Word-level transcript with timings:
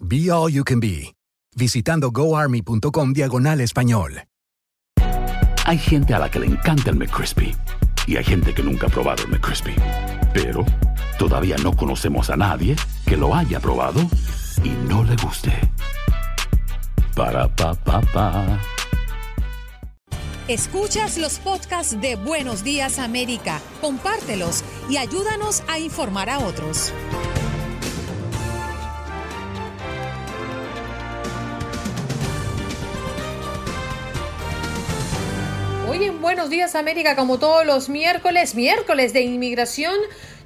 Be 0.00 0.30
All 0.30 0.50
You 0.50 0.64
Can 0.64 0.80
Be, 0.80 1.14
visitando 1.56 2.10
goarmy.com 2.10 3.12
diagonal 3.12 3.60
español. 3.60 4.24
Hay 5.66 5.78
gente 5.78 6.12
a 6.12 6.18
la 6.18 6.30
que 6.30 6.40
le 6.40 6.46
encanta 6.46 6.90
el 6.90 6.96
McCrispy 6.96 7.56
y 8.06 8.16
hay 8.16 8.24
gente 8.24 8.52
que 8.52 8.62
nunca 8.62 8.86
ha 8.86 8.90
probado 8.90 9.24
el 9.24 9.30
McCrispy. 9.30 9.74
Pero 10.34 10.64
todavía 11.18 11.56
no 11.62 11.74
conocemos 11.74 12.28
a 12.28 12.36
nadie 12.36 12.76
que 13.06 13.16
lo 13.16 13.34
haya 13.34 13.60
probado 13.60 14.00
y 14.62 14.70
no 14.88 15.04
le 15.04 15.16
guste. 15.16 15.52
Para 17.14 17.48
pa 17.48 17.74
pa 17.74 18.00
pa. 18.12 18.60
Escuchas 20.48 21.16
los 21.16 21.38
podcasts 21.38 21.98
de 21.98 22.16
Buenos 22.16 22.62
Días 22.64 22.98
América, 22.98 23.60
compártelos 23.80 24.62
y 24.90 24.98
ayúdanos 24.98 25.62
a 25.68 25.78
informar 25.78 26.28
a 26.28 26.40
otros. 26.40 26.92
Hoy 35.88 36.04
en 36.04 36.22
Buenos 36.22 36.48
Días 36.48 36.74
América, 36.74 37.14
como 37.14 37.38
todos 37.38 37.66
los 37.66 37.88
miércoles, 37.88 38.54
miércoles 38.54 39.12
de 39.12 39.20
inmigración, 39.20 39.94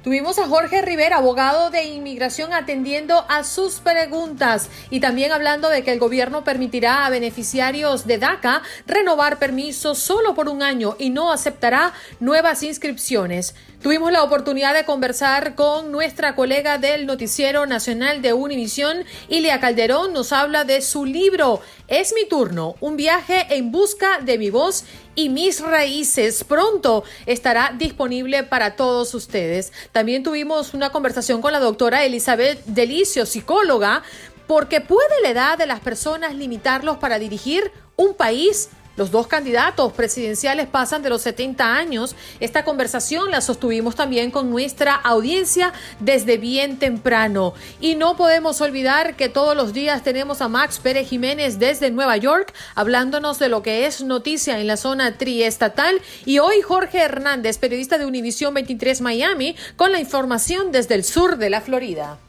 Tuvimos 0.03 0.39
a 0.39 0.47
Jorge 0.47 0.81
Rivera, 0.81 1.17
abogado 1.17 1.71
de 1.71 1.83
inmigración, 1.83 2.53
atendiendo 2.53 3.25
a 3.27 3.43
sus 3.43 3.81
preguntas 3.81 4.69
y 4.89 5.01
también 5.01 5.33
hablando 5.33 5.67
de 5.67 5.83
que 5.83 5.91
el 5.91 5.99
gobierno 5.99 6.45
permitirá 6.45 7.05
a 7.05 7.09
beneficiarios 7.09 8.07
de 8.07 8.17
DACA 8.17 8.61
renovar 8.87 9.39
permisos 9.39 9.99
solo 9.99 10.35
por 10.35 10.47
un 10.47 10.63
año 10.63 10.95
y 10.99 11.09
no 11.09 11.33
aceptará 11.33 11.91
nuevas 12.21 12.63
inscripciones. 12.63 13.55
Tuvimos 13.81 14.11
la 14.11 14.23
oportunidad 14.23 14.73
de 14.73 14.83
conversar 14.83 15.55
con 15.55 15.89
nuestra 15.89 16.35
colega 16.35 16.77
del 16.77 17.05
Noticiero 17.05 17.65
Nacional 17.65 18.21
de 18.21 18.33
Univisión, 18.33 19.05
Ilia 19.29 19.61
Calderón, 19.61 20.11
nos 20.11 20.33
habla 20.33 20.65
de 20.65 20.81
su 20.81 21.05
libro 21.05 21.61
Es 21.87 22.13
mi 22.13 22.27
turno, 22.27 22.75
un 22.81 22.97
viaje 22.97 23.47
en 23.51 23.71
busca 23.71 24.19
de 24.19 24.37
mi 24.37 24.49
voz 24.49 24.83
y 25.15 25.29
mis 25.29 25.61
raíces. 25.61 26.43
Pronto 26.43 27.05
estará 27.25 27.73
disponible 27.77 28.43
para 28.43 28.75
todos 28.75 29.13
ustedes. 29.13 29.71
También 29.93 30.23
tuvimos 30.23 30.73
una 30.73 30.91
conversación 30.91 31.41
con 31.41 31.53
la 31.53 31.61
doctora 31.61 32.03
Elizabeth 32.03 32.61
Delicio, 32.65 33.25
psicóloga, 33.25 34.03
porque 34.45 34.81
puede 34.81 35.21
la 35.21 35.29
edad 35.29 35.57
de 35.57 35.67
las 35.67 35.79
personas 35.79 36.35
limitarlos 36.35 36.97
para 36.97 37.17
dirigir 37.17 37.71
un 37.95 38.13
país 38.13 38.69
los 38.99 39.11
dos 39.11 39.27
candidatos 39.27 39.93
presidenciales 39.93 40.67
pasan 40.67 41.01
de 41.01 41.09
los 41.09 41.21
70 41.21 41.73
años. 41.73 42.17
Esta 42.41 42.65
conversación 42.65 43.31
la 43.31 43.39
sostuvimos 43.39 43.95
también 43.95 44.29
con 44.29 44.49
nuestra 44.49 44.93
audiencia 44.93 45.71
desde 46.01 46.37
bien 46.37 46.77
temprano. 46.77 47.53
Y 47.79 47.95
no 47.95 48.17
podemos 48.17 48.59
olvidar 48.59 49.15
que 49.15 49.29
todos 49.29 49.55
los 49.55 49.71
días 49.71 50.03
tenemos 50.03 50.41
a 50.41 50.49
Max 50.49 50.79
Pérez 50.79 51.07
Jiménez 51.07 51.59
desde 51.59 51.91
Nueva 51.91 52.17
York 52.17 52.53
hablándonos 52.75 53.39
de 53.39 53.47
lo 53.47 53.63
que 53.63 53.85
es 53.85 54.03
noticia 54.03 54.59
en 54.59 54.67
la 54.67 54.75
zona 54.75 55.17
triestatal. 55.17 56.01
Y 56.25 56.39
hoy 56.39 56.61
Jorge 56.61 56.99
Hernández, 56.99 57.57
periodista 57.57 57.97
de 57.97 58.05
Univisión 58.05 58.53
23 58.53 58.99
Miami, 58.99 59.55
con 59.77 59.93
la 59.93 60.01
información 60.01 60.73
desde 60.73 60.95
el 60.95 61.05
sur 61.05 61.37
de 61.37 61.49
la 61.49 61.61
Florida. 61.61 62.19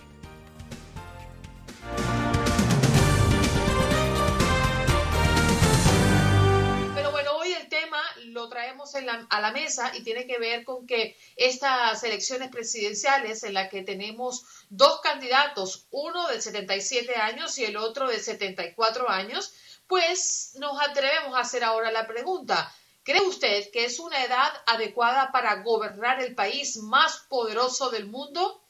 Traemos 8.70 8.94
a 9.30 9.40
la 9.40 9.52
mesa 9.52 9.90
y 9.96 10.02
tiene 10.02 10.26
que 10.26 10.38
ver 10.38 10.64
con 10.64 10.86
que 10.86 11.16
estas 11.36 12.02
elecciones 12.04 12.50
presidenciales 12.50 13.42
en 13.42 13.54
las 13.54 13.68
que 13.68 13.82
tenemos 13.82 14.44
dos 14.68 15.00
candidatos, 15.00 15.86
uno 15.90 16.28
de 16.28 16.40
77 16.40 17.16
años 17.16 17.58
y 17.58 17.64
el 17.64 17.76
otro 17.76 18.08
de 18.08 18.20
74 18.20 19.08
años, 19.10 19.52
pues 19.88 20.52
nos 20.58 20.80
atrevemos 20.80 21.34
a 21.34 21.40
hacer 21.40 21.64
ahora 21.64 21.90
la 21.90 22.06
pregunta. 22.06 22.72
¿Cree 23.02 23.22
usted 23.22 23.70
que 23.72 23.86
es 23.86 23.98
una 23.98 24.22
edad 24.24 24.52
adecuada 24.66 25.32
para 25.32 25.62
gobernar 25.62 26.22
el 26.22 26.34
país 26.34 26.76
más 26.76 27.24
poderoso 27.28 27.90
del 27.90 28.06
mundo? 28.06 28.62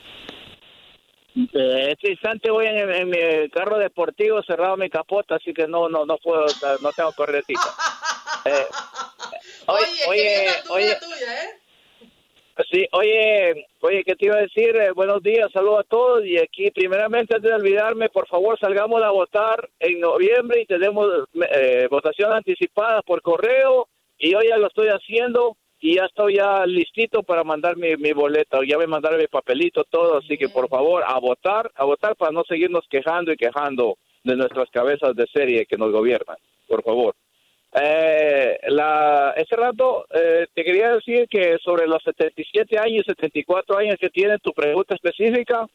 Eh, 1.36 1.92
este 1.92 2.12
instante 2.12 2.52
voy 2.52 2.68
en, 2.68 3.10
mi 3.10 3.50
carro 3.50 3.80
deportivo 3.80 4.44
cerrado 4.44 4.78
mi 4.78 4.88
capota, 4.90 5.36
así 5.36 5.52
que 5.52 5.68
no 5.68 5.90
no 5.90 6.06
no 6.06 6.18
puedo, 6.18 6.46
no 6.82 6.92
tengo 6.92 7.12
corretica. 7.14 7.62
Eh, 8.46 8.68
oye, 9.68 10.06
oye, 10.06 10.50
oye, 10.70 10.96
tuya, 10.96 11.44
¿eh? 11.46 11.63
Sí, 12.70 12.86
oye, 12.92 13.66
oye, 13.82 14.04
¿qué 14.04 14.16
te 14.16 14.28
iba 14.28 14.36
a 14.36 14.42
decir? 14.42 14.76
Eh, 14.76 14.92
buenos 14.92 15.24
días, 15.24 15.52
saludos 15.52 15.80
a 15.80 15.90
todos. 15.90 16.24
Y 16.24 16.38
aquí, 16.38 16.70
primeramente, 16.70 17.36
antes 17.36 17.50
de 17.50 17.56
olvidarme, 17.56 18.10
por 18.10 18.28
favor, 18.28 18.60
salgamos 18.60 19.02
a 19.02 19.10
votar 19.10 19.68
en 19.80 20.00
noviembre 20.00 20.62
y 20.62 20.66
tenemos 20.68 21.08
eh, 21.50 21.88
votación 21.90 22.32
anticipada 22.32 23.02
por 23.02 23.24
correo. 23.24 23.88
Y 24.20 24.36
hoy 24.36 24.50
ya 24.50 24.58
lo 24.58 24.68
estoy 24.68 24.90
haciendo 24.90 25.58
y 25.80 25.96
ya 25.96 26.06
estoy 26.06 26.36
ya 26.36 26.64
listito 26.68 27.24
para 27.24 27.44
mandar 27.44 27.76
mi, 27.76 27.96
mi 27.98 28.12
boleto. 28.12 28.62
Ya 28.62 28.76
voy 28.76 28.86
a 28.86 28.88
mandar 28.88 29.18
mi 29.18 29.26
papelito, 29.26 29.84
todo. 29.86 30.20
Así 30.20 30.38
que, 30.38 30.48
por 30.48 30.70
favor, 30.70 31.04
a 31.08 31.18
votar, 31.20 31.72
a 31.74 31.86
votar 31.86 32.16
para 32.16 32.32
no 32.32 32.44
seguirnos 32.44 32.86
quejando 32.88 33.32
y 33.32 33.38
quejando 33.38 33.98
de 34.24 34.36
nuestras 34.36 34.70
cabezas 34.70 35.16
de 35.16 35.26
serie 35.34 35.66
que 35.66 35.78
nos 35.78 35.92
gobiernan. 35.92 36.38
Por 36.68 36.84
favor. 36.84 37.16
Eh, 37.76 38.60
la, 38.68 39.34
ese 39.36 39.56
rato 39.56 40.06
eh, 40.14 40.46
te 40.54 40.64
quería 40.64 40.94
decir 40.94 41.28
que 41.28 41.58
sobre 41.58 41.88
los 41.88 42.04
77 42.04 42.78
años, 42.78 43.06
74 43.08 43.78
años 43.78 43.96
que 44.00 44.10
tiene 44.10 44.38
tu 44.38 44.54
pregunta 44.54 44.94
específica, 44.94 45.66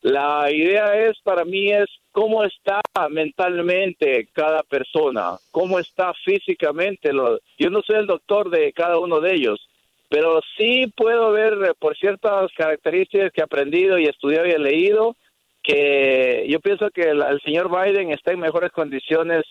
la 0.00 0.50
idea 0.50 0.98
es 1.06 1.18
para 1.22 1.44
mí 1.44 1.70
es 1.70 1.86
cómo 2.12 2.44
está 2.44 2.80
mentalmente 3.10 4.28
cada 4.32 4.62
persona, 4.62 5.36
cómo 5.50 5.78
está 5.78 6.14
físicamente. 6.24 7.12
Lo, 7.12 7.38
yo 7.58 7.68
no 7.68 7.82
soy 7.82 7.96
el 7.96 8.06
doctor 8.06 8.48
de 8.48 8.72
cada 8.72 8.98
uno 8.98 9.20
de 9.20 9.34
ellos, 9.34 9.68
pero 10.08 10.40
sí 10.56 10.86
puedo 10.96 11.32
ver 11.32 11.52
eh, 11.52 11.72
por 11.78 11.96
ciertas 11.98 12.50
características 12.56 13.32
que 13.32 13.42
he 13.42 13.44
aprendido 13.44 13.98
y 13.98 14.06
estudiado 14.06 14.46
y 14.46 14.52
he 14.52 14.58
leído 14.58 15.16
que 15.62 16.46
yo 16.48 16.60
pienso 16.60 16.90
que 16.90 17.02
el, 17.10 17.20
el 17.20 17.40
señor 17.42 17.68
Biden 17.68 18.12
está 18.12 18.32
en 18.32 18.40
mejores 18.40 18.70
condiciones 18.70 19.44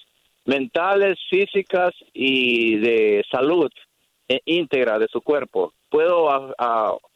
mentales, 0.46 1.18
físicas 1.30 1.92
y 2.14 2.78
de 2.78 3.26
salud 3.30 3.72
eh, 4.28 4.40
íntegra 4.46 4.98
de 5.00 5.08
su 5.08 5.22
cuerpo. 5.22 5.74
Puedo 5.90 6.30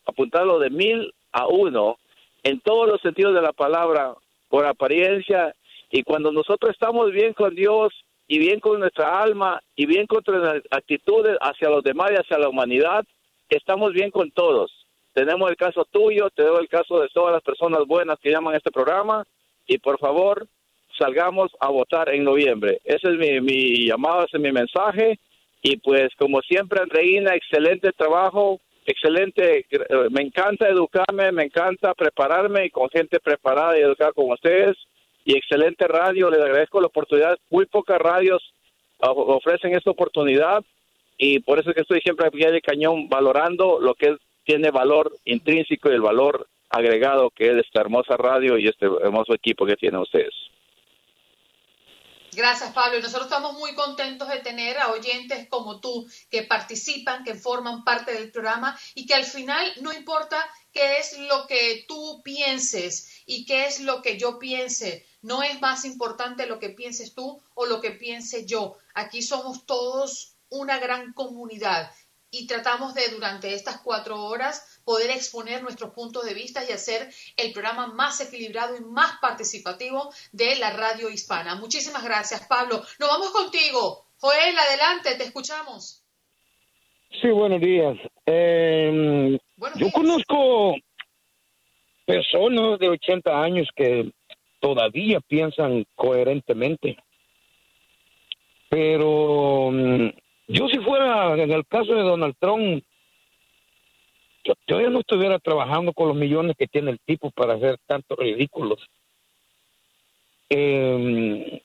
apuntarlo 0.05 0.59
de 0.59 0.69
mil 0.69 1.13
a 1.31 1.47
uno 1.47 1.97
en 2.43 2.59
todos 2.59 2.87
los 2.87 3.01
sentidos 3.01 3.33
de 3.33 3.41
la 3.41 3.53
palabra, 3.53 4.13
por 4.47 4.65
apariencia, 4.65 5.53
y 5.91 6.03
cuando 6.03 6.31
nosotros 6.31 6.71
estamos 6.71 7.11
bien 7.11 7.33
con 7.33 7.55
Dios 7.55 7.93
y 8.27 8.39
bien 8.39 8.59
con 8.59 8.79
nuestra 8.79 9.21
alma 9.21 9.61
y 9.75 9.85
bien 9.85 10.05
con 10.07 10.23
nuestras 10.25 10.61
actitudes 10.71 11.37
hacia 11.41 11.69
los 11.69 11.83
demás 11.83 12.11
y 12.11 12.15
hacia 12.15 12.37
la 12.37 12.49
humanidad, 12.49 13.05
estamos 13.49 13.93
bien 13.93 14.11
con 14.11 14.31
todos. 14.31 14.71
Tenemos 15.13 15.49
el 15.49 15.57
caso 15.57 15.85
tuyo, 15.85 16.29
tenemos 16.29 16.59
el 16.61 16.69
caso 16.69 16.99
de 16.99 17.09
todas 17.09 17.33
las 17.33 17.43
personas 17.43 17.85
buenas 17.85 18.19
que 18.19 18.31
llaman 18.31 18.53
a 18.53 18.57
este 18.57 18.71
programa, 18.71 19.25
y 19.67 19.77
por 19.79 19.99
favor, 19.99 20.47
salgamos 20.99 21.51
a 21.59 21.69
votar 21.69 22.13
en 22.13 22.23
noviembre. 22.23 22.79
Ese 22.83 23.09
es 23.09 23.17
mi, 23.17 23.41
mi 23.41 23.87
llamado, 23.87 24.25
ese 24.25 24.37
es 24.37 24.43
mi 24.43 24.51
mensaje. 24.51 25.17
Y 25.61 25.77
pues 25.77 26.09
como 26.17 26.41
siempre, 26.41 26.81
Andreina, 26.81 27.33
excelente 27.35 27.91
trabajo, 27.91 28.59
excelente, 28.85 29.65
eh, 29.69 29.87
me 30.11 30.21
encanta 30.21 30.67
educarme, 30.67 31.31
me 31.31 31.43
encanta 31.43 31.93
prepararme 31.93 32.65
y 32.65 32.69
con 32.69 32.89
gente 32.89 33.19
preparada 33.19 33.77
y 33.77 33.81
educada 33.81 34.11
como 34.13 34.33
ustedes. 34.33 34.77
Y 35.25 35.35
excelente 35.35 35.87
radio, 35.87 36.29
les 36.29 36.41
agradezco 36.41 36.79
la 36.79 36.87
oportunidad. 36.87 37.37
Muy 37.49 37.65
pocas 37.65 37.99
radios 37.99 38.41
ofrecen 39.01 39.75
esta 39.75 39.91
oportunidad 39.91 40.63
y 41.17 41.39
por 41.39 41.59
eso 41.59 41.69
es 41.69 41.75
que 41.75 41.81
estoy 41.81 42.01
siempre 42.01 42.27
aquí 42.27 42.39
de 42.39 42.61
cañón 42.61 43.07
valorando 43.07 43.79
lo 43.79 43.93
que 43.95 44.17
tiene 44.43 44.71
valor 44.71 45.11
intrínseco 45.25 45.89
y 45.89 45.95
el 45.95 46.01
valor 46.01 46.47
agregado 46.69 47.29
que 47.29 47.47
es 47.47 47.65
esta 47.65 47.81
hermosa 47.81 48.17
radio 48.17 48.57
y 48.57 48.67
este 48.67 48.85
hermoso 48.85 49.33
equipo 49.33 49.65
que 49.65 49.75
tienen 49.75 50.01
ustedes. 50.01 50.33
Gracias, 52.33 52.71
Pablo. 52.73 52.97
Y 52.97 53.01
nosotros 53.01 53.25
estamos 53.25 53.53
muy 53.53 53.73
contentos 53.73 54.29
de 54.29 54.39
tener 54.39 54.77
a 54.77 54.91
oyentes 54.91 55.47
como 55.49 55.79
tú 55.79 56.07
que 56.29 56.43
participan, 56.43 57.23
que 57.23 57.35
forman 57.35 57.83
parte 57.83 58.13
del 58.13 58.31
programa 58.31 58.77
y 58.93 59.05
que 59.05 59.15
al 59.15 59.25
final 59.25 59.65
no 59.81 59.91
importa 59.91 60.37
qué 60.71 60.97
es 60.99 61.17
lo 61.17 61.47
que 61.47 61.85
tú 61.87 62.21
pienses 62.23 63.23
y 63.25 63.45
qué 63.45 63.65
es 63.65 63.79
lo 63.79 64.01
que 64.01 64.17
yo 64.17 64.37
piense. 64.37 65.05
No 65.21 65.41
es 65.41 65.59
más 65.59 65.85
importante 65.85 66.45
lo 66.45 66.59
que 66.59 66.69
pienses 66.69 67.13
tú 67.15 67.41
o 67.55 67.65
lo 67.65 67.81
que 67.81 67.91
piense 67.91 68.45
yo. 68.45 68.77
Aquí 68.93 69.21
somos 69.21 69.65
todos 69.65 70.35
una 70.49 70.77
gran 70.79 71.13
comunidad 71.13 71.91
y 72.31 72.45
tratamos 72.45 72.93
de 72.93 73.07
durante 73.09 73.55
estas 73.55 73.81
cuatro 73.81 74.23
horas 74.23 74.78
poder 74.89 75.11
exponer 75.11 75.61
nuestros 75.61 75.91
puntos 75.91 76.25
de 76.25 76.33
vista 76.33 76.63
y 76.67 76.71
hacer 76.71 77.09
el 77.37 77.53
programa 77.53 77.93
más 77.93 78.19
equilibrado 78.21 78.75
y 78.75 78.81
más 78.81 79.19
participativo 79.21 80.09
de 80.31 80.55
la 80.55 80.71
radio 80.71 81.11
hispana. 81.11 81.53
Muchísimas 81.53 82.03
gracias, 82.03 82.47
Pablo. 82.47 82.81
Nos 82.99 83.07
vamos 83.07 83.29
contigo. 83.29 84.07
Joel, 84.17 84.57
adelante, 84.57 85.15
te 85.15 85.25
escuchamos. 85.25 86.03
Sí, 87.21 87.27
buenos 87.27 87.61
días. 87.61 87.99
Em, 88.25 89.37
yo 89.75 89.91
conozco 89.93 90.75
personas 92.07 92.79
de 92.79 92.89
80 92.89 93.43
años 93.43 93.67
que 93.75 94.11
todavía 94.59 95.19
piensan 95.19 95.85
coherentemente, 95.93 96.97
pero 98.69 99.69
mm, 99.71 100.09
yo 100.47 100.67
si 100.67 100.79
fuera 100.79 101.35
en 101.35 101.51
el 101.51 101.63
caso 101.67 101.93
de 101.93 102.01
Donald 102.01 102.33
Trump, 102.39 102.83
yo, 104.67 104.81
ya 104.81 104.89
no 104.89 104.99
estuviera 104.99 105.39
trabajando 105.39 105.93
con 105.93 106.07
los 106.07 106.17
millones 106.17 106.55
que 106.57 106.67
tiene 106.67 106.91
el 106.91 106.99
tipo 106.99 107.31
para 107.31 107.53
hacer 107.53 107.77
tantos 107.85 108.17
ridículos. 108.17 108.79
Eh, 110.49 111.61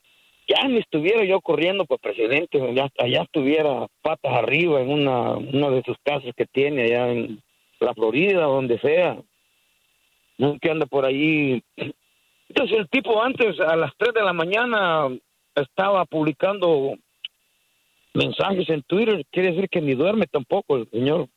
ya 0.47 0.69
ni 0.69 0.79
estuviera 0.79 1.25
yo 1.25 1.41
corriendo 1.41 1.87
por 1.87 1.99
presidente, 2.01 2.61
ya, 2.75 2.91
allá 2.99 3.23
estuviera 3.23 3.87
patas 4.03 4.33
arriba 4.33 4.81
en 4.81 4.91
una, 4.91 5.37
una 5.37 5.71
de 5.71 5.83
sus 5.83 5.97
casas 6.03 6.33
que 6.37 6.47
tiene 6.47 6.85
allá 6.85 7.13
en 7.13 7.43
la 7.81 7.95
Florida, 7.95 8.43
donde 8.43 8.79
sea. 8.79 9.19
No 10.37 10.59
que 10.59 10.71
anda 10.71 10.87
por 10.87 11.05
allí. 11.05 11.63
Entonces 12.49 12.79
el 12.79 12.89
tipo 12.89 13.23
antes 13.23 13.59
a 13.61 13.77
las 13.77 13.93
3 13.97 14.15
de 14.15 14.23
la 14.23 14.33
mañana 14.33 15.09
estaba 15.55 16.05
publicando 16.05 16.95
mensajes 18.13 18.69
en 18.69 18.83
Twitter, 18.83 19.25
quiere 19.31 19.53
decir 19.53 19.69
que 19.69 19.81
ni 19.81 19.95
duerme 19.95 20.27
tampoco 20.27 20.77
el 20.77 20.89
señor. 20.91 21.29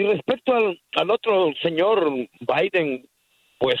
Y 0.00 0.02
respecto 0.02 0.54
al, 0.54 0.80
al 0.94 1.10
otro 1.10 1.52
señor 1.60 2.10
Biden, 2.40 3.06
pues 3.58 3.76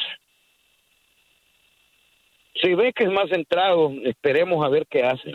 si 2.60 2.74
ve 2.74 2.92
que 2.92 3.04
es 3.04 3.10
más 3.10 3.30
centrado, 3.30 3.90
esperemos 4.04 4.62
a 4.62 4.68
ver 4.68 4.86
qué 4.86 5.02
hace. 5.02 5.32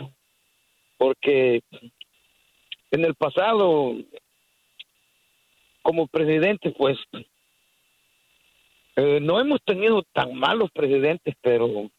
Porque 0.96 1.60
en 2.92 3.04
el 3.04 3.16
pasado, 3.16 3.96
como 5.82 6.06
presidente, 6.06 6.70
pues 6.70 6.96
eh, 8.94 9.18
no 9.20 9.40
hemos 9.40 9.60
tenido 9.64 10.04
tan 10.12 10.36
malos 10.36 10.70
presidentes, 10.70 11.34
pero 11.40 11.90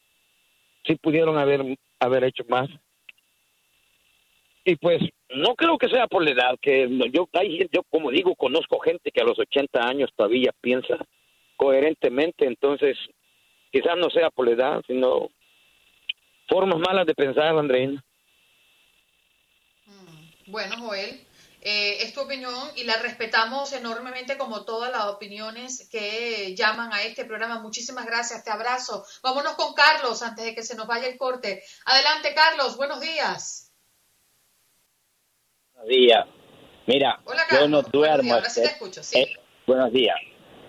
sí 0.86 0.94
pudieron 0.94 1.36
haber, 1.36 1.76
haber 2.00 2.24
hecho 2.24 2.44
más 2.48 2.70
y 4.64 4.76
pues 4.76 5.02
no 5.30 5.54
creo 5.54 5.76
que 5.76 5.88
sea 5.88 6.06
por 6.06 6.24
la 6.24 6.30
edad, 6.30 6.58
que 6.60 6.88
yo, 7.12 7.28
yo 7.72 7.82
como 7.90 8.10
digo, 8.10 8.34
conozco 8.34 8.78
gente 8.80 9.10
que 9.10 9.20
a 9.20 9.24
los 9.24 9.38
80 9.38 9.80
años 9.80 10.10
todavía 10.16 10.52
piensa 10.60 10.96
coherentemente, 11.56 12.46
entonces 12.46 12.96
quizás 13.70 13.96
no 13.96 14.08
sea 14.10 14.30
por 14.30 14.46
la 14.46 14.54
edad, 14.54 14.82
sino 14.86 15.28
formas 16.48 16.78
malas 16.78 17.06
de 17.06 17.14
pensar, 17.14 17.56
Andreina. 17.58 18.02
Mm, 19.86 20.50
bueno, 20.50 20.76
Joel, 20.78 21.20
Eh, 21.60 22.04
es 22.04 22.14
tu 22.14 22.20
opinión 22.20 22.70
y 22.76 22.84
la 22.84 22.98
respetamos 22.98 23.72
enormemente 23.72 24.38
como 24.38 24.64
todas 24.64 24.92
las 24.92 25.06
opiniones 25.06 25.88
que 25.90 26.54
llaman 26.54 26.92
a 26.92 27.02
este 27.02 27.24
programa. 27.24 27.60
Muchísimas 27.60 28.06
gracias, 28.06 28.44
te 28.44 28.50
abrazo. 28.50 29.04
Vámonos 29.24 29.54
con 29.54 29.74
Carlos 29.74 30.22
antes 30.22 30.44
de 30.44 30.54
que 30.54 30.62
se 30.62 30.76
nos 30.76 30.86
vaya 30.86 31.08
el 31.08 31.18
corte. 31.18 31.64
Adelante, 31.84 32.32
Carlos, 32.32 32.76
buenos 32.76 33.00
días. 33.00 33.67
Buenos 35.78 35.96
días. 35.96 36.26
Mira, 36.86 37.20
yo 37.52 37.68
no 37.68 37.82
duermo. 37.82 38.36
Eh, 39.14 39.26
buenos 39.64 39.92
días. 39.92 40.16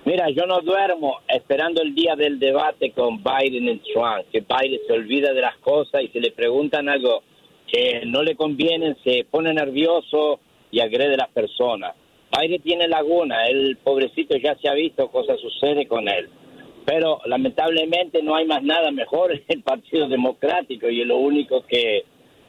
Mira, 0.05 0.29
yo 0.29 0.45
no 0.45 0.61
duermo 0.61 1.19
esperando 1.27 1.81
el 1.81 1.95
día 1.95 2.15
del 2.15 2.37
debate 2.37 2.91
con 2.91 3.23
Biden 3.23 3.69
y 3.69 3.79
Trump, 3.91 4.25
que 4.31 4.41
Biden 4.41 4.79
se 4.85 4.93
olvida 4.93 5.33
de 5.33 5.41
las 5.41 5.57
cosas 5.57 6.03
y 6.03 6.09
se 6.09 6.19
le 6.19 6.31
preguntan 6.31 6.89
algo 6.89 7.23
que 7.65 8.03
no 8.05 8.21
le 8.21 8.35
conviene, 8.35 8.95
se 9.03 9.25
pone 9.29 9.51
nervioso 9.51 10.39
y 10.69 10.79
agrede 10.79 11.15
a 11.15 11.25
las 11.25 11.29
personas. 11.29 11.95
Biden 12.37 12.61
tiene 12.61 12.87
laguna, 12.87 13.47
el 13.47 13.77
pobrecito 13.77 14.37
ya 14.37 14.55
se 14.57 14.69
ha 14.69 14.73
visto, 14.73 15.09
cosas 15.09 15.39
sucede 15.39 15.87
con 15.87 16.07
él. 16.07 16.29
Pero 16.85 17.19
lamentablemente 17.25 18.21
no 18.21 18.35
hay 18.35 18.45
más 18.45 18.61
nada 18.61 18.91
mejor 18.91 19.31
en 19.31 19.43
el 19.47 19.63
Partido 19.63 20.07
Democrático 20.07 20.87
y 20.87 21.01
es 21.01 21.07
lo 21.07 21.17
único 21.17 21.65
que, 21.65 22.03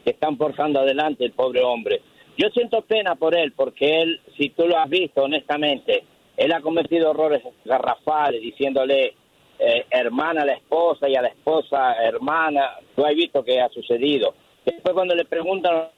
que 0.04 0.10
están 0.10 0.36
forzando 0.36 0.80
adelante 0.80 1.24
el 1.24 1.32
pobre 1.32 1.62
hombre. 1.62 2.02
Yo 2.40 2.48
siento 2.54 2.80
pena 2.80 3.16
por 3.16 3.36
él, 3.36 3.52
porque 3.52 4.00
él, 4.00 4.18
si 4.38 4.48
tú 4.48 4.66
lo 4.66 4.78
has 4.78 4.88
visto 4.88 5.24
honestamente, 5.24 6.04
él 6.38 6.50
ha 6.54 6.62
cometido 6.62 7.10
errores 7.10 7.42
garrafales 7.66 8.40
diciéndole 8.40 9.12
eh, 9.58 9.84
hermana 9.90 10.40
a 10.40 10.46
la 10.46 10.54
esposa 10.54 11.06
y 11.06 11.16
a 11.16 11.20
la 11.20 11.28
esposa 11.28 12.02
hermana. 12.02 12.78
Tú 12.96 13.04
has 13.04 13.14
visto 13.14 13.44
que 13.44 13.60
ha 13.60 13.68
sucedido. 13.68 14.34
Después 14.64 14.94
cuando 14.94 15.14
le 15.14 15.26
preguntan 15.26 15.88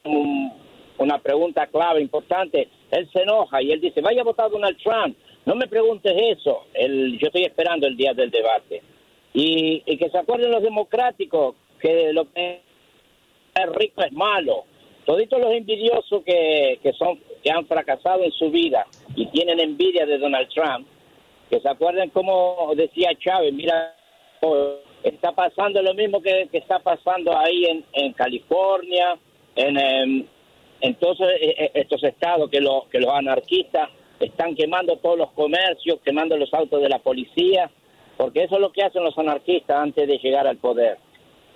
una 0.97 1.17
pregunta 1.19 1.67
clave, 1.67 2.01
importante, 2.01 2.67
él 2.91 3.09
se 3.13 3.21
enoja 3.21 3.61
y 3.61 3.71
él 3.71 3.79
dice, 3.79 4.01
vaya 4.01 4.19
a 4.19 4.25
votar 4.25 4.51
Donald 4.51 4.77
Trump. 4.83 5.15
No 5.45 5.55
me 5.55 5.67
preguntes 5.67 6.13
eso. 6.13 6.65
yo 6.75 7.27
estoy 7.27 7.43
esperando 7.43 7.87
el 7.87 7.95
día 7.95 8.13
del 8.13 8.31
debate. 8.31 8.81
Y, 9.33 9.81
y 9.85 9.97
que 9.97 10.09
se 10.09 10.17
acuerden 10.17 10.51
los 10.51 10.61
democráticos 10.61 11.55
que 11.79 12.11
lo 12.11 12.29
que 12.33 12.59
es 13.55 13.75
rico 13.77 14.03
es 14.03 14.11
malo 14.11 14.65
toditos 15.05 15.39
los 15.39 15.51
envidiosos 15.51 16.23
que, 16.23 16.79
que, 16.81 16.93
son, 16.93 17.19
que 17.43 17.51
han 17.51 17.65
fracasado 17.65 18.23
en 18.23 18.31
su 18.31 18.49
vida 18.49 18.85
y 19.15 19.27
tienen 19.27 19.59
envidia 19.59 20.05
de 20.05 20.17
Donald 20.17 20.49
Trump, 20.49 20.87
que 21.49 21.59
se 21.59 21.69
acuerden 21.69 22.09
como 22.09 22.71
decía 22.75 23.09
Chávez, 23.19 23.53
mira, 23.53 23.95
está 25.03 25.31
pasando 25.31 25.81
lo 25.81 25.93
mismo 25.93 26.21
que, 26.21 26.49
está 26.51 26.79
pasando 26.79 27.37
ahí 27.37 27.65
en, 27.65 27.85
en 27.93 28.13
California, 28.13 29.17
en, 29.55 29.77
em, 29.77 30.25
en, 30.81 30.95
todos 30.95 31.19
eh, 31.21 31.55
eh, 31.57 31.71
estos 31.75 32.03
estados 32.03 32.49
que, 32.49 32.59
lo, 32.59 32.87
que 32.89 32.99
los 32.99 33.13
anarquistas 33.13 33.89
están 34.19 34.55
quemando 34.55 34.97
todos 34.97 35.17
los 35.17 35.31
comercios, 35.31 35.99
quemando 36.03 36.37
los 36.37 36.53
autos 36.53 36.81
de 36.81 36.89
la 36.89 36.99
policía, 36.99 37.69
porque 38.17 38.43
eso 38.43 38.55
es 38.55 38.61
lo 38.61 38.71
que 38.71 38.83
hacen 38.83 39.03
los 39.03 39.17
anarquistas 39.17 39.77
antes 39.77 40.07
de 40.07 40.17
llegar 40.17 40.47
al 40.47 40.57
poder 40.57 40.97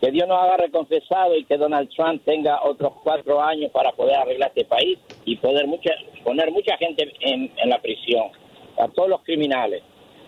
que 0.02 0.12
Dios 0.12 0.28
nos 0.28 0.38
haga 0.38 0.58
reconfesado 0.58 1.36
y 1.36 1.44
que 1.46 1.58
Donald 1.58 1.90
Trump 1.96 2.22
tenga 2.24 2.62
otros 2.64 2.94
cuatro 3.04 3.42
años 3.42 3.72
para 3.72 3.92
poder 3.92 4.16
arreglar 4.16 4.50
este 4.50 4.66
país 4.66 5.00
y 5.26 5.38
poder 5.38 5.66
mucha, 5.68 5.92
poner 6.24 6.52
mucha 6.52 6.78
gente 6.78 7.12
en, 7.22 7.52
la 7.66 7.82
prisión, 7.82 8.30
a 8.78 8.88
todos 8.90 9.10
los 9.10 9.24
criminales. 9.24 9.82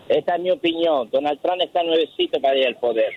Esta 0.08 0.34
es 0.34 0.40
mi 0.40 0.50
opinión. 0.50 1.08
Donald 1.10 1.40
Trump 1.40 1.62
está 1.62 1.84
nuevecito 1.84 2.40
para 2.40 2.56
ir 2.56 2.66
al 2.66 2.76
poder. 2.76 3.12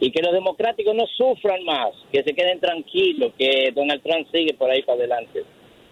Y 0.00 0.12
que 0.12 0.22
los 0.22 0.32
democráticos 0.32 0.94
no 0.94 1.04
sufran 1.06 1.64
más, 1.64 1.90
que 2.12 2.22
se 2.22 2.32
queden 2.32 2.60
tranquilos, 2.60 3.32
que 3.36 3.72
Donald 3.74 4.00
Trump 4.02 4.28
sigue 4.32 4.54
por 4.54 4.70
ahí 4.70 4.82
para 4.82 4.98
adelante. 4.98 5.42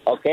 ¿Ok? 0.05 0.25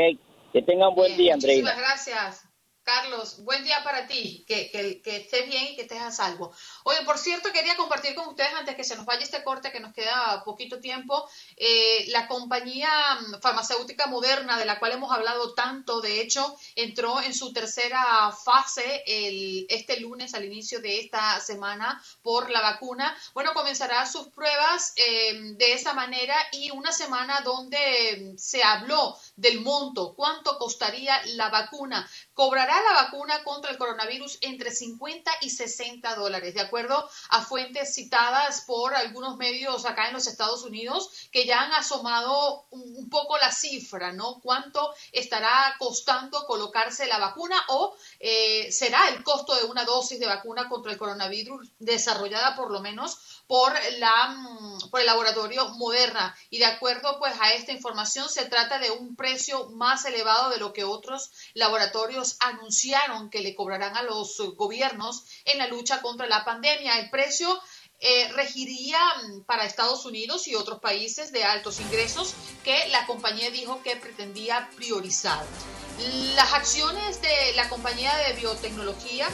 Que 0.52 0.62
tengan 0.62 0.90
un 0.90 0.94
buen 0.94 1.16
día, 1.16 1.34
Andreina. 1.34 1.62
Muchísimas 1.62 1.78
gracias. 1.78 2.53
Carlos, 2.84 3.42
buen 3.42 3.64
día 3.64 3.82
para 3.82 4.06
ti, 4.06 4.44
que, 4.46 4.70
que, 4.70 5.16
estés 5.16 5.46
bien 5.48 5.68
y 5.68 5.74
que 5.74 5.82
estés 5.82 6.02
a 6.02 6.10
salvo. 6.10 6.54
Oye, 6.82 6.98
por 7.06 7.16
cierto, 7.16 7.50
quería 7.50 7.76
compartir 7.76 8.14
con 8.14 8.28
ustedes, 8.28 8.52
antes 8.52 8.76
que 8.76 8.84
se 8.84 8.94
nos 8.94 9.06
vaya 9.06 9.22
este 9.22 9.42
corte, 9.42 9.72
que 9.72 9.80
nos 9.80 9.94
queda 9.94 10.42
poquito 10.44 10.80
tiempo, 10.80 11.26
eh, 11.56 12.04
la 12.08 12.28
compañía 12.28 12.90
mm, 13.20 13.40
farmacéutica 13.40 14.06
moderna, 14.06 14.58
de 14.58 14.66
la 14.66 14.78
cual 14.78 14.92
hemos 14.92 15.10
hablado 15.10 15.54
tanto, 15.54 16.02
de 16.02 16.20
hecho, 16.20 16.56
entró 16.76 17.22
en 17.22 17.32
su 17.32 17.54
tercera 17.54 18.30
fase 18.32 19.02
este 19.06 20.00
lunes, 20.00 20.34
al 20.34 20.44
inicio 20.44 20.80
de 20.80 21.00
esta 21.00 21.40
semana, 21.40 22.02
por 22.22 22.50
la 22.50 22.60
vacuna. 22.60 23.16
Bueno, 23.32 23.54
comenzará 23.54 24.04
sus 24.04 24.28
pruebas 24.28 24.92
eh, 24.96 25.54
de 25.56 25.72
esa 25.72 25.94
manera 25.94 26.36
y 26.52 26.70
una 26.70 26.92
semana 26.92 27.40
donde 27.40 28.34
se 28.36 28.62
habló 28.62 29.18
del 29.36 29.60
monto, 29.60 30.14
cuánto 30.14 30.58
costaría 30.58 31.18
la 31.28 31.48
vacuna. 31.48 32.06
Cobrará 32.34 32.74
la 32.82 33.04
vacuna 33.04 33.42
contra 33.44 33.70
el 33.70 33.78
coronavirus 33.78 34.38
entre 34.42 34.70
50 34.70 35.30
y 35.40 35.50
60 35.50 36.14
dólares, 36.16 36.54
de 36.54 36.60
acuerdo 36.60 37.08
a 37.30 37.42
fuentes 37.42 37.94
citadas 37.94 38.62
por 38.62 38.94
algunos 38.94 39.36
medios 39.36 39.86
acá 39.86 40.08
en 40.08 40.14
los 40.14 40.26
Estados 40.26 40.64
Unidos 40.64 41.28
que 41.30 41.46
ya 41.46 41.62
han 41.62 41.72
asomado 41.72 42.66
un 42.70 43.08
poco 43.08 43.38
la 43.38 43.52
cifra, 43.52 44.12
¿no? 44.12 44.40
¿Cuánto 44.40 44.94
estará 45.12 45.74
costando 45.78 46.44
colocarse 46.46 47.06
la 47.06 47.18
vacuna 47.18 47.56
o 47.68 47.96
eh, 48.20 48.70
será 48.72 49.08
el 49.08 49.22
costo 49.22 49.54
de 49.54 49.64
una 49.64 49.84
dosis 49.84 50.18
de 50.18 50.26
vacuna 50.26 50.68
contra 50.68 50.92
el 50.92 50.98
coronavirus 50.98 51.70
desarrollada 51.78 52.56
por 52.56 52.70
lo 52.70 52.80
menos 52.80 53.43
por, 53.46 53.72
la, 53.98 54.28
mm, 54.28 54.90
por 54.90 55.00
el 55.00 55.06
laboratorio 55.06 55.68
Moderna? 55.70 56.36
Y 56.50 56.58
de 56.58 56.66
acuerdo 56.66 57.18
pues 57.18 57.34
a 57.40 57.52
esta 57.52 57.72
información 57.72 58.28
se 58.28 58.46
trata 58.46 58.78
de 58.78 58.90
un 58.90 59.16
precio 59.16 59.70
más 59.70 60.04
elevado 60.04 60.50
de 60.50 60.58
lo 60.58 60.72
que 60.72 60.84
otros 60.84 61.30
laboratorios 61.54 62.36
anunciaron 62.40 63.30
que 63.30 63.40
le 63.40 63.54
cobrarán 63.54 63.96
a 63.96 64.02
los 64.02 64.36
gobiernos 64.56 65.24
en 65.44 65.58
la 65.58 65.68
lucha 65.68 66.00
contra 66.02 66.26
la 66.26 66.44
pandemia. 66.44 66.98
El 66.98 67.10
precio 67.10 67.60
eh, 68.00 68.28
regiría 68.34 68.98
mm, 69.22 69.44
para 69.44 69.64
Estados 69.64 70.04
Unidos 70.04 70.46
y 70.48 70.54
otros 70.54 70.80
países 70.80 71.32
de 71.32 71.44
altos 71.44 71.80
ingresos 71.80 72.34
que 72.62 72.88
la 72.90 73.06
compañía 73.06 73.50
dijo 73.50 73.82
que 73.82 73.96
pretendía 73.96 74.68
priorizar. 74.76 75.42
Las 76.34 76.52
acciones 76.52 77.22
de 77.22 77.52
la 77.54 77.68
compañía 77.68 78.14
de 78.16 78.34
biotecnología 78.34 79.28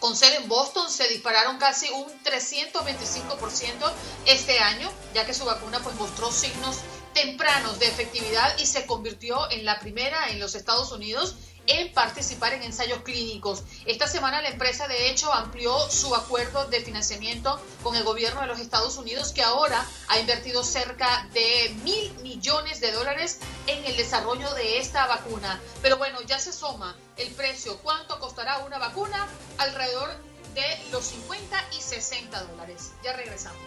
con 0.00 0.16
sede 0.16 0.36
en 0.36 0.48
Boston 0.48 0.90
se 0.90 1.06
dispararon 1.08 1.58
casi 1.58 1.88
un 1.90 2.06
325% 2.24 3.92
este 4.26 4.58
año, 4.58 4.90
ya 5.14 5.26
que 5.26 5.34
su 5.34 5.44
vacuna 5.44 5.78
pues 5.80 5.94
mostró 5.96 6.32
signos 6.32 6.78
tempranos 7.14 7.78
de 7.78 7.86
efectividad 7.86 8.56
y 8.58 8.66
se 8.66 8.86
convirtió 8.86 9.50
en 9.50 9.64
la 9.64 9.78
primera 9.78 10.30
en 10.30 10.40
los 10.40 10.54
Estados 10.54 10.90
Unidos 10.92 11.36
en 11.70 11.92
participar 11.92 12.52
en 12.52 12.64
ensayos 12.64 13.02
clínicos. 13.02 13.62
Esta 13.86 14.08
semana 14.08 14.42
la 14.42 14.48
empresa 14.48 14.88
de 14.88 15.08
hecho 15.10 15.32
amplió 15.32 15.78
su 15.88 16.14
acuerdo 16.14 16.66
de 16.66 16.80
financiamiento 16.80 17.60
con 17.82 17.94
el 17.94 18.02
gobierno 18.02 18.40
de 18.40 18.48
los 18.48 18.58
Estados 18.58 18.98
Unidos 18.98 19.32
que 19.32 19.42
ahora 19.42 19.86
ha 20.08 20.18
invertido 20.18 20.64
cerca 20.64 21.28
de 21.32 21.74
mil 21.84 22.12
millones 22.22 22.80
de 22.80 22.90
dólares 22.90 23.38
en 23.68 23.84
el 23.84 23.96
desarrollo 23.96 24.52
de 24.54 24.78
esta 24.78 25.06
vacuna. 25.06 25.60
Pero 25.80 25.96
bueno, 25.96 26.20
ya 26.22 26.38
se 26.40 26.52
suma 26.52 26.96
el 27.16 27.28
precio. 27.34 27.78
¿Cuánto 27.78 28.18
costará 28.18 28.58
una 28.58 28.78
vacuna? 28.78 29.28
Alrededor 29.58 30.10
de 30.54 30.90
los 30.90 31.04
50 31.04 31.64
y 31.78 31.80
60 31.80 32.42
dólares. 32.44 32.92
Ya 33.04 33.12
regresamos. 33.12 33.60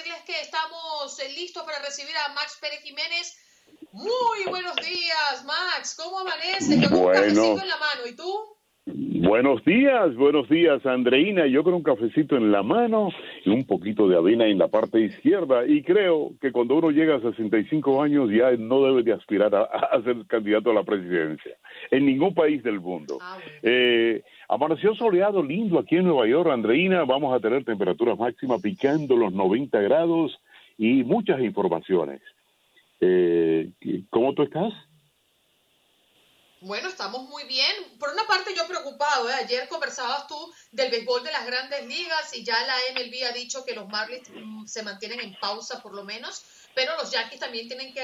Decirles 0.00 0.22
que 0.24 0.40
estamos 0.40 1.20
eh, 1.20 1.28
listos 1.36 1.62
para 1.64 1.78
recibir 1.80 2.14
a 2.16 2.32
Max 2.32 2.58
Pérez 2.60 2.80
Jiménez. 2.82 3.36
Muy 3.92 4.44
buenos 4.48 4.76
días, 4.76 5.44
Max. 5.44 5.96
¿Cómo 5.98 6.20
amanece? 6.20 6.80
Yo 6.80 6.88
con 6.88 7.00
un 7.00 7.12
cafecito 7.12 7.60
en 7.60 7.68
la 7.68 7.76
mano. 7.76 8.06
¿Y 8.06 8.16
tú? 8.16 8.50
Buenos 8.86 9.62
días, 9.64 10.14
buenos 10.16 10.48
días, 10.48 10.84
Andreina. 10.86 11.46
Yo 11.46 11.62
con 11.62 11.74
un 11.74 11.82
cafecito 11.82 12.36
en 12.36 12.50
la 12.50 12.62
mano 12.62 13.10
y 13.44 13.50
un 13.50 13.66
poquito 13.66 14.08
de 14.08 14.16
avena 14.16 14.46
en 14.46 14.58
la 14.58 14.68
parte 14.68 15.00
izquierda. 15.00 15.66
Y 15.66 15.82
creo 15.82 16.32
que 16.40 16.50
cuando 16.50 16.76
uno 16.76 16.90
llega 16.90 17.16
a 17.16 17.20
65 17.20 18.02
años 18.02 18.30
ya 18.30 18.52
no 18.52 18.82
debe 18.82 19.02
de 19.02 19.12
aspirar 19.12 19.54
a, 19.54 20.02
ser 20.02 20.26
candidato 20.26 20.70
a 20.70 20.74
la 20.74 20.84
presidencia 20.84 21.56
en 21.90 22.06
ningún 22.06 22.34
país 22.34 22.62
del 22.62 22.80
mundo. 22.80 23.18
Ah, 23.20 23.38
eh, 23.62 24.22
amaneció 24.50 24.94
soleado, 24.96 25.42
lindo 25.42 25.78
aquí 25.78 25.96
en 25.96 26.04
Nueva 26.04 26.26
York, 26.26 26.50
Andreina. 26.50 27.04
Vamos 27.04 27.34
a 27.34 27.40
tener 27.40 27.64
temperaturas 27.64 28.18
máximas 28.18 28.60
picando 28.60 29.16
los 29.16 29.32
90 29.32 29.78
grados 29.80 30.38
y 30.76 31.04
muchas 31.04 31.40
informaciones. 31.40 32.20
Eh, 33.00 33.70
¿Cómo 34.10 34.34
tú 34.34 34.42
estás? 34.42 34.72
Bueno, 36.62 36.88
estamos 36.88 37.28
muy 37.28 37.44
bien. 37.44 37.72
Por 37.98 38.10
una 38.10 38.24
parte 38.24 38.50
yo 38.54 38.66
preocupado, 38.66 39.30
¿eh? 39.30 39.34
ayer 39.34 39.68
conversabas 39.68 40.26
tú 40.26 40.36
del 40.72 40.90
béisbol 40.90 41.22
de 41.22 41.32
las 41.32 41.46
grandes 41.46 41.86
ligas 41.86 42.36
y 42.36 42.44
ya 42.44 42.56
la 42.66 42.74
MLB 42.94 43.24
ha 43.30 43.32
dicho 43.32 43.64
que 43.64 43.74
los 43.74 43.88
Marlins 43.88 44.28
mm, 44.28 44.66
se 44.66 44.82
mantienen 44.82 45.20
en 45.20 45.34
pausa 45.40 45.80
por 45.80 45.94
lo 45.94 46.04
menos, 46.04 46.44
pero 46.74 46.96
los 46.96 47.10
Yankees 47.10 47.40
también 47.40 47.68
tienen 47.68 47.94
que 47.94 48.02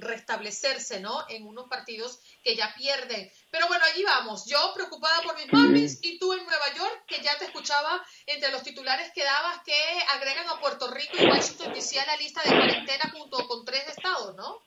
restablecerse, 0.00 1.00
¿no? 1.00 1.12
En 1.28 1.46
unos 1.46 1.68
partidos 1.68 2.20
que 2.42 2.56
ya 2.56 2.72
pierden. 2.76 3.30
Pero 3.50 3.66
bueno, 3.68 3.84
allí 3.92 4.02
vamos. 4.02 4.46
Yo 4.48 4.58
preocupada 4.74 5.22
por 5.22 5.36
mis 5.36 5.52
Marlins 5.52 6.00
y 6.02 6.18
tú 6.18 6.32
en 6.32 6.44
Nueva 6.44 6.74
York, 6.76 7.04
que 7.06 7.22
ya 7.22 7.36
te 7.38 7.44
escuchaba 7.44 8.02
entre 8.26 8.50
los 8.50 8.62
titulares 8.62 9.12
que 9.14 9.24
dabas 9.24 9.60
que 9.64 9.74
agregan 10.16 10.48
a 10.48 10.60
Puerto 10.60 10.90
Rico 10.90 11.16
y 11.18 11.26
Washington 11.26 11.72
DC 11.72 11.82
decía 11.82 12.06
la 12.06 12.16
lista 12.16 12.40
de 12.44 12.56
cuarentena 12.56 13.10
junto 13.12 13.36
con 13.48 13.64
tres 13.64 13.88
estados, 13.88 14.36
¿no? 14.36 14.58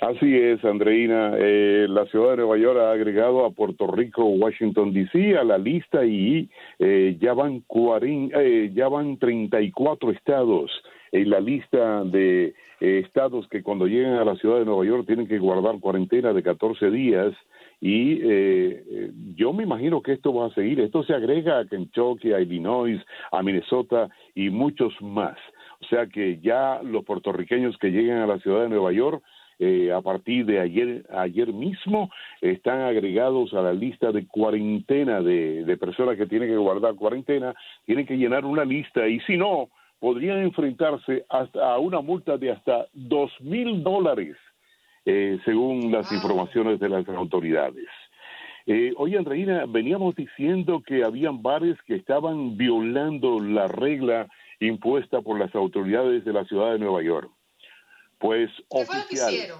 Así 0.00 0.34
es, 0.34 0.64
Andreina. 0.64 1.34
Eh, 1.38 1.86
la 1.88 2.04
ciudad 2.06 2.30
de 2.30 2.36
Nueva 2.38 2.58
York 2.58 2.78
ha 2.78 2.92
agregado 2.92 3.44
a 3.44 3.50
Puerto 3.50 3.86
Rico, 3.86 4.24
Washington 4.24 4.92
D.C. 4.92 5.36
a 5.36 5.44
la 5.44 5.58
lista 5.58 6.04
y 6.04 6.48
eh, 6.78 7.16
ya 7.20 7.32
van 7.32 7.64
eh, 8.02 8.70
ya 8.74 8.88
van 8.88 9.18
34 9.18 10.10
estados 10.12 10.70
en 11.12 11.30
la 11.30 11.40
lista 11.40 12.04
de 12.04 12.54
eh, 12.80 13.02
estados 13.04 13.48
que 13.48 13.62
cuando 13.62 13.86
lleguen 13.86 14.14
a 14.14 14.24
la 14.24 14.36
ciudad 14.36 14.58
de 14.58 14.64
Nueva 14.64 14.84
York 14.84 15.06
tienen 15.06 15.26
que 15.26 15.38
guardar 15.38 15.80
cuarentena 15.80 16.32
de 16.32 16.42
14 16.42 16.90
días 16.90 17.34
y 17.80 18.20
eh, 18.22 19.12
yo 19.34 19.52
me 19.52 19.62
imagino 19.62 20.02
que 20.02 20.12
esto 20.12 20.34
va 20.34 20.46
a 20.46 20.54
seguir. 20.54 20.80
Esto 20.80 21.02
se 21.04 21.14
agrega 21.14 21.58
a 21.58 21.66
Kentucky, 21.66 22.32
a 22.32 22.40
Illinois, 22.40 23.00
a 23.30 23.42
Minnesota 23.42 24.08
y 24.34 24.50
muchos 24.50 24.92
más. 25.00 25.36
O 25.80 25.86
sea 25.86 26.06
que 26.06 26.38
ya 26.40 26.80
los 26.82 27.04
puertorriqueños 27.04 27.76
que 27.78 27.90
lleguen 27.90 28.18
a 28.18 28.26
la 28.26 28.38
ciudad 28.40 28.62
de 28.62 28.68
Nueva 28.68 28.92
York 28.92 29.22
eh, 29.60 29.92
a 29.92 30.00
partir 30.00 30.46
de 30.46 30.60
ayer, 30.60 31.04
ayer 31.12 31.52
mismo 31.52 32.10
están 32.40 32.80
agregados 32.82 33.52
a 33.54 33.62
la 33.62 33.72
lista 33.72 34.12
de 34.12 34.26
cuarentena 34.26 35.20
de, 35.20 35.64
de 35.64 35.76
personas 35.76 36.16
que 36.16 36.26
tienen 36.26 36.48
que 36.48 36.56
guardar 36.56 36.94
cuarentena, 36.94 37.54
tienen 37.84 38.06
que 38.06 38.16
llenar 38.16 38.44
una 38.44 38.64
lista 38.64 39.08
y 39.08 39.18
si 39.20 39.36
no, 39.36 39.68
podrían 39.98 40.38
enfrentarse 40.38 41.24
hasta 41.28 41.72
a 41.74 41.78
una 41.78 42.00
multa 42.00 42.36
de 42.36 42.52
hasta 42.52 42.86
dos 42.92 43.30
mil 43.40 43.82
dólares, 43.82 44.36
eh, 45.04 45.38
según 45.44 45.90
las 45.90 46.10
informaciones 46.12 46.78
de 46.80 46.88
las 46.88 47.08
autoridades. 47.08 47.88
Eh, 48.66 48.92
oye, 48.96 49.16
Andreina, 49.16 49.64
veníamos 49.66 50.14
diciendo 50.14 50.82
que 50.86 51.02
habían 51.02 51.42
bares 51.42 51.76
que 51.86 51.94
estaban 51.94 52.56
violando 52.56 53.40
la 53.40 53.66
regla 53.66 54.28
impuesta 54.60 55.22
por 55.22 55.38
las 55.38 55.54
autoridades 55.54 56.24
de 56.24 56.32
la 56.32 56.44
ciudad 56.44 56.72
de 56.72 56.78
Nueva 56.78 57.02
York. 57.02 57.30
Pues 58.18 58.50
¿Qué 58.70 58.84
fue 58.84 58.96
lo 58.98 59.06
que 59.08 59.14
hicieron? 59.14 59.58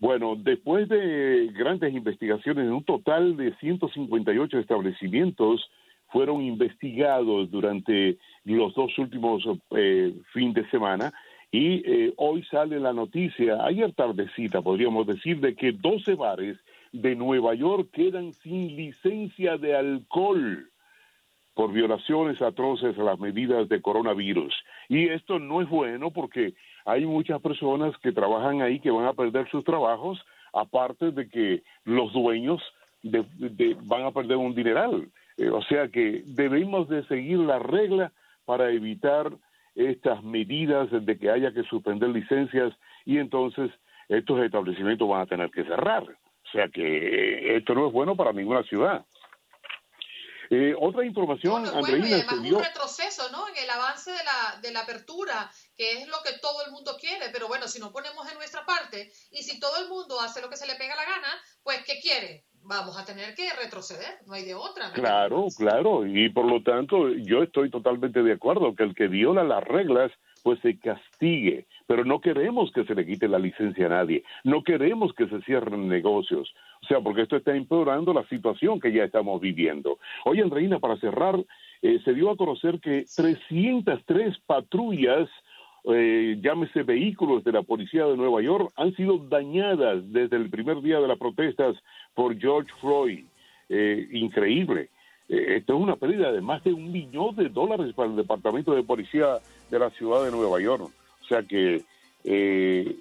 Bueno, 0.00 0.34
después 0.36 0.88
de 0.88 1.50
grandes 1.54 1.92
investigaciones, 1.94 2.70
un 2.70 2.84
total 2.84 3.36
de 3.36 3.54
158 3.56 4.58
establecimientos 4.58 5.68
fueron 6.14 6.42
investigados 6.42 7.50
durante 7.50 8.18
los 8.44 8.72
dos 8.76 8.96
últimos 8.98 9.42
eh, 9.72 10.14
fin 10.32 10.52
de 10.52 10.64
semana 10.70 11.12
y 11.50 11.82
eh, 11.84 12.14
hoy 12.18 12.44
sale 12.44 12.78
la 12.78 12.92
noticia, 12.92 13.64
ayer 13.64 13.92
tardecita 13.94 14.62
podríamos 14.62 15.08
decir, 15.08 15.40
de 15.40 15.56
que 15.56 15.72
12 15.72 16.14
bares 16.14 16.56
de 16.92 17.16
Nueva 17.16 17.54
York 17.54 17.88
quedan 17.92 18.32
sin 18.32 18.76
licencia 18.76 19.58
de 19.58 19.74
alcohol 19.74 20.70
por 21.52 21.72
violaciones 21.72 22.40
atroces 22.40 22.96
a 22.96 23.02
las 23.02 23.18
medidas 23.18 23.68
de 23.68 23.82
coronavirus. 23.82 24.54
Y 24.88 25.08
esto 25.08 25.40
no 25.40 25.62
es 25.62 25.68
bueno 25.68 26.12
porque 26.12 26.54
hay 26.84 27.06
muchas 27.06 27.40
personas 27.40 27.92
que 27.98 28.12
trabajan 28.12 28.62
ahí 28.62 28.78
que 28.78 28.92
van 28.92 29.06
a 29.06 29.14
perder 29.14 29.50
sus 29.50 29.64
trabajos, 29.64 30.24
aparte 30.52 31.10
de 31.10 31.28
que 31.28 31.64
los 31.82 32.12
dueños 32.12 32.62
de, 33.02 33.24
de, 33.36 33.76
van 33.82 34.04
a 34.04 34.12
perder 34.12 34.36
un 34.36 34.54
dineral. 34.54 35.08
Eh, 35.36 35.50
o 35.50 35.62
sea 35.62 35.88
que 35.88 36.22
debemos 36.26 36.88
de 36.88 37.06
seguir 37.06 37.38
la 37.38 37.58
regla 37.58 38.12
para 38.44 38.70
evitar 38.70 39.32
estas 39.74 40.22
medidas 40.22 40.88
de 40.90 41.18
que 41.18 41.30
haya 41.30 41.52
que 41.52 41.64
suspender 41.64 42.10
licencias 42.10 42.72
y 43.04 43.18
entonces 43.18 43.70
estos 44.08 44.40
establecimientos 44.40 45.08
van 45.08 45.22
a 45.22 45.26
tener 45.26 45.50
que 45.50 45.64
cerrar. 45.64 46.02
O 46.04 46.50
sea 46.52 46.68
que 46.68 46.82
eh, 46.82 47.56
esto 47.56 47.74
no 47.74 47.88
es 47.88 47.92
bueno 47.92 48.14
para 48.14 48.32
ninguna 48.32 48.62
ciudad. 48.62 49.04
Eh, 50.50 50.74
otra 50.78 51.04
información, 51.04 51.62
bueno, 51.62 51.78
Andreina, 51.78 52.00
bueno, 52.00 52.16
y 52.16 52.20
además 52.20 52.42
dio... 52.42 52.56
un 52.58 52.64
retroceso, 52.64 53.30
¿no? 53.32 53.48
En 53.48 53.56
el 53.56 53.70
avance 53.70 54.10
de 54.10 54.24
la, 54.24 54.60
de 54.60 54.72
la 54.72 54.80
apertura, 54.80 55.50
que 55.74 55.92
es 55.92 56.06
lo 56.06 56.18
que 56.22 56.38
todo 56.38 56.64
el 56.66 56.70
mundo 56.70 56.96
quiere, 57.00 57.30
pero 57.32 57.48
bueno, 57.48 57.66
si 57.66 57.80
no 57.80 57.90
ponemos 57.90 58.30
en 58.30 58.36
nuestra 58.36 58.64
parte 58.64 59.10
y 59.30 59.42
si 59.42 59.58
todo 59.58 59.82
el 59.82 59.88
mundo 59.88 60.20
hace 60.20 60.42
lo 60.42 60.50
que 60.50 60.56
se 60.56 60.66
le 60.66 60.76
pega 60.76 60.94
la 60.94 61.04
gana, 61.04 61.28
pues 61.62 61.82
¿qué 61.84 61.98
quiere? 62.00 62.44
Vamos 62.66 62.96
a 62.98 63.04
tener 63.04 63.34
que 63.34 63.48
retroceder, 63.62 64.20
no 64.26 64.32
hay 64.32 64.44
de 64.44 64.54
otra. 64.54 64.90
Claro, 64.92 65.46
claro, 65.56 66.06
y 66.06 66.30
por 66.30 66.46
lo 66.46 66.62
tanto 66.62 67.10
yo 67.10 67.42
estoy 67.42 67.70
totalmente 67.70 68.22
de 68.22 68.32
acuerdo 68.32 68.74
que 68.74 68.84
el 68.84 68.94
que 68.94 69.06
viola 69.06 69.44
las 69.44 69.62
reglas 69.64 70.10
pues 70.42 70.60
se 70.60 70.78
castigue, 70.78 71.66
pero 71.86 72.04
no 72.04 72.20
queremos 72.20 72.70
que 72.72 72.84
se 72.84 72.94
le 72.94 73.06
quite 73.06 73.28
la 73.28 73.38
licencia 73.38 73.86
a 73.86 73.90
nadie, 73.90 74.24
no 74.44 74.62
queremos 74.62 75.12
que 75.14 75.26
se 75.26 75.40
cierren 75.42 75.88
negocios, 75.88 76.54
o 76.82 76.86
sea, 76.86 77.00
porque 77.00 77.22
esto 77.22 77.36
está 77.36 77.54
empeorando 77.54 78.12
la 78.12 78.26
situación 78.28 78.78
que 78.78 78.92
ya 78.92 79.04
estamos 79.04 79.40
viviendo. 79.40 79.98
Oye, 80.26 80.42
Andreina, 80.42 80.78
para 80.78 80.98
cerrar, 80.98 81.42
eh, 81.80 81.98
se 82.04 82.12
dio 82.12 82.30
a 82.30 82.36
conocer 82.36 82.78
que 82.80 83.04
303 83.16 84.38
patrullas, 84.46 85.28
eh, 85.84 86.38
llámese 86.40 86.82
vehículos 86.82 87.44
de 87.44 87.52
la 87.52 87.62
policía 87.62 88.06
de 88.06 88.16
Nueva 88.16 88.40
York, 88.42 88.72
han 88.76 88.94
sido 88.94 89.18
dañadas 89.18 90.10
desde 90.12 90.36
el 90.36 90.48
primer 90.48 90.80
día 90.80 91.00
de 91.00 91.08
las 91.08 91.18
protestas 91.18 91.76
por 92.14 92.38
George 92.38 92.70
Floyd. 92.80 93.24
Eh, 93.68 94.08
increíble. 94.12 94.88
Eh, 95.28 95.56
esto 95.56 95.74
es 95.74 95.80
una 95.80 95.96
pérdida 95.96 96.32
de 96.32 96.40
más 96.40 96.62
de 96.64 96.72
un 96.72 96.92
millón 96.92 97.34
de 97.36 97.48
dólares 97.48 97.92
para 97.94 98.10
el 98.10 98.16
Departamento 98.16 98.74
de 98.74 98.82
Policía 98.82 99.38
de 99.70 99.78
la 99.78 99.90
ciudad 99.90 100.24
de 100.24 100.30
Nueva 100.30 100.60
York. 100.60 100.90
O 101.22 101.26
sea 101.26 101.42
que 101.42 101.82
eh, 102.24 102.96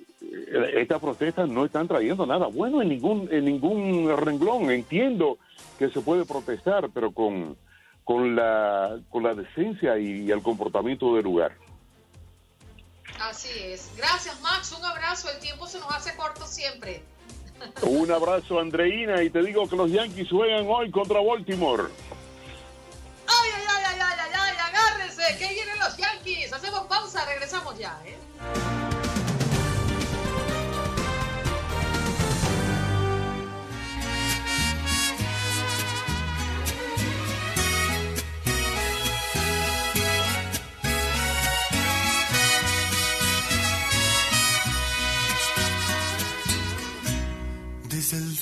estas 0.76 1.02
protestas 1.02 1.50
no 1.50 1.66
están 1.66 1.88
trayendo 1.88 2.26
nada 2.26 2.48
bueno 2.48 2.82
en 2.82 2.90
ningún, 2.90 3.28
en 3.32 3.46
ningún 3.46 4.10
renglón. 4.18 4.72
Entiendo 4.72 5.38
que 5.78 5.90
se 5.90 6.02
puede 6.02 6.26
protestar, 6.26 6.90
pero 6.94 7.12
con, 7.12 7.56
con, 8.04 8.36
la, 8.36 9.00
con 9.10 9.24
la 9.24 9.36
decencia 9.36 9.98
y, 10.00 10.24
y 10.24 10.32
el 10.32 10.42
comportamiento 10.42 11.16
del 11.16 11.26
lugar. 11.26 11.63
Así 13.20 13.50
es. 13.58 13.90
Gracias, 13.98 14.40
Max. 14.42 14.72
Un 14.72 14.84
abrazo. 14.86 15.30
El 15.30 15.40
tiempo 15.40 15.68
se 15.68 15.80
nos 15.80 15.92
hace 15.94 16.16
corto 16.16 16.46
siempre. 16.46 17.04
Un 17.82 18.12
abrazo, 18.12 18.60
Andreina, 18.60 19.24
y 19.24 19.30
te 19.30 19.42
digo 19.42 19.68
que 19.70 19.76
los 19.76 19.92
Yankees 19.92 20.28
juegan 20.30 20.66
hoy 20.68 20.92
contra 20.92 21.22
Baltimore. 21.22 21.84
¡Ay, 23.28 23.50
ay, 23.56 23.64
ay, 23.68 23.84
ay, 23.88 24.00
ay, 24.02 24.20
ay, 24.20 24.32
ay! 24.34 24.58
¡Agárrense! 24.70 25.38
¡Que 25.38 25.48
vienen 25.48 25.80
los 25.80 25.96
Yankees! 25.96 26.52
Hacemos 26.52 26.82
pausa, 26.88 27.26
regresamos 27.26 27.78
ya, 27.78 27.98
¿eh? 28.06 28.18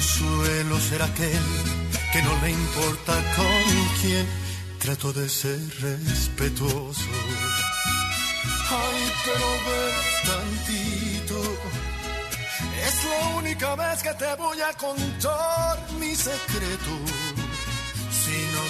y 0.00 0.02
no 0.02 0.06
suelo 0.06 0.80
ser 0.80 1.02
aquel 1.02 1.42
que 2.12 2.22
no 2.22 2.40
le 2.42 2.50
importa 2.50 3.12
con 3.36 3.88
quién 4.00 4.26
trato 4.78 5.12
de 5.12 5.28
ser 5.28 5.60
respetuoso. 5.80 7.10
Ay, 8.70 9.12
pero 9.24 9.48
ven 9.66 9.96
tantito, 10.26 11.42
es 12.86 13.04
la 13.04 13.36
única 13.36 13.74
vez 13.74 14.02
que 14.02 14.14
te 14.14 14.34
voy 14.36 14.60
a 14.60 14.72
contar 14.74 15.92
mi 15.98 16.14
secreto. 16.14 16.92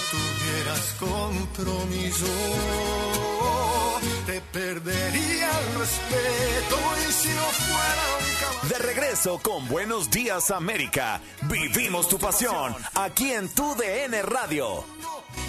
Tuvieras 0.09 0.95
compromiso, 0.99 2.25
te 4.25 4.41
perdería 4.41 5.49
el 5.59 5.79
respeto 5.79 6.77
y 7.07 7.11
si 7.11 7.29
no 7.29 7.43
fuera 7.43 8.03
un. 8.63 8.69
De 8.69 8.77
regreso 8.77 9.39
con 9.39 9.67
Buenos 9.67 10.09
Días 10.09 10.51
América. 10.51 11.21
Vivimos 11.43 12.07
tu 12.07 12.17
pasión 12.17 12.75
aquí 12.95 13.31
en 13.31 13.49
tu 13.49 13.75
DN 13.75 14.21
Radio. 14.23 14.83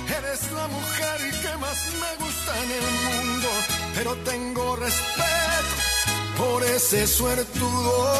Eres 0.08 0.52
la 0.52 0.68
mujer 0.68 1.20
que 1.40 1.56
más 1.58 1.86
me 1.94 2.16
gusta 2.24 2.64
en 2.64 2.70
el 2.70 2.90
mundo, 3.04 3.48
pero 3.94 4.16
tengo 4.24 4.76
respeto 4.76 5.22
por 6.36 6.62
ese 6.64 7.06
suertudo. 7.06 8.12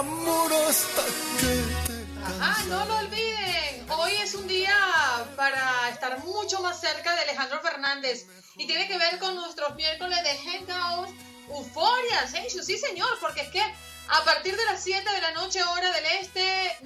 Amor 0.00 0.50
Ajá, 2.24 2.64
no 2.64 2.84
lo 2.86 2.96
olviden. 2.98 3.86
Hoy 3.90 4.12
es 4.22 4.34
un 4.34 4.46
día 4.48 4.74
para 5.36 5.90
estar 5.90 6.18
mucho 6.24 6.60
más 6.60 6.80
cerca 6.80 7.14
de 7.14 7.22
Alejandro 7.22 7.60
Fernández. 7.60 8.26
Y 8.56 8.66
tiene 8.66 8.88
que 8.88 8.96
ver 8.96 9.18
con 9.18 9.34
nuestros 9.34 9.74
miércoles 9.74 10.18
de 10.22 10.38
Hangout. 10.38 11.10
Euforia, 11.50 12.26
Sí, 12.28 12.78
señor, 12.78 13.18
porque 13.20 13.42
es 13.42 13.48
que 13.48 13.62
a 13.62 14.24
partir 14.24 14.56
de 14.56 14.64
las 14.64 14.82
7 14.82 15.10
de 15.10 15.20
la 15.20 15.32
noche, 15.32 15.62
hora 15.62 15.92
del 15.92 16.04
este, 16.20 16.78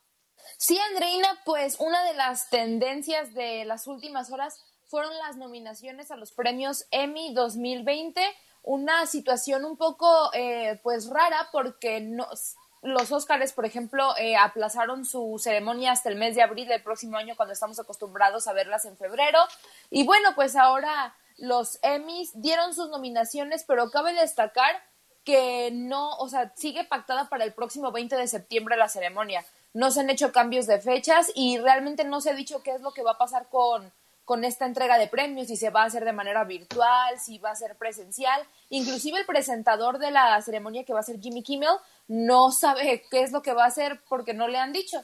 Sí, 0.60 0.76
Andreina, 0.90 1.38
pues 1.44 1.76
una 1.78 2.02
de 2.02 2.14
las 2.14 2.50
tendencias 2.50 3.32
de 3.32 3.64
las 3.64 3.86
últimas 3.86 4.32
horas 4.32 4.60
fueron 4.86 5.16
las 5.18 5.36
nominaciones 5.36 6.10
a 6.10 6.16
los 6.16 6.32
premios 6.32 6.84
Emmy 6.90 7.32
2020, 7.32 8.20
una 8.64 9.06
situación 9.06 9.64
un 9.64 9.76
poco 9.76 10.32
eh, 10.34 10.80
pues 10.82 11.10
rara 11.10 11.48
porque 11.52 12.10
los 12.82 13.12
Óscares, 13.12 13.52
por 13.52 13.66
ejemplo, 13.66 14.16
eh, 14.16 14.36
aplazaron 14.36 15.04
su 15.04 15.38
ceremonia 15.38 15.92
hasta 15.92 16.08
el 16.08 16.16
mes 16.16 16.34
de 16.34 16.42
abril 16.42 16.66
del 16.66 16.82
próximo 16.82 17.18
año 17.18 17.36
cuando 17.36 17.52
estamos 17.52 17.78
acostumbrados 17.78 18.48
a 18.48 18.52
verlas 18.52 18.84
en 18.84 18.96
febrero. 18.96 19.38
Y 19.90 20.04
bueno, 20.04 20.30
pues 20.34 20.56
ahora 20.56 21.14
los 21.36 21.78
Emmys 21.82 22.32
dieron 22.34 22.74
sus 22.74 22.90
nominaciones, 22.90 23.62
pero 23.62 23.92
cabe 23.92 24.12
destacar 24.12 24.82
que 25.22 25.70
no, 25.72 26.16
o 26.16 26.28
sea, 26.28 26.52
sigue 26.56 26.82
pactada 26.82 27.28
para 27.28 27.44
el 27.44 27.52
próximo 27.52 27.92
20 27.92 28.16
de 28.16 28.26
septiembre 28.26 28.76
la 28.76 28.88
ceremonia 28.88 29.44
no 29.74 29.90
se 29.90 30.00
han 30.00 30.10
hecho 30.10 30.32
cambios 30.32 30.66
de 30.66 30.80
fechas 30.80 31.30
y 31.34 31.58
realmente 31.58 32.04
no 32.04 32.20
se 32.20 32.30
ha 32.30 32.34
dicho 32.34 32.62
qué 32.62 32.72
es 32.72 32.80
lo 32.80 32.92
que 32.92 33.02
va 33.02 33.12
a 33.12 33.18
pasar 33.18 33.48
con, 33.48 33.92
con 34.24 34.44
esta 34.44 34.66
entrega 34.66 34.98
de 34.98 35.08
premios, 35.08 35.48
si 35.48 35.56
se 35.56 35.70
va 35.70 35.82
a 35.82 35.86
hacer 35.86 36.04
de 36.04 36.12
manera 36.12 36.44
virtual, 36.44 37.18
si 37.18 37.38
va 37.38 37.50
a 37.50 37.56
ser 37.56 37.76
presencial. 37.76 38.42
Inclusive 38.70 39.18
el 39.18 39.26
presentador 39.26 39.98
de 39.98 40.10
la 40.10 40.40
ceremonia 40.42 40.84
que 40.84 40.92
va 40.92 41.00
a 41.00 41.04
ser 41.04 41.20
Jimmy 41.20 41.42
Kimmel 41.42 41.76
no 42.08 42.50
sabe 42.50 43.04
qué 43.10 43.22
es 43.22 43.32
lo 43.32 43.42
que 43.42 43.54
va 43.54 43.64
a 43.64 43.68
hacer 43.68 44.00
porque 44.08 44.34
no 44.34 44.48
le 44.48 44.58
han 44.58 44.72
dicho. 44.72 45.02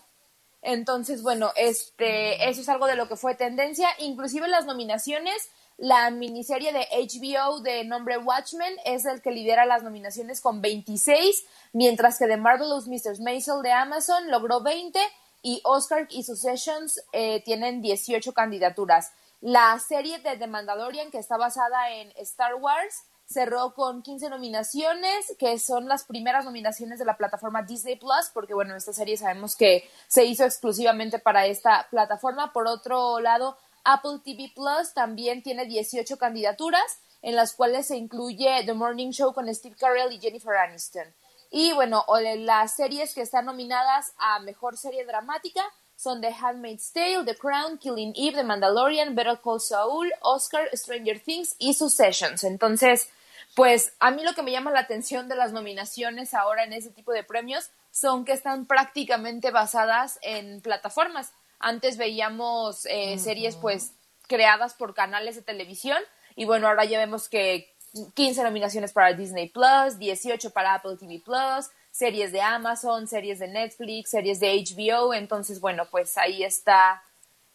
Entonces, 0.61 1.23
bueno, 1.23 1.53
este, 1.57 2.49
eso 2.49 2.63
es 2.63 2.69
algo 2.69 2.87
de 2.87 2.97
lo 2.97 3.07
que 3.07 3.17
fue 3.17 3.35
tendencia. 3.35 3.89
Inclusive 3.99 4.49
las 4.49 4.65
nominaciones 4.65 5.51
la 5.77 6.11
miniserie 6.11 6.73
de 6.73 6.87
HBO 6.93 7.61
de 7.61 7.85
nombre 7.85 8.19
Watchmen 8.19 8.77
es 8.85 9.05
el 9.05 9.21
que 9.21 9.33
lidera 9.33 9.67
las 9.67 9.83
nominaciones 9.83 10.41
con 10.41 10.61
26, 10.61 11.45
mientras 11.73 12.19
que 12.19 12.27
The 12.27 12.37
Marvelous 12.37 12.87
Mr. 12.87 13.21
Maisel 13.21 13.63
de 13.63 13.73
Amazon 13.73 14.31
logró 14.31 14.61
20 14.63 14.99
y 15.43 15.61
Oscar 15.65 16.07
y 16.11 16.23
Successions 16.23 17.03
eh, 17.13 17.43
tienen 17.45 17.83
18 17.83 18.33
candidaturas. 18.33 19.13
La 19.41 19.79
serie 19.79 20.19
de 20.21 20.37
The 20.37 20.47
Mandalorian, 20.47 21.11
que 21.11 21.19
está 21.19 21.37
basada 21.37 21.91
en 21.91 22.13
Star 22.17 22.55
Wars, 22.55 23.05
cerró 23.27 23.75
con 23.75 24.03
15 24.03 24.31
nominaciones, 24.31 25.35
que 25.39 25.59
son 25.59 25.89
las 25.89 26.05
primeras 26.05 26.45
nominaciones 26.45 26.99
de 26.99 27.05
la 27.05 27.17
plataforma 27.17 27.63
Disney 27.63 27.97
Plus, 27.97 28.31
porque 28.33 28.55
bueno, 28.55 28.77
esta 28.77 28.93
serie 28.93 29.17
sabemos 29.17 29.57
que 29.57 29.89
se 30.09 30.25
hizo 30.25 30.45
exclusivamente 30.45 31.19
para 31.19 31.47
esta 31.47 31.87
plataforma. 31.91 32.53
Por 32.53 32.67
otro 32.67 33.21
lado, 33.21 33.57
Apple 33.85 34.21
TV 34.25 34.51
Plus 34.55 34.93
también 34.95 35.43
tiene 35.43 35.67
18 35.67 36.17
candidaturas, 36.19 36.99
en 37.23 37.37
las 37.37 37.55
cuales 37.55 37.87
se 37.87 37.97
incluye 37.97 38.65
The 38.65 38.75
Morning 38.75 39.11
Show 39.11 39.33
con 39.33 39.53
Steve 39.55 39.77
Carell 39.79 40.13
y 40.13 40.21
Jennifer 40.21 40.57
Aniston. 40.57 41.15
Y 41.51 41.73
bueno, 41.73 42.05
las 42.39 42.75
series 42.75 43.15
que 43.15 43.23
están 43.23 43.45
nominadas 43.45 44.13
a 44.19 44.41
Mejor 44.41 44.77
Serie 44.77 45.07
Dramática 45.07 45.63
son 45.97 46.21
The 46.21 46.35
Handmaid's 46.35 46.93
Tale, 46.93 47.25
The 47.25 47.37
Crown, 47.37 47.79
Killing 47.79 48.13
Eve, 48.17 48.39
The 48.39 48.45
Mandalorian, 48.45 49.15
Better 49.15 49.39
Call 49.43 49.61
Saul, 49.61 50.13
Oscar, 50.23 50.69
Stranger 50.73 51.21
Things 51.21 51.55
y 51.59 51.75
Successions. 51.75 52.43
Entonces, 52.43 53.09
pues 53.55 53.95
a 54.01 54.11
mí 54.11 54.25
lo 54.25 54.35
que 54.35 54.43
me 54.43 54.51
llama 54.51 54.73
la 54.73 54.81
atención 54.81 55.29
de 55.29 55.37
las 55.37 55.53
nominaciones 55.53 56.35
ahora 56.35 56.65
en 56.65 56.73
ese 56.73 56.91
tipo 56.91 57.13
de 57.13 57.23
premios 57.23 57.71
son 57.93 58.25
que 58.25 58.33
están 58.33 58.67
prácticamente 58.67 59.53
basadas 59.53 60.19
en 60.23 60.61
plataformas. 60.61 61.33
Antes 61.67 61.97
veíamos 61.97 62.85
eh, 62.85 63.19
series 63.19 63.57
pues 63.57 63.95
creadas 64.27 64.75
por 64.75 64.93
canales 64.93 65.35
de 65.35 65.41
televisión 65.41 65.97
y 66.37 66.45
bueno, 66.45 66.69
ahora 66.69 66.85
ya 66.85 66.99
vemos 66.99 67.31
que 67.31 67.75
15 68.13 68.43
nominaciones 68.43 68.93
para 68.93 69.15
Disney 69.15 69.49
Plus, 69.49 69.99
18 69.99 70.51
para 70.51 70.75
Apple 70.75 70.99
TV 70.99 71.23
Plus, 71.25 71.71
series 71.91 72.33
de 72.33 72.43
Amazon, 72.43 73.09
series 73.09 73.39
de 73.39 73.49
Netflix, 73.49 74.11
series 74.11 74.41
de 74.41 74.63
HBO, 74.63 75.15
entonces 75.15 75.59
bueno, 75.59 75.87
pues 75.91 76.19
ahí 76.19 76.45
está 76.45 77.03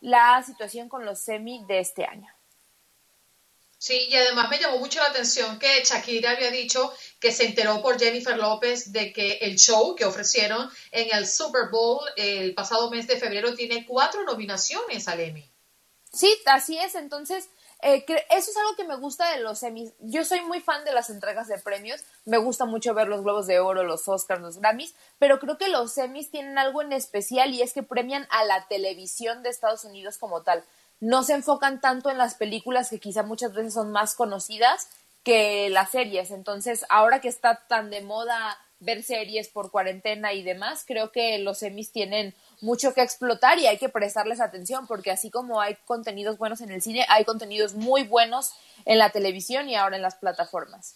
la 0.02 0.41
situación 0.41 0.89
con 0.89 1.06
los 1.06 1.19
semi 1.19 1.63
de 1.67 1.78
este 1.78 2.06
año. 2.06 2.34
Sí, 3.80 4.08
y 4.10 4.15
además 4.18 4.50
me 4.50 4.60
llamó 4.60 4.78
mucho 4.78 5.00
la 5.00 5.08
atención 5.08 5.58
que 5.58 5.84
Shakira 5.86 6.32
había 6.32 6.52
dicho 6.52 6.94
que 7.18 7.32
se 7.32 7.46
enteró 7.46 7.82
por 7.82 7.98
Jennifer 7.98 8.38
López 8.38 8.92
de 8.92 9.13
que 9.13 9.38
el 9.42 9.58
show 9.58 9.96
que 9.96 10.04
ofrecieron 10.04 10.70
en 10.92 11.08
el 11.18 11.26
Super 11.26 11.70
Bowl 11.72 12.02
el 12.18 12.54
pasado 12.54 12.92
mes 12.92 13.08
de 13.08 13.18
febrero 13.18 13.56
tiene 13.56 13.86
cuatro 13.86 14.26
nominaciones 14.26 15.08
al 15.08 15.22
Emmy. 15.22 15.50
Sí, 16.12 16.30
así 16.46 16.78
es. 16.78 16.96
Entonces, 16.96 17.48
eh, 17.82 18.04
eso 18.06 18.52
es 18.52 18.58
algo 18.58 18.76
que 18.76 18.84
me 18.84 18.98
gusta 18.98 19.32
de 19.32 19.39
los 19.39 19.63
Emmys. 19.63 19.94
Yo 20.00 20.26
soy 20.26 20.42
muy 20.42 20.60
fan 20.60 20.84
de 20.84 20.92
las 20.92 21.10
entregas 21.10 21.48
de 21.48 21.58
premios. 21.58 22.04
Me 22.26 22.38
gusta 22.38 22.65
mucho 22.65 22.94
ver 22.94 23.08
los 23.08 23.24
Globos 23.24 23.48
de 23.48 23.62
Oro, 23.62 23.86
los 23.86 24.10
Oscars, 24.10 24.42
los 24.42 24.58
Grammys. 24.58 24.94
Pero 25.20 25.39
creo 25.39 25.58
que 25.58 25.70
los 25.70 25.98
Emmys 25.98 26.32
tienen 26.32 26.58
algo 26.58 26.82
en 26.82 26.92
especial 26.92 27.54
y 27.54 27.62
es 27.62 27.72
que 27.72 27.84
premian 27.84 28.28
a 28.32 28.44
la 28.44 28.68
televisión 28.68 29.42
de 29.42 29.50
Estados 29.50 29.86
Unidos 29.86 30.18
como 30.18 30.42
tal. 30.42 30.65
No 31.00 31.24
se 31.24 31.34
enfocan 31.34 31.80
tanto 31.82 32.10
en 32.10 32.18
las 32.18 32.36
películas 32.36 32.90
que 32.90 33.00
quizá 33.00 33.24
muchas 33.24 33.54
veces 33.54 33.74
son 33.74 33.92
más 33.92 34.16
conocidas, 34.16 34.90
que 35.24 35.70
las 35.70 35.92
series. 35.92 36.32
Entonces, 36.32 36.86
ahora 36.90 37.22
que 37.22 37.28
está 37.28 37.68
tan 37.68 37.90
de 37.90 38.02
moda 38.02 38.58
ver 38.80 39.04
series 39.04 39.50
por 39.50 39.72
cuarentena 39.72 40.34
y 40.34 40.42
demás, 40.42 40.84
creo 40.88 41.12
que 41.12 41.38
los 41.40 41.60
semis 41.60 41.92
tienen 41.92 42.34
mucho 42.62 42.94
que 42.94 43.02
explotar 43.02 43.60
y 43.60 43.68
hay 43.68 43.78
que 43.78 43.90
prestarles 43.90 44.40
atención 44.40 44.88
porque 44.88 45.12
así 45.12 45.30
como 45.30 45.60
hay 45.62 45.76
contenidos 45.86 46.38
buenos 46.38 46.62
en 46.62 46.72
el 46.72 46.82
cine, 46.82 47.06
hay 47.10 47.26
contenidos 47.26 47.74
muy 47.74 48.04
buenos 48.04 48.54
en 48.86 48.98
la 48.98 49.10
televisión 49.12 49.70
y 49.70 49.76
ahora 49.76 49.98
en 49.98 50.02
las 50.02 50.16
plataformas. 50.16 50.96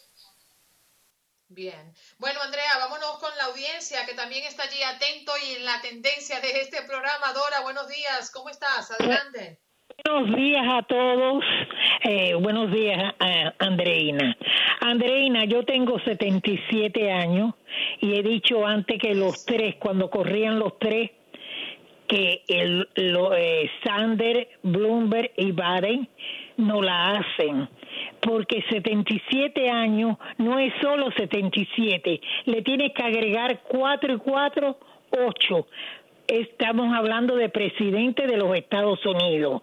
Bien. 1.50 1.94
Bueno, 2.18 2.42
Andrea, 2.42 2.80
vámonos 2.80 3.20
con 3.20 3.36
la 3.38 3.46
audiencia 3.46 4.06
que 4.06 4.16
también 4.16 4.44
está 4.46 4.64
allí 4.64 4.82
atento 4.82 5.34
y 5.46 5.56
en 5.56 5.66
la 5.66 5.82
tendencia 5.82 6.40
de 6.40 6.62
este 6.62 6.82
programa. 6.84 7.32
Dora, 7.34 7.60
buenos 7.60 7.88
días. 7.90 8.32
¿Cómo 8.32 8.50
estás? 8.50 8.90
Adelante. 8.92 9.63
Buenos 10.02 10.36
días 10.36 10.66
a 10.68 10.82
todos. 10.82 11.44
Eh, 12.04 12.34
buenos 12.34 12.72
días, 12.72 13.14
a 13.20 13.54
Andreina. 13.60 14.36
Andreina, 14.82 15.46
yo 15.46 15.64
tengo 15.64 16.00
77 16.00 17.12
años 17.12 17.54
y 18.02 18.16
he 18.16 18.24
dicho 18.24 18.66
antes 18.66 18.98
que 19.00 19.14
los 19.14 19.46
tres, 19.46 19.76
cuando 19.76 20.10
corrían 20.10 20.58
los 20.58 20.80
tres, 20.80 21.12
que 22.08 22.42
el, 22.48 22.90
lo, 22.96 23.36
eh, 23.36 23.70
Sander, 23.84 24.50
Bloomberg 24.64 25.32
y 25.38 25.52
Biden 25.52 26.10
no 26.58 26.82
la 26.82 27.12
hacen. 27.12 27.70
Porque 28.20 28.64
77 28.70 29.70
años 29.70 30.18
no 30.40 30.58
es 30.58 30.74
solo 30.82 31.12
77, 31.12 32.20
le 32.46 32.62
tienes 32.64 32.94
que 32.94 33.04
agregar 33.04 33.62
4 33.70 34.14
y 34.16 34.18
4, 34.18 34.78
8. 35.12 35.68
Estamos 36.28 36.96
hablando 36.96 37.36
de 37.36 37.50
presidente 37.50 38.26
de 38.26 38.38
los 38.38 38.56
Estados 38.56 39.06
Unidos 39.06 39.62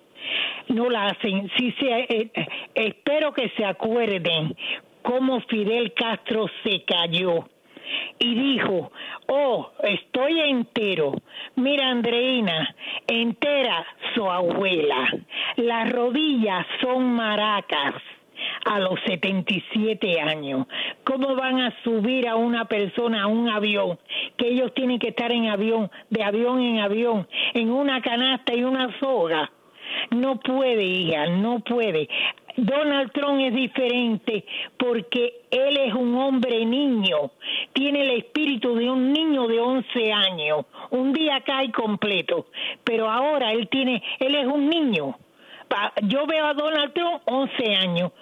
no 0.70 0.88
la 0.88 1.06
hacen. 1.06 1.50
Si 1.56 1.72
se, 1.72 1.86
eh, 1.86 2.30
eh, 2.34 2.46
espero 2.74 3.32
que 3.32 3.50
se 3.50 3.64
acuerden 3.64 4.56
cómo 5.02 5.40
Fidel 5.42 5.92
Castro 5.94 6.46
se 6.62 6.82
cayó 6.84 7.44
y 8.18 8.34
dijo, 8.34 8.92
oh, 9.28 9.70
estoy 9.82 10.40
entero. 10.40 11.12
Mira, 11.56 11.88
Andreina, 11.88 12.74
entera 13.06 13.86
su 14.14 14.30
abuela. 14.30 15.08
Las 15.56 15.90
rodillas 15.90 16.66
son 16.80 17.14
maracas 17.14 17.94
a 18.64 18.78
los 18.78 19.00
77 19.06 20.20
años. 20.20 20.66
¿Cómo 21.04 21.34
van 21.34 21.60
a 21.60 21.82
subir 21.82 22.28
a 22.28 22.36
una 22.36 22.66
persona 22.66 23.22
a 23.22 23.26
un 23.26 23.48
avión? 23.48 23.98
Que 24.36 24.48
ellos 24.48 24.72
tienen 24.74 24.98
que 24.98 25.08
estar 25.08 25.32
en 25.32 25.48
avión, 25.48 25.90
de 26.10 26.22
avión 26.22 26.60
en 26.60 26.80
avión, 26.80 27.26
en 27.54 27.70
una 27.70 28.00
canasta 28.00 28.54
y 28.54 28.64
una 28.64 28.98
soga. 29.00 29.50
No 30.10 30.38
puede, 30.40 30.84
hija, 30.84 31.26
no 31.26 31.60
puede. 31.60 32.08
Donald 32.56 33.12
Trump 33.12 33.40
es 33.40 33.54
diferente 33.54 34.44
porque 34.76 35.42
él 35.50 35.76
es 35.78 35.94
un 35.94 36.14
hombre 36.16 36.64
niño, 36.64 37.30
tiene 37.72 38.02
el 38.02 38.10
espíritu 38.18 38.74
de 38.74 38.90
un 38.90 39.12
niño 39.12 39.46
de 39.46 39.60
11 39.60 40.12
años. 40.12 40.66
Un 40.90 41.12
día 41.12 41.40
cae 41.40 41.70
completo, 41.70 42.46
pero 42.84 43.10
ahora 43.10 43.52
él 43.52 43.68
tiene, 43.68 44.02
él 44.18 44.34
es 44.34 44.46
un 44.46 44.68
niño. 44.68 45.16
Yo 46.02 46.26
veo 46.26 46.46
a 46.46 46.54
Donald 46.54 46.92
Trump 46.92 47.22
11 47.26 47.76
años, 47.76 48.12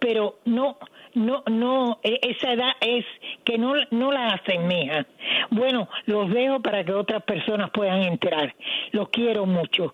pero 0.00 0.38
no, 0.44 0.78
no, 1.14 1.42
no, 1.50 2.00
e- 2.02 2.20
esa 2.22 2.52
edad 2.52 2.72
es 2.80 3.04
que 3.44 3.58
no, 3.58 3.74
no 3.90 4.12
la 4.12 4.28
asemeja. 4.28 5.06
Bueno, 5.50 5.88
los 6.06 6.30
dejo 6.30 6.60
para 6.60 6.84
que 6.84 6.92
otras 6.92 7.22
personas 7.24 7.70
puedan 7.72 8.02
entrar. 8.02 8.54
Los 8.92 9.08
quiero 9.08 9.46
mucho. 9.46 9.92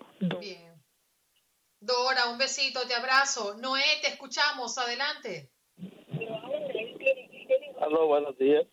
Dora, 1.79 2.29
un 2.31 2.37
besito, 2.37 2.87
te 2.87 2.93
abrazo. 2.93 3.55
Noé, 3.57 3.83
te 4.01 4.09
escuchamos, 4.09 4.77
adelante. 4.77 5.49
Aló, 7.81 8.07
buenos 8.07 8.37
días. 8.37 8.65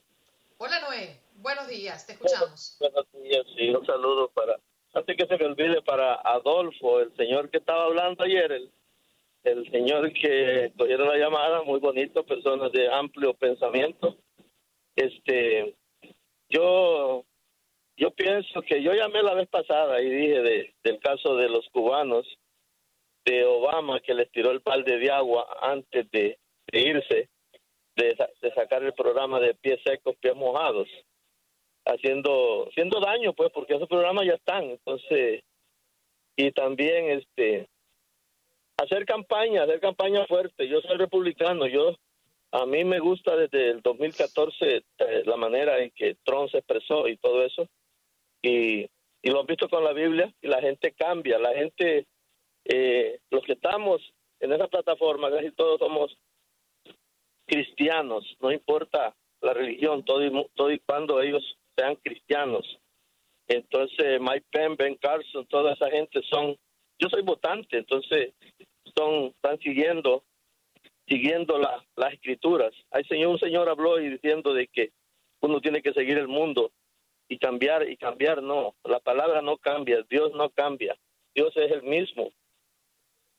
Hola 0.58 0.80
Noé, 0.80 1.20
buenos 1.36 1.68
días, 1.68 2.06
te 2.06 2.14
escuchamos. 2.14 2.76
Buenos 2.80 3.06
días, 3.12 3.46
sí, 3.56 3.70
un 3.70 3.86
saludo 3.86 4.28
para, 4.30 4.58
antes 4.92 5.16
que 5.16 5.26
se 5.26 5.38
me 5.38 5.46
olvide, 5.46 5.80
para 5.82 6.14
Adolfo, 6.16 7.00
el 7.00 7.14
señor 7.16 7.48
que 7.48 7.58
estaba 7.58 7.84
hablando 7.84 8.24
ayer, 8.24 8.50
el, 8.50 8.72
el 9.44 9.70
señor 9.70 10.12
que 10.12 10.72
cogieron 10.76 11.08
la 11.08 11.16
llamada, 11.16 11.62
muy 11.62 11.80
bonito, 11.80 12.24
personas 12.24 12.72
de 12.72 12.92
amplio 12.92 13.34
pensamiento. 13.34 14.16
Este, 14.96 15.74
yo, 16.48 17.24
yo 17.96 18.10
pienso 18.12 18.62
que 18.62 18.82
yo 18.82 18.92
llamé 18.92 19.22
la 19.22 19.34
vez 19.34 19.48
pasada 19.48 20.00
y 20.02 20.10
dije 20.10 20.40
de, 20.40 20.74
del 20.82 20.98
caso 20.98 21.36
de 21.36 21.48
los 21.48 21.68
cubanos, 21.70 22.26
de 23.24 23.44
Obama 23.44 24.00
que 24.00 24.14
les 24.14 24.30
tiró 24.30 24.50
el 24.50 24.60
balde 24.60 24.98
de 24.98 25.10
agua 25.10 25.46
antes 25.60 26.10
de, 26.10 26.38
irse, 26.72 27.28
de, 27.96 28.16
de 28.40 28.54
sacar 28.54 28.82
el 28.82 28.94
programa 28.94 29.38
de 29.38 29.54
pies 29.54 29.80
secos, 29.84 30.16
pies 30.16 30.34
mojados 30.34 30.88
haciendo 31.88 32.68
haciendo 32.68 33.00
daño 33.00 33.32
pues 33.32 33.50
porque 33.52 33.74
esos 33.74 33.88
programas 33.88 34.26
ya 34.26 34.34
están 34.34 34.64
entonces 34.64 35.42
y 36.36 36.52
también 36.52 37.18
este 37.18 37.68
hacer 38.78 39.04
campaña 39.04 39.64
hacer 39.64 39.80
campaña 39.80 40.26
fuerte. 40.26 40.68
Yo 40.68 40.80
soy 40.80 40.96
republicano 40.96 41.66
yo 41.66 41.96
a 42.50 42.64
mí 42.64 42.82
me 42.84 42.98
gusta 42.98 43.36
desde 43.36 43.70
el 43.70 43.82
2014 43.82 44.76
eh, 44.76 44.82
la 45.26 45.36
manera 45.36 45.78
en 45.80 45.90
que 45.90 46.16
Trump 46.24 46.50
se 46.50 46.58
expresó 46.58 47.06
y 47.06 47.18
todo 47.18 47.44
eso. 47.44 47.68
Y, 48.42 48.88
y 49.22 49.30
lo 49.30 49.40
han 49.40 49.46
visto 49.46 49.68
con 49.68 49.84
la 49.84 49.92
Biblia 49.92 50.32
y 50.40 50.48
la 50.48 50.60
gente 50.60 50.92
cambia 50.92 51.38
la 51.38 51.52
gente 51.54 52.06
eh, 52.64 53.18
los 53.30 53.42
que 53.44 53.52
estamos 53.52 54.00
en 54.40 54.52
esa 54.52 54.68
plataforma 54.68 55.30
casi 55.30 55.50
todos 55.52 55.80
somos 55.80 56.16
cristianos 57.46 58.24
no 58.40 58.52
importa 58.52 59.14
la 59.40 59.54
religión 59.54 60.04
todo 60.04 60.24
y, 60.24 60.48
todo 60.54 60.70
y 60.70 60.78
cuando 60.80 61.20
ellos 61.20 61.42
sean 61.76 61.96
cristianos. 61.96 62.64
Entonces 63.46 64.20
Mike 64.20 64.46
Penn, 64.50 64.76
Ben 64.76 64.96
Carson, 64.96 65.46
toda 65.46 65.72
esa 65.72 65.90
gente 65.90 66.20
son, 66.28 66.56
yo 66.98 67.08
soy 67.08 67.22
votante, 67.22 67.78
entonces 67.78 68.32
son, 68.96 69.26
están 69.26 69.58
siguiendo, 69.58 70.24
siguiendo 71.06 71.58
la- 71.58 71.84
las 71.96 72.12
escrituras. 72.14 72.72
Hay 72.90 73.04
señor, 73.04 73.28
un 73.30 73.38
señor 73.38 73.68
habló 73.68 74.00
y 74.00 74.08
diciendo 74.08 74.52
de 74.52 74.66
que 74.68 74.92
uno 75.40 75.60
tiene 75.60 75.82
que 75.82 75.92
seguir 75.92 76.18
el 76.18 76.28
mundo 76.28 76.72
y 77.28 77.38
cambiar 77.38 77.88
y 77.88 77.96
cambiar 77.96 78.42
no, 78.42 78.74
la 78.84 79.00
palabra 79.00 79.42
no 79.42 79.56
cambia, 79.58 80.02
Dios 80.08 80.32
no 80.34 80.50
cambia, 80.50 80.96
Dios 81.34 81.56
es 81.56 81.70
el 81.70 81.82
mismo. 81.82 82.32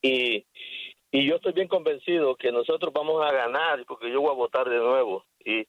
Y, 0.02 0.45
y 1.12 1.28
yo 1.28 1.36
estoy 1.36 1.54
bien 1.54 1.67
convencido 1.67 2.36
que 2.36 2.52
nosotros 2.52 2.93
vamos 2.93 3.24
a 3.26 3.32
ganar, 3.32 3.84
porque 3.86 4.12
yo 4.12 4.22
voy 4.22 4.32
a 4.32 4.36
votar 4.36 4.69
de 4.69 4.78
nuevo 4.78 5.26
y, 5.43 5.60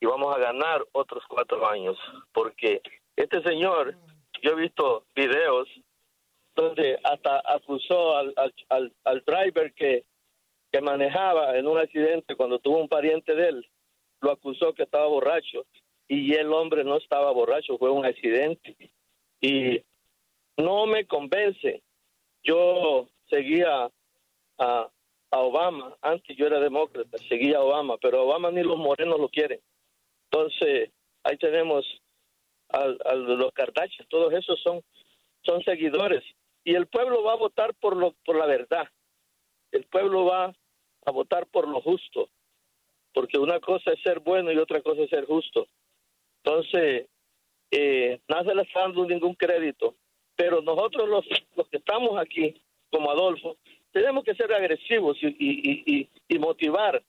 y 0.00 0.06
vamos 0.06 0.34
a 0.34 0.38
ganar 0.38 0.84
otros 0.92 1.22
cuatro 1.28 1.66
años, 1.66 1.96
porque 2.32 2.82
este 3.16 3.42
señor, 3.42 3.96
yo 4.42 4.50
he 4.50 4.56
visto 4.56 5.06
videos 5.14 5.68
donde 6.54 6.98
hasta 7.02 7.42
acusó 7.46 8.16
al, 8.16 8.34
al, 8.68 8.92
al, 9.04 9.24
driver 9.24 9.72
que, 9.74 10.04
que 10.70 10.80
manejaba 10.80 11.56
en 11.56 11.66
un 11.66 11.78
accidente 11.78 12.36
cuando 12.36 12.58
tuvo 12.58 12.78
un 12.78 12.88
pariente 12.88 13.34
de 13.34 13.48
él, 13.48 13.66
lo 14.20 14.32
acusó 14.32 14.72
que 14.72 14.84
estaba 14.84 15.06
borracho 15.06 15.66
y 16.08 16.34
el 16.34 16.52
hombre 16.52 16.84
no 16.84 16.96
estaba 16.96 17.30
borracho, 17.32 17.78
fue 17.78 17.90
un 17.90 18.04
accidente. 18.04 18.76
Y 19.40 19.82
no 20.56 20.86
me 20.86 21.06
convence. 21.06 21.82
Yo 22.44 23.08
seguía 23.28 23.90
a, 24.58 24.90
a 25.30 25.38
Obama, 25.38 25.96
antes 26.02 26.36
yo 26.36 26.46
era 26.46 26.60
demócrata, 26.60 27.16
seguía 27.28 27.58
a 27.58 27.62
Obama, 27.62 27.96
pero 27.98 28.24
Obama 28.24 28.50
ni 28.50 28.62
los 28.62 28.76
morenos 28.76 29.18
lo 29.18 29.28
quieren. 29.28 29.60
Entonces, 30.30 30.90
ahí 31.22 31.36
tenemos 31.38 31.86
a, 32.68 32.80
a 32.82 33.14
los 33.14 33.52
Kardashian, 33.52 34.06
todos 34.08 34.32
esos 34.34 34.60
son, 34.60 34.82
son 35.42 35.62
seguidores. 35.62 36.22
Y 36.64 36.74
el 36.74 36.86
pueblo 36.86 37.22
va 37.22 37.32
a 37.32 37.36
votar 37.36 37.74
por, 37.74 37.96
lo, 37.96 38.12
por 38.24 38.36
la 38.36 38.46
verdad. 38.46 38.88
El 39.70 39.84
pueblo 39.84 40.26
va 40.26 40.52
a 41.04 41.10
votar 41.10 41.46
por 41.46 41.66
lo 41.66 41.80
justo. 41.80 42.28
Porque 43.12 43.38
una 43.38 43.60
cosa 43.60 43.92
es 43.92 44.00
ser 44.02 44.20
bueno 44.20 44.52
y 44.52 44.58
otra 44.58 44.80
cosa 44.80 45.02
es 45.02 45.10
ser 45.10 45.26
justo. 45.26 45.66
Entonces, 46.44 47.06
eh, 47.70 48.20
no 48.28 48.44
se 48.44 48.54
le 48.54 48.62
está 48.62 48.80
dando 48.80 49.04
ningún 49.06 49.34
crédito. 49.34 49.96
Pero 50.36 50.62
nosotros 50.62 51.08
los, 51.08 51.26
los 51.56 51.68
que 51.68 51.76
estamos 51.78 52.18
aquí, 52.18 52.60
como 52.90 53.10
Adolfo, 53.10 53.56
tenemos 53.92 54.24
que 54.24 54.34
ser 54.34 54.52
agresivos 54.52 55.18
y, 55.22 55.26
y, 55.28 55.82
y, 55.86 56.08
y- 56.28 56.38
motivar. 56.38 57.02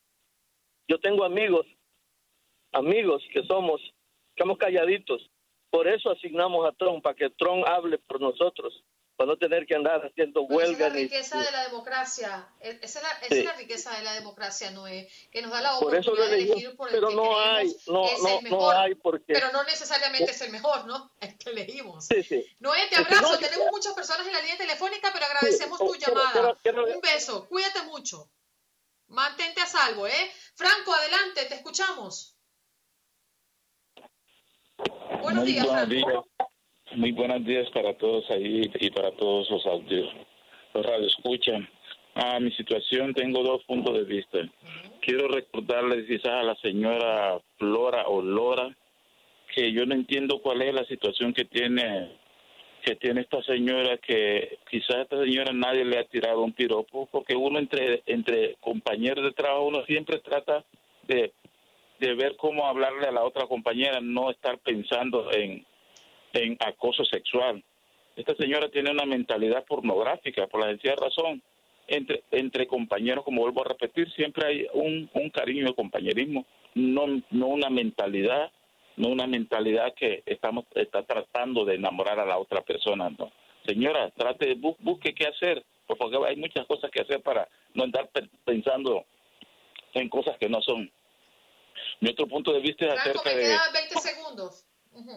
Yo 0.88 1.00
tengo 1.00 1.24
amigos, 1.24 1.66
amigos 2.74 3.24
que 3.32 3.44
somos, 3.44 3.82
estamos 4.36 4.58
calladitos. 4.58 5.30
Por 5.70 5.88
eso 5.88 6.12
asignamos 6.12 6.68
a 6.68 6.74
Trump, 6.74 7.02
para 7.02 7.16
que 7.16 7.30
Trump 7.32 7.66
hable 7.66 7.98
por 8.00 8.20
nosotros, 8.22 8.84
para 9.16 9.28
no 9.28 9.38
tener 9.38 9.66
que 9.68 9.76
andar 9.76 10.02
haciendo 10.06 10.48
Pero 10.48 10.60
esa 10.62 10.64
es 10.64 10.70
huelga 10.72 10.90
la 10.90 10.96
ni... 10.96 11.02
riqueza 11.04 11.40
de 11.40 11.52
la 11.52 11.64
democracia, 11.66 12.50
esa 12.60 13.00
es 13.00 13.04
la, 13.04 13.10
esa 13.12 13.28
Sí. 13.30 13.40
es 13.40 13.46
la 13.46 13.54
riqueza 13.54 13.96
de 13.96 14.04
la 14.04 14.14
democracia, 14.14 14.72
Noé, 14.72 15.08
que 15.32 15.42
nos 15.42 15.52
da 15.52 15.62
la 15.62 15.80
Por 15.80 15.96
eso 15.96 16.12
oportunidad 16.12 16.32
de 16.32 16.38
digo, 16.44 16.54
elegir 16.54 16.76
por 16.76 16.88
el 16.90 16.96
pero 16.96 17.10
que 17.10 17.16
no 17.16 17.22
creemos 17.22 17.46
hay, 17.48 17.68
no, 17.88 18.06
es 18.08 18.22
no, 18.24 18.28
el 18.28 18.36
no 18.36 18.42
mejor, 18.42 18.76
hay 18.76 18.96
porque... 18.96 19.34
pero 19.34 19.52
no 19.52 19.64
necesariamente 19.64 20.32
es 20.32 20.42
el 20.42 20.52
mejor, 20.52 20.86
¿no? 20.86 21.12
El 21.22 21.38
que 21.38 21.50
elegimos. 21.52 22.06
Sí, 22.08 22.24
sí. 22.24 22.46
Noé, 22.60 22.88
te 22.90 22.96
abrazo, 22.96 23.34
no- 23.34 23.38
tenemos 23.40 23.68
muchas 23.72 23.94
personas 23.94 24.26
en 24.26 24.34
la 24.34 24.40
línea 24.42 24.58
telefónica, 24.58 25.12
pero 25.14 25.26
agradecemos 25.26 25.78
tu 25.80 25.92
quiero- 25.92 26.14
llamada. 26.16 26.32
quiero- 26.32 26.58
quiero- 26.62 26.96
Un 26.96 27.02
beso, 27.02 27.48
cuídate 27.48 27.84
mucho. 27.84 28.30
Mantente 29.08 29.62
a 29.62 29.68
salvo, 29.68 30.08
¿eh? 30.08 30.32
Franco, 30.56 30.92
adelante, 30.94 31.46
te 31.46 31.54
escuchamos. 31.56 32.36
Buenos 35.22 35.44
Muy 35.44 35.52
días, 35.54 35.66
buenos 35.68 35.88
Franco. 35.88 36.10
días. 36.10 36.24
Muy 36.96 37.12
buenos 37.12 37.44
días 37.44 37.68
para 37.72 37.96
todos 37.96 38.30
ahí 38.30 38.70
y 38.80 38.90
para 38.92 39.12
todos 39.14 39.50
los 39.50 39.66
audios, 39.66 40.14
los 40.76 40.86
radioescuchan. 40.86 41.68
A 42.14 42.40
mi 42.40 42.52
situación 42.52 43.16
tengo 43.16 43.42
dos 43.42 43.64
puntos 43.64 43.96
de 43.96 44.04
vista. 44.04 44.38
Quiero 45.02 45.28
recordarle 45.28 46.06
quizás 46.06 46.34
a 46.34 46.44
la 46.44 46.56
señora 46.58 47.40
Flora 47.58 48.08
o 48.08 48.22
Lora 48.22 48.76
que 49.56 49.72
yo 49.72 49.88
no 49.88 49.96
entiendo 49.96 50.40
cuál 50.40 50.62
es 50.62 50.74
la 50.74 50.86
situación 50.86 51.34
que 51.34 51.46
tiene 51.46 52.12
que 52.84 52.96
tiene 52.96 53.22
esta 53.22 53.42
señora 53.44 53.98
que 53.98 54.60
quizás 54.70 54.98
a 54.98 55.02
esta 55.04 55.24
señora 55.24 55.52
nadie 55.52 55.86
le 55.86 55.98
ha 55.98 56.04
tirado 56.04 56.42
un 56.44 56.54
piropo 56.54 57.08
porque 57.12 57.36
uno 57.36 57.58
entre 57.58 58.04
entre 58.06 58.56
compañeros 58.60 59.24
de 59.26 59.32
trabajo 59.32 59.66
uno 59.66 59.84
siempre 59.86 60.20
trata 60.20 60.64
de 61.08 61.32
de 62.00 62.14
ver 62.16 62.36
cómo 62.36 62.68
hablarle 62.68 63.08
a 63.08 63.12
la 63.12 63.24
otra 63.24 63.48
compañera, 63.48 64.02
no 64.02 64.30
estar 64.30 64.58
pensando 64.60 65.32
en, 65.32 65.66
en 66.34 66.58
acoso 66.60 67.06
sexual. 67.06 67.64
Esta 68.16 68.36
señora 68.36 68.70
tiene 68.70 68.92
una 68.92 69.06
mentalidad 69.06 69.66
pornográfica, 69.66 70.48
por 70.48 70.62
la 70.62 70.68
sencilla 70.68 70.96
razón. 70.96 71.42
Entre, 71.88 72.24
entre 72.32 72.66
compañeros, 72.68 73.26
como 73.26 73.42
vuelvo 73.42 73.62
a 73.62 73.70
repetir, 73.70 74.10
siempre 74.14 74.48
hay 74.48 74.68
un, 74.74 75.10
un 75.14 75.30
cariño 75.30 75.66
de 75.66 75.74
compañerismo, 75.76 76.46
no, 76.76 77.06
no 77.30 77.48
una 77.48 77.70
mentalidad, 77.70 78.52
no 78.96 79.10
una 79.10 79.28
mentalidad 79.28 79.94
que 79.94 80.24
estamos 80.26 80.66
está 80.76 81.04
tratando 81.04 81.66
de 81.66 81.76
enamorar 81.76 82.20
a 82.20 82.26
la 82.26 82.38
otra 82.38 82.62
persona. 82.62 83.10
No. 83.10 83.32
Señora, 83.66 84.10
trate, 84.12 84.56
bu- 84.56 84.78
busque 84.80 85.14
qué 85.14 85.28
hacer, 85.28 85.64
porque 85.86 86.18
hay 86.26 86.38
muchas 86.38 86.66
cosas 86.68 86.90
que 86.90 87.02
hacer 87.02 87.22
para 87.22 87.50
no 87.74 87.84
andar 87.84 88.08
pe- 88.10 88.30
pensando 88.46 89.04
en 89.94 90.08
cosas 90.08 90.38
que 90.38 90.48
no 90.48 90.62
son. 90.62 90.90
Mi 92.00 92.12
otro 92.12 92.28
punto 92.28 92.54
de 92.54 92.60
vista 92.62 92.86
es 92.86 92.94
Franco, 93.02 93.20
acerca 93.20 93.30
me 93.30 93.36
de... 93.36 93.48
quedan 93.50 93.74
20 93.74 93.96
segundos. 94.00 94.66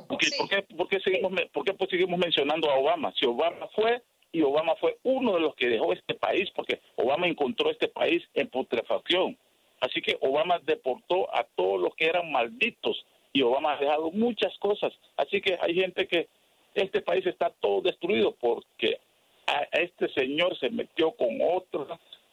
¿Por 0.09 0.19
qué, 0.19 0.27
sí. 0.27 0.35
por 0.39 0.49
qué- 0.49 0.63
por 0.63 0.89
qué 0.89 1.01
seguimos, 1.01 1.33
por 1.53 1.65
qué, 1.65 1.87
seguimos 1.89 2.19
mencionando 2.19 2.71
a 2.71 2.79
Obama? 2.79 3.13
Si 3.19 3.27
Obama 3.27 3.69
fue, 3.75 4.03
y 4.33 4.43
Obama 4.43 4.75
fue 4.77 4.99
uno 5.03 5.35
de 5.35 5.41
los 5.41 5.55
que 5.55 5.69
dejó 5.69 5.93
este 5.93 6.15
país, 6.15 6.51
porque 6.55 6.81
Obama 6.97 7.27
encontró 7.27 7.71
este 7.71 7.89
país 7.89 8.23
en 8.35 8.49
putrefacción. 8.49 9.37
Así 9.81 10.01
que 10.01 10.17
Obama 10.21 10.59
deportó 10.61 11.35
a 11.35 11.45
todos 11.45 11.81
los 11.81 11.95
que 11.95 12.07
eran 12.07 12.31
malditos, 12.31 13.05
y 13.33 13.43
Obama 13.43 13.75
ha 13.75 13.81
dejado 13.81 14.11
muchas 14.11 14.57
cosas. 14.59 14.93
Así 15.17 15.41
que 15.41 15.59
hay 15.61 15.75
gente 15.75 16.07
que 16.07 16.29
este 16.75 17.03
país 17.03 17.27
está 17.27 17.51
todo 17.61 17.83
destruido 17.83 18.35
porque 18.41 18.99
a 19.47 19.63
este 19.73 20.09
señor 20.15 20.59
se 20.59 20.71
metió 20.71 21.13
con 21.13 21.39
otro, 21.43 21.87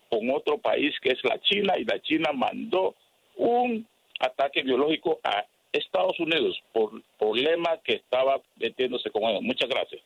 con 0.09 0.29
otro 0.31 0.57
país 0.57 0.93
que 1.01 1.09
es 1.09 1.23
la 1.23 1.39
China, 1.41 1.73
y 1.77 1.83
la 1.85 2.01
China 2.01 2.31
mandó 2.33 2.95
un 3.35 3.85
ataque 4.19 4.63
biológico 4.63 5.19
a 5.23 5.45
Estados 5.73 6.19
Unidos 6.19 6.61
por 6.71 6.91
problema 7.17 7.77
que 7.83 7.95
estaba 7.95 8.39
metiéndose 8.55 9.09
con 9.09 9.23
ellos. 9.23 9.41
Muchas 9.41 9.69
gracias. 9.69 10.01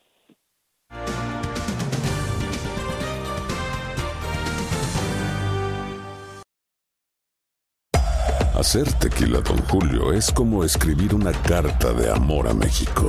Hacer 8.58 8.92
tequila, 8.94 9.40
Don 9.42 9.60
Julio, 9.68 10.12
es 10.12 10.32
como 10.32 10.64
escribir 10.64 11.14
una 11.14 11.32
carta 11.32 11.94
de 11.94 12.10
amor 12.10 12.48
a 12.48 12.56
México. 12.56 13.06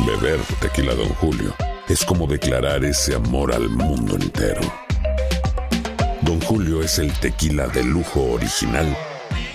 Beber 0.00 0.38
tequila, 0.60 0.94
Don 0.94 1.08
Julio, 1.14 1.54
es 1.88 2.04
como 2.04 2.26
declarar 2.26 2.84
ese 2.84 3.14
amor 3.14 3.54
al 3.54 3.70
mundo 3.70 4.16
entero. 4.16 4.60
Don 6.20 6.38
Julio 6.42 6.82
es 6.82 6.98
el 6.98 7.10
tequila 7.20 7.68
de 7.68 7.84
lujo 7.84 8.32
original, 8.32 8.94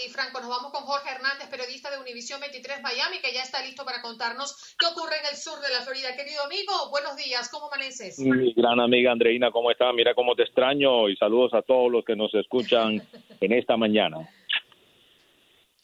Ti, 0.00 0.08
Franco. 0.08 0.40
Nos 0.40 0.48
vamos 0.50 0.72
con 0.72 0.82
Jorge 0.84 1.10
Hernández, 1.10 1.48
periodista 1.48 1.90
de 1.90 1.98
Univisión 1.98 2.40
23 2.40 2.80
Miami, 2.82 3.20
que 3.20 3.32
ya 3.32 3.42
está 3.42 3.62
listo 3.62 3.84
para 3.84 4.00
contarnos 4.02 4.74
qué 4.78 4.86
ocurre 4.86 5.18
en 5.20 5.26
el 5.26 5.36
sur 5.36 5.60
de 5.60 5.68
la 5.72 5.82
Florida. 5.82 6.16
Querido 6.16 6.42
amigo, 6.44 6.90
buenos 6.90 7.16
días, 7.16 7.48
¿cómo 7.50 7.66
amaneces? 7.66 8.18
Mi 8.18 8.52
gran 8.54 8.80
amiga 8.80 9.12
Andreina, 9.12 9.50
¿cómo 9.50 9.70
está? 9.70 9.92
Mira 9.92 10.14
cómo 10.14 10.34
te 10.34 10.42
extraño 10.44 11.08
y 11.08 11.16
saludos 11.16 11.52
a 11.54 11.62
todos 11.62 11.90
los 11.90 12.04
que 12.04 12.16
nos 12.16 12.32
escuchan 12.34 12.96
en 13.40 13.52
esta 13.52 13.76
mañana. 13.76 14.28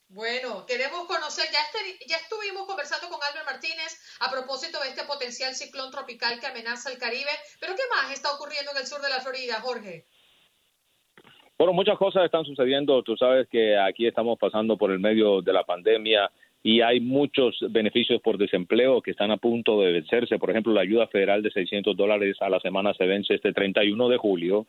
Bueno, 0.08 0.64
queremos 0.64 1.06
conocer, 1.06 1.44
ya, 1.52 1.58
este- 1.60 2.06
ya 2.06 2.16
estuvimos 2.16 2.66
conversando 2.66 3.10
con 3.10 3.22
Albert 3.22 3.44
Martínez 3.44 4.00
a 4.20 4.30
propósito 4.30 4.80
de 4.80 4.88
este 4.88 5.04
potencial 5.04 5.54
ciclón 5.54 5.90
tropical 5.90 6.40
que 6.40 6.46
amenaza 6.46 6.90
el 6.90 6.96
Caribe, 6.96 7.30
pero 7.60 7.74
¿qué 7.74 7.82
más 7.94 8.10
está 8.12 8.32
ocurriendo 8.32 8.70
en 8.70 8.78
el 8.78 8.86
sur 8.86 9.02
de 9.02 9.10
la 9.10 9.20
Florida, 9.20 9.60
Jorge? 9.60 10.06
Bueno, 11.58 11.72
muchas 11.72 11.96
cosas 11.96 12.26
están 12.26 12.44
sucediendo. 12.44 13.02
Tú 13.02 13.16
sabes 13.16 13.48
que 13.48 13.78
aquí 13.78 14.06
estamos 14.06 14.38
pasando 14.38 14.76
por 14.76 14.90
el 14.90 14.98
medio 14.98 15.40
de 15.40 15.54
la 15.54 15.64
pandemia 15.64 16.30
y 16.62 16.82
hay 16.82 17.00
muchos 17.00 17.56
beneficios 17.70 18.20
por 18.20 18.36
desempleo 18.36 19.00
que 19.00 19.12
están 19.12 19.30
a 19.30 19.38
punto 19.38 19.80
de 19.80 19.92
vencerse. 19.92 20.38
Por 20.38 20.50
ejemplo, 20.50 20.74
la 20.74 20.82
ayuda 20.82 21.06
federal 21.06 21.42
de 21.42 21.50
600 21.50 21.96
dólares 21.96 22.36
a 22.40 22.50
la 22.50 22.60
semana 22.60 22.92
se 22.92 23.06
vence 23.06 23.34
este 23.34 23.54
31 23.54 24.08
de 24.10 24.18
julio, 24.18 24.66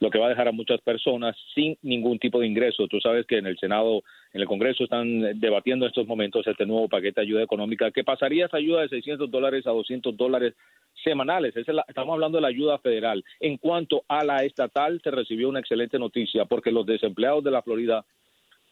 lo 0.00 0.08
que 0.08 0.18
va 0.18 0.26
a 0.26 0.30
dejar 0.30 0.48
a 0.48 0.52
muchas 0.52 0.80
personas 0.80 1.36
sin 1.54 1.76
ningún 1.82 2.18
tipo 2.18 2.40
de 2.40 2.46
ingreso. 2.46 2.88
Tú 2.88 2.98
sabes 2.98 3.26
que 3.26 3.36
en 3.36 3.46
el 3.46 3.58
Senado, 3.58 4.02
en 4.32 4.40
el 4.40 4.46
Congreso 4.46 4.84
están 4.84 5.38
debatiendo 5.38 5.84
en 5.84 5.90
estos 5.90 6.06
momentos 6.06 6.46
este 6.46 6.64
nuevo 6.64 6.88
paquete 6.88 7.20
de 7.20 7.26
ayuda 7.26 7.42
económica 7.42 7.90
que 7.90 8.04
pasaría 8.04 8.46
esa 8.46 8.56
ayuda 8.56 8.82
de 8.82 8.88
600 8.88 9.30
dólares 9.30 9.66
a 9.66 9.70
200 9.70 10.16
dólares 10.16 10.54
semanales. 11.02 11.56
Estamos 11.56 12.12
hablando 12.12 12.38
de 12.38 12.42
la 12.42 12.48
ayuda 12.48 12.78
federal. 12.78 13.24
En 13.40 13.56
cuanto 13.56 14.04
a 14.08 14.24
la 14.24 14.44
estatal, 14.44 15.00
se 15.02 15.10
recibió 15.10 15.48
una 15.48 15.60
excelente 15.60 15.98
noticia 15.98 16.44
porque 16.44 16.72
los 16.72 16.86
desempleados 16.86 17.44
de 17.44 17.50
la 17.50 17.62
Florida 17.62 18.04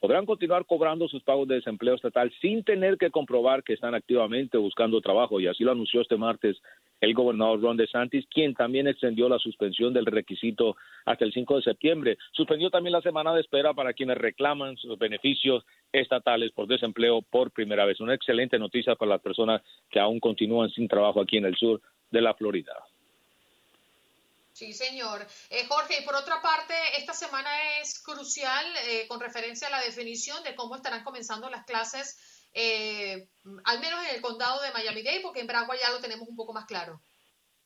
podrán 0.00 0.26
continuar 0.26 0.66
cobrando 0.66 1.08
sus 1.08 1.22
pagos 1.22 1.48
de 1.48 1.56
desempleo 1.56 1.94
estatal 1.94 2.32
sin 2.40 2.62
tener 2.62 2.98
que 2.98 3.10
comprobar 3.10 3.62
que 3.62 3.72
están 3.72 3.94
activamente 3.94 4.58
buscando 4.58 5.00
trabajo. 5.00 5.40
Y 5.40 5.46
así 5.46 5.64
lo 5.64 5.72
anunció 5.72 6.00
este 6.00 6.16
martes 6.16 6.60
el 7.04 7.14
gobernador 7.14 7.60
Ron 7.60 7.76
DeSantis, 7.76 8.26
quien 8.32 8.54
también 8.54 8.88
extendió 8.88 9.28
la 9.28 9.38
suspensión 9.38 9.92
del 9.92 10.06
requisito 10.06 10.76
hasta 11.04 11.24
el 11.24 11.32
5 11.32 11.56
de 11.56 11.62
septiembre. 11.62 12.18
Suspendió 12.32 12.70
también 12.70 12.92
la 12.92 13.02
semana 13.02 13.34
de 13.34 13.42
espera 13.42 13.74
para 13.74 13.92
quienes 13.92 14.18
reclaman 14.18 14.76
sus 14.76 14.98
beneficios 14.98 15.64
estatales 15.92 16.52
por 16.52 16.66
desempleo 16.66 17.22
por 17.22 17.50
primera 17.50 17.84
vez. 17.84 18.00
Una 18.00 18.14
excelente 18.14 18.58
noticia 18.58 18.96
para 18.96 19.10
las 19.12 19.20
personas 19.20 19.62
que 19.90 20.00
aún 20.00 20.18
continúan 20.18 20.70
sin 20.70 20.88
trabajo 20.88 21.20
aquí 21.20 21.36
en 21.36 21.44
el 21.44 21.56
sur 21.56 21.80
de 22.10 22.20
la 22.20 22.34
Florida. 22.34 22.74
Sí, 24.54 24.72
señor. 24.72 25.26
Eh, 25.50 25.66
Jorge, 25.68 25.98
y 26.00 26.04
por 26.04 26.14
otra 26.14 26.40
parte, 26.40 26.74
esta 26.96 27.12
semana 27.12 27.50
es 27.82 27.98
crucial 27.98 28.64
eh, 28.86 29.06
con 29.08 29.18
referencia 29.20 29.66
a 29.66 29.70
la 29.70 29.80
definición 29.80 30.42
de 30.44 30.54
cómo 30.54 30.76
estarán 30.76 31.02
comenzando 31.02 31.50
las 31.50 31.66
clases, 31.66 32.43
eh, 32.54 33.26
al 33.64 33.80
menos 33.80 33.98
en 34.08 34.14
el 34.16 34.22
condado 34.22 34.62
de 34.62 34.72
Miami-Dade, 34.72 35.20
porque 35.22 35.40
en 35.40 35.46
Broward 35.46 35.78
ya 35.78 35.90
lo 35.92 36.00
tenemos 36.00 36.28
un 36.28 36.36
poco 36.36 36.52
más 36.52 36.64
claro. 36.66 37.00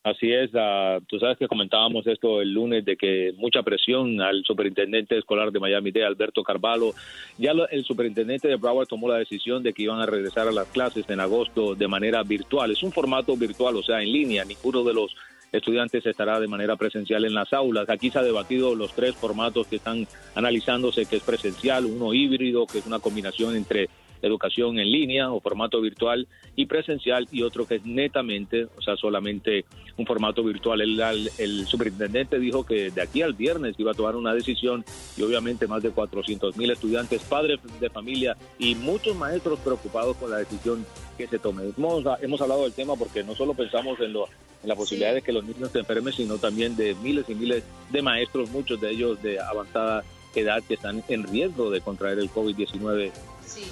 Así 0.05 0.33
es, 0.33 0.51
ah, 0.55 1.01
tú 1.07 1.19
sabes 1.19 1.37
que 1.37 1.49
comentábamos 1.49 2.07
esto 2.07 2.41
el 2.41 2.53
lunes 2.53 2.85
de 2.85 2.97
que 2.97 3.33
mucha 3.37 3.63
presión 3.63 4.21
al 4.23 4.43
superintendente 4.45 5.19
escolar 5.19 5.51
de 5.51 5.61
Miami-Dade, 5.61 6.07
Alberto 6.07 6.43
Carvalho. 6.43 6.95
Ya 7.37 7.53
lo- 7.53 7.69
el 7.69 7.85
superintendente 7.85 8.49
de 8.49 8.57
Broward 8.57 8.87
tomó 8.87 9.09
la 9.09 9.19
decisión 9.19 9.63
de 9.63 9.75
que 9.75 9.83
iban 9.83 10.01
a 10.01 10.07
regresar 10.07 10.49
a 10.49 10.53
las 10.53 10.69
clases 10.69 11.05
en 11.11 11.21
agosto 11.21 11.75
de 11.75 11.89
manera 11.89 12.23
virtual. 12.23 12.71
Es 12.71 12.83
un 12.83 12.93
formato 12.93 13.37
virtual, 13.37 13.77
o 13.77 13.83
sea, 13.83 14.01
en 14.01 14.13
línea. 14.13 14.45
Ninguno 14.45 14.83
de 14.85 14.95
los 14.95 15.15
estudiantes 15.51 16.07
estará 16.07 16.39
de 16.39 16.47
manera 16.47 16.77
presencial 16.77 17.25
en 17.25 17.35
las 17.35 17.53
aulas. 17.53 17.91
Aquí 17.91 18.11
se 18.11 18.19
ha 18.19 18.23
debatido 18.23 18.75
los 18.75 18.95
tres 18.95 19.15
formatos 19.15 19.67
que 19.67 19.77
están 19.77 20.07
analizándose, 20.35 21.07
que 21.07 21.17
es 21.17 21.23
presencial, 21.23 21.85
uno 21.87 22.15
híbrido, 22.15 22.67
que 22.67 22.79
es 22.79 22.87
una 22.87 23.01
combinación 23.01 23.57
entre 23.57 23.89
educación 24.23 24.79
en 24.79 24.91
línea 24.91 25.31
o 25.33 25.41
formato 25.41 25.81
virtual 25.81 26.27
y 26.57 26.67
presencial 26.67 27.29
y 27.31 27.43
otro 27.43 27.67
que 27.67 27.77
es 27.77 27.85
netamente, 27.87 28.65
o 28.77 28.83
sea, 28.83 28.97
solamente 28.97 29.65
un 29.97 30.07
formato 30.07 30.43
virtual. 30.43 30.81
El, 30.81 31.31
el- 31.39 31.67
superintendente 31.67 32.39
dijo 32.39 32.65
que 32.65 32.91
de 32.91 33.01
aquí 33.03 33.23
al 33.23 33.35
viernes 33.35 33.75
iba 33.79 33.93
a 33.93 33.95
tomar 33.95 34.17
una 34.17 34.35
decisión 34.35 34.85
y 35.17 35.23
obviamente 35.23 35.67
más 35.67 35.83
de 35.83 35.91
400 35.91 36.57
mil 36.57 36.71
estudiantes, 36.71 37.23
padres 37.23 37.59
de 37.81 37.91
familia 37.91 38.37
y 38.59 38.75
muchos 38.75 39.17
maestros 39.17 39.59
preocupados 39.61 40.17
con 40.17 40.31
la 40.31 40.39
decisión 40.39 40.85
que 41.17 41.27
se 41.27 41.39
tome. 41.39 41.65
Hemos, 41.77 42.05
hemos 42.23 42.41
hablado 42.41 42.63
del 42.65 42.73
tema 42.73 42.97
porque 42.97 43.23
no 43.25 43.35
solo 43.35 43.55
pensamos 43.55 43.99
en, 44.01 44.13
lo, 44.13 44.27
en 44.63 44.69
la 44.69 44.75
posibilidad 44.77 45.15
de 45.15 45.23
que 45.23 45.33
los 45.33 45.45
niños 45.45 45.71
se 45.71 45.81
enfermen, 45.81 46.13
sino 46.13 46.39
también 46.39 46.77
de 46.77 46.95
miles 46.97 47.25
y 47.29 47.35
miles 47.35 47.65
de 47.91 48.03
maestros, 48.03 48.51
muchos 48.51 48.81
de 48.81 48.91
ellos 48.91 49.21
de 49.23 49.41
avanzada 49.41 50.05
edad 50.35 50.63
que 50.69 50.75
están 50.75 51.03
en 51.09 51.25
riesgo 51.25 51.69
de 51.69 51.81
contraer 51.81 52.21
el 52.21 52.31
COVID-19 52.31 53.11
Sí. 53.45 53.63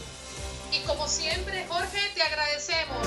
Y 0.73 0.81
como 0.87 1.07
siempre, 1.09 1.67
Jorge, 1.69 1.99
te 2.15 2.23
agradecemos. 2.23 3.07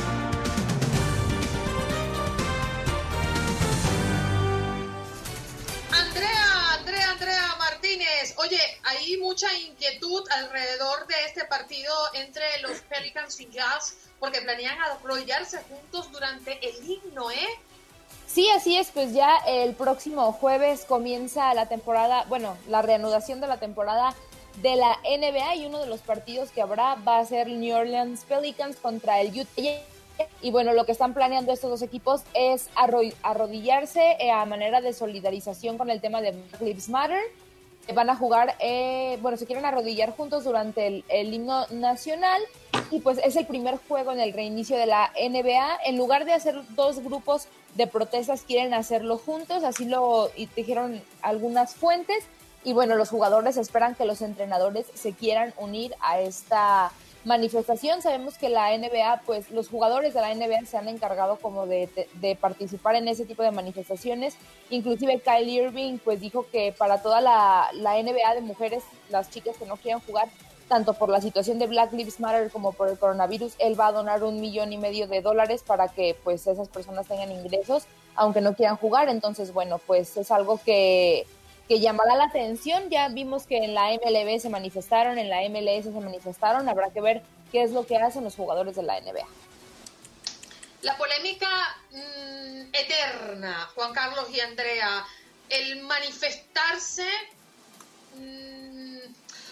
Andrea, 5.92 6.74
Andrea, 6.74 7.12
Andrea 7.12 7.56
Martínez. 7.58 8.34
Oye, 8.38 8.60
hay 8.84 9.18
mucha 9.18 9.54
inquietud 9.58 10.24
alrededor 10.32 11.08
de 11.08 11.16
este 11.28 11.46
partido 11.46 11.94
entre 12.14 12.44
los 12.62 12.80
Pelicans 12.82 13.40
y 13.40 13.50
Jazz 13.50 13.96
porque 14.20 14.42
planean 14.42 14.78
arrollarse 14.82 15.60
juntos 15.70 16.12
durante 16.12 16.60
el 16.68 16.90
himno, 16.90 17.32
¿eh? 17.32 17.48
Sí, 18.28 18.48
así 18.52 18.78
es, 18.78 18.92
pues 18.92 19.14
ya 19.14 19.38
el 19.48 19.74
próximo 19.74 20.32
jueves 20.34 20.86
comienza 20.86 21.54
la 21.56 21.68
temporada, 21.68 22.26
bueno, 22.30 22.58
la 22.68 22.82
reanudación 22.82 23.42
de 23.42 23.48
la 23.48 23.58
temporada 23.58 24.14
de 24.62 24.76
la 24.76 24.98
NBA 25.04 25.56
y 25.56 25.66
uno 25.66 25.80
de 25.80 25.88
los 25.88 26.02
partidos 26.02 26.52
que 26.52 26.62
habrá 26.62 26.96
va 26.96 27.20
a 27.20 27.26
ser 27.26 27.48
New 27.48 27.76
Orleans 27.76 28.24
Pelicans 28.26 28.76
contra 28.78 29.22
el 29.22 29.28
Utah. 29.40 29.80
Y 30.42 30.52
bueno, 30.52 30.74
lo 30.74 30.86
que 30.86 30.92
están 30.92 31.14
planeando 31.14 31.54
estos 31.54 31.70
dos 31.70 31.82
equipos 31.82 32.24
es 32.34 32.70
arro- 32.76 33.14
arrodillarse 33.24 34.18
eh, 34.20 34.32
a 34.32 34.44
manera 34.46 34.82
de 34.82 34.92
solidarización 34.92 35.78
con 35.78 35.90
el 35.90 36.02
tema 36.02 36.22
de 36.22 36.32
Black 36.32 36.62
Lives 36.62 36.90
Matter. 36.90 37.22
Eh, 37.88 37.94
Van 37.94 38.10
a 38.10 38.18
jugar, 38.18 38.56
eh, 38.60 39.18
bueno, 39.22 39.38
se 39.38 39.46
quieren 39.46 39.64
arrodillar 39.66 40.12
juntos 40.12 40.44
durante 40.44 40.88
el, 40.88 41.06
el 41.08 41.34
himno 41.34 41.66
nacional 41.72 42.42
y 42.92 43.00
pues 43.00 43.18
es 43.24 43.38
el 43.38 43.46
primer 43.46 43.78
juego 43.88 44.12
en 44.12 44.20
el 44.20 44.34
reinicio 44.34 44.78
de 44.78 44.88
la 44.88 45.10
NBA. 45.18 45.80
En 45.86 45.98
lugar 45.98 46.26
de 46.26 46.34
hacer 46.34 46.60
dos 46.76 47.00
grupos 47.02 47.48
de 47.76 47.88
protestas, 47.88 48.42
quieren 48.42 48.74
hacerlo 48.74 49.18
juntos, 49.18 49.64
así 49.64 49.86
lo 49.86 50.30
dijeron 50.56 51.02
algunas 51.22 51.76
fuentes. 51.76 52.26
Y 52.64 52.74
bueno, 52.74 52.96
los 52.96 53.10
jugadores 53.10 53.58
esperan 53.58 53.96
que 53.96 54.06
los 54.06 54.22
entrenadores 54.22 54.86
se 54.94 55.14
quieran 55.14 55.54
unir 55.58 55.96
a 56.02 56.20
esta 56.20 56.92
manifestación. 57.26 58.02
Sabemos 58.02 58.38
que 58.38 58.50
la 58.50 58.78
NBA, 58.78 59.22
pues 59.26 59.50
los 59.52 59.70
jugadores 59.70 60.14
de 60.14 60.22
la 60.22 60.34
NBA 60.34 60.66
se 60.66 60.78
han 60.78 60.88
encargado 60.88 61.38
como 61.38 61.66
de, 61.66 61.90
de, 62.16 62.36
participar 62.36 62.96
en 62.96 63.08
ese 63.08 63.26
tipo 63.26 63.44
de 63.44 63.52
manifestaciones. 63.52 64.36
Inclusive 64.70 65.22
Kyle 65.22 65.50
Irving 65.50 65.98
pues 65.98 66.20
dijo 66.20 66.46
que 66.52 66.74
para 66.78 67.02
toda 67.02 67.22
la, 67.22 67.70
la 67.74 68.02
NBA 68.02 68.36
de 68.36 68.42
mujeres, 68.42 68.84
las 69.10 69.30
chicas 69.30 69.58
que 69.58 69.66
no 69.66 69.78
quieran 69.78 70.02
jugar, 70.02 70.30
tanto 70.68 70.94
por 70.94 71.10
la 71.10 71.20
situación 71.20 71.60
de 71.60 71.68
Black 71.68 71.92
Lives 71.94 72.20
Matter 72.20 72.52
como 72.52 72.74
por 72.74 72.90
el 72.90 72.98
coronavirus, 72.98 73.54
él 73.58 73.78
va 73.78 73.88
a 73.88 73.92
donar 73.92 74.24
un 74.24 74.40
millón 74.40 74.72
y 74.72 74.78
medio 74.78 75.08
de 75.08 75.22
dólares 75.22 75.64
para 75.66 75.88
que 75.88 76.16
pues 76.24 76.46
esas 76.46 76.68
personas 76.70 77.08
tengan 77.08 77.32
ingresos, 77.32 77.86
aunque 78.16 78.40
no 78.40 78.54
quieran 78.54 78.78
jugar. 78.78 79.10
Entonces, 79.10 79.52
bueno, 79.52 79.80
pues 79.80 80.16
es 80.16 80.32
algo 80.32 80.60
que 80.64 81.26
que 81.70 81.80
llamará 81.80 82.16
la 82.16 82.26
atención. 82.26 82.90
Ya 82.90 83.08
vimos 83.10 83.46
que 83.46 83.58
en 83.58 83.76
la 83.76 83.92
MLB 83.92 84.42
se 84.42 84.50
manifestaron, 84.50 85.20
en 85.20 85.30
la 85.30 85.48
MLS 85.48 85.84
se 85.84 85.92
manifestaron. 85.92 86.68
Habrá 86.68 86.90
que 86.90 87.00
ver 87.00 87.22
qué 87.52 87.62
es 87.62 87.72
lo 87.72 87.86
que 87.86 87.96
hacen 87.96 88.24
los 88.24 88.36
jugadores 88.36 88.76
de 88.76 88.82
la 88.84 89.00
NBA. 89.00 89.26
La 90.82 90.98
polémica 90.98 91.48
mm, 91.92 92.74
eterna, 92.74 93.70
Juan 93.76 93.94
Carlos 93.94 94.26
y 94.34 94.40
Andrea, 94.40 95.06
el 95.50 95.82
manifestarse 95.82 97.08
mm, 98.16 99.00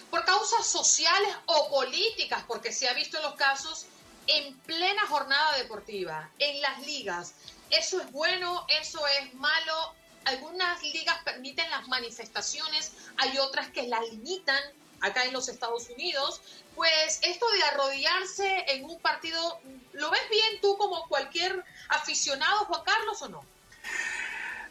por 0.10 0.26
causas 0.26 0.66
sociales 0.66 1.30
o 1.46 1.70
políticas, 1.70 2.44
porque 2.48 2.74
se 2.74 2.90
ha 2.90 2.94
visto 2.94 3.18
en 3.18 3.24
los 3.24 3.36
casos 3.36 3.86
en 4.26 4.58
plena 4.60 5.06
jornada 5.08 5.58
deportiva, 5.58 6.32
en 6.40 6.62
las 6.62 6.80
ligas. 6.80 7.34
Eso 7.70 8.02
es 8.02 8.12
bueno, 8.12 8.66
eso 8.82 9.06
es 9.22 9.34
malo, 9.36 9.94
algunas 10.28 10.84
ligas 10.84 11.16
permiten 11.24 11.70
las 11.72 11.88
manifestaciones, 11.88 12.92
hay 13.18 13.38
otras 13.38 13.70
que 13.70 13.88
las 13.88 14.02
limitan 14.12 14.62
acá 15.00 15.24
en 15.24 15.32
los 15.32 15.48
Estados 15.48 15.90
Unidos. 15.90 16.42
Pues 16.76 17.20
esto 17.24 17.50
de 17.52 17.64
arrodillarse 17.64 18.66
en 18.68 18.86
un 18.86 19.00
partido, 19.00 19.60
¿lo 19.94 20.12
ves 20.12 20.30
bien 20.30 20.62
tú 20.62 20.78
como 20.78 21.08
cualquier 21.08 21.64
aficionado, 21.90 22.66
Juan 22.66 22.82
Carlos, 22.84 23.22
o 23.22 23.30
no? 23.30 23.46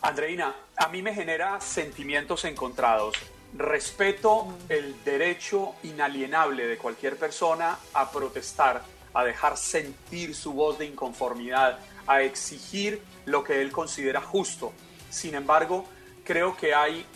Andreina, 0.02 0.54
a 0.76 0.88
mí 0.88 1.00
me 1.00 1.14
genera 1.14 1.58
sentimientos 1.60 2.44
encontrados. 2.44 3.16
Respeto 3.54 4.54
el 4.68 5.02
derecho 5.04 5.74
inalienable 5.84 6.66
de 6.66 6.76
cualquier 6.76 7.16
persona 7.16 7.78
a 7.94 8.10
protestar, 8.10 8.82
a 9.14 9.24
dejar 9.24 9.56
sentir 9.56 10.34
su 10.34 10.52
voz 10.52 10.78
de 10.78 10.84
inconformidad, 10.84 11.78
a 12.06 12.20
exigir 12.20 13.02
lo 13.24 13.42
que 13.42 13.62
él 13.62 13.72
considera 13.72 14.20
justo. 14.20 14.74
Sin 15.16 15.34
embargo, 15.34 15.86
creo 16.24 16.54
que 16.54 16.74
hay 16.74 17.06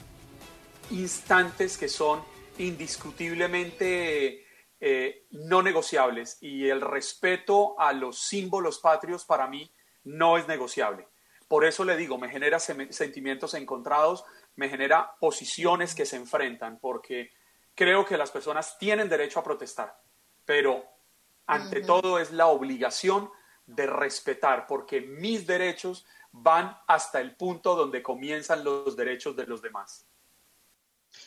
instantes 0.91 1.77
que 1.77 1.87
son 1.87 2.25
indiscutiblemente 2.57 4.47
eh, 4.81 5.27
no 5.33 5.61
negociables 5.61 6.39
y 6.41 6.67
el 6.71 6.81
respeto 6.81 7.79
a 7.79 7.93
los 7.93 8.19
símbolos 8.19 8.79
patrios 8.79 9.27
para 9.27 9.47
mí 9.47 9.71
no 10.05 10.39
es 10.39 10.49
negociable. 10.49 11.09
Por 11.47 11.67
eso 11.67 11.85
le 11.85 11.99
digo, 11.99 12.17
me 12.17 12.31
genera 12.31 12.59
sentimientos 12.59 13.53
encontrados, 13.53 14.25
me 14.57 14.71
genera 14.71 15.15
posiciones 15.21 15.95
que 15.95 16.07
se 16.07 16.17
enfrentan, 16.17 16.79
porque 16.81 17.33
creo 17.75 18.07
que 18.07 18.17
las 18.17 18.31
personas 18.31 18.79
tienen 18.79 19.11
derecho 19.11 19.41
a 19.41 19.45
protestar, 19.45 20.01
pero 20.47 20.87
ante 21.47 21.83
todo 21.83 22.19
es 22.19 22.31
la 22.31 22.47
obligación 22.47 23.29
de 23.67 23.87
respetar, 23.87 24.67
porque 24.67 25.03
mis 25.03 25.47
derechos 25.47 26.07
van 26.33 26.79
hasta 26.87 27.21
el 27.21 27.37
punto 27.37 27.75
donde 27.75 28.03
comienzan 28.03 28.65
los 28.65 28.97
derechos 28.97 29.37
de 29.37 29.47
los 29.47 29.63
demás. 29.63 30.07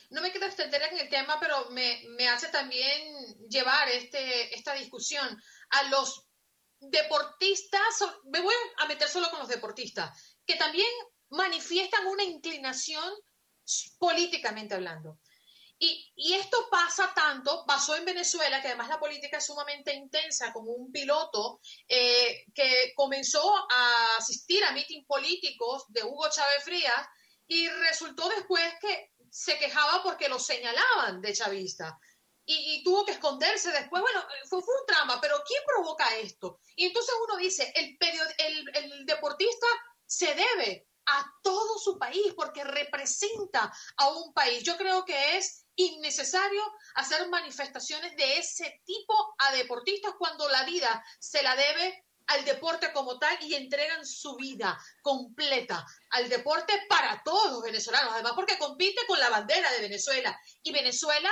No 0.10 0.22
me 0.22 0.32
quiero 0.32 0.46
extender 0.46 0.82
en 0.84 1.00
el 1.00 1.10
tema, 1.10 1.40
pero 1.40 1.70
me, 1.72 2.04
me 2.18 2.30
hace 2.30 2.48
también 2.50 3.50
llevar 3.50 3.90
este, 3.90 4.56
esta 4.56 4.74
discusión 4.74 5.28
a 5.72 5.84
los 5.90 6.28
deportistas, 6.80 7.82
me 8.26 8.42
voy 8.42 8.54
a 8.78 8.86
meter 8.88 9.08
solo 9.08 9.30
con 9.30 9.40
los 9.40 9.48
deportistas, 9.48 10.38
que 10.46 10.56
también 10.56 10.88
manifiestan 11.30 12.06
una 12.08 12.24
inclinación 12.24 13.04
políticamente 13.98 14.76
hablando. 14.76 15.20
Y, 15.86 16.34
esto 16.34 16.70
pasa 16.72 17.14
tanto, 17.14 17.66
pasó 17.68 17.96
en 17.96 18.06
Venezuela, 18.06 18.62
que 18.62 18.70
además 18.70 18.88
la 18.88 19.00
política 19.00 19.38
es 19.38 19.46
sumamente 19.46 19.94
intensa, 19.94 20.54
como 20.54 20.72
un 20.72 20.92
piloto 20.94 21.60
eh, 21.90 22.46
que 22.56 22.94
comenzó 22.96 23.54
a 23.70 24.16
asistir 24.18 24.64
a 24.64 24.72
mítines 24.72 25.06
políticos 25.06 25.84
de 25.90 26.04
Hugo 26.04 26.30
Chávez 26.30 26.64
Frías 26.64 27.08
y 27.48 27.68
resultó 27.68 28.30
después 28.30 28.64
que 28.80 29.12
se 29.30 29.58
quejaba 29.58 30.02
porque 30.04 30.30
lo 30.30 30.40
señalaban 30.40 31.20
de 31.20 31.34
chavista. 31.34 32.00
Y, 32.46 32.82
tuvo 32.84 33.06
que 33.06 33.14
esconderse 33.14 33.72
después. 33.72 34.02
Bueno, 34.02 34.26
fue, 34.50 34.62
fue, 34.62 34.76
un 34.80 34.86
trama, 34.88 35.20
pero 35.20 35.44
¿quién 35.46 35.64
provoca 35.66 36.16
esto? 36.18 36.60
Y 36.78 36.86
entonces 36.86 37.14
uno 37.28 37.38
dice, 37.38 37.74
el, 37.76 37.98
el, 38.38 38.76
el 38.76 39.06
deportista 39.06 39.68
se 40.06 40.34
debe 40.34 40.88
a 41.06 41.26
todo 41.42 41.78
su 41.78 41.98
país 41.98 42.34
porque 42.36 42.64
representa 42.64 43.72
a 43.98 44.08
un 44.10 44.34
país. 44.34 44.64
Yo 44.64 44.78
creo 44.78 45.04
que 45.04 45.38
es 45.38 45.63
innecesario 45.76 46.62
hacer 46.96 47.28
manifestaciones 47.30 48.16
de 48.16 48.38
ese 48.38 48.82
tipo 48.86 49.36
a 49.40 49.52
deportistas 49.54 50.14
cuando 50.18 50.48
la 50.50 50.64
vida 50.64 51.04
se 51.20 51.42
la 51.44 51.56
debe 51.56 52.06
al 52.28 52.46
deporte 52.46 52.92
como 52.94 53.20
tal 53.20 53.38
y 53.42 53.54
entregan 53.54 54.06
su 54.06 54.36
vida 54.36 54.78
completa 55.02 55.86
al 56.12 56.30
deporte 56.30 56.74
para 56.88 57.22
todos 57.24 57.52
los 57.52 57.64
venezolanos, 57.64 58.14
además 58.14 58.34
porque 58.36 58.58
compite 58.58 59.02
con 59.08 59.20
la 59.20 59.30
bandera 59.30 59.72
de 59.72 59.82
Venezuela 59.82 60.40
y 60.62 60.72
Venezuela 60.72 61.30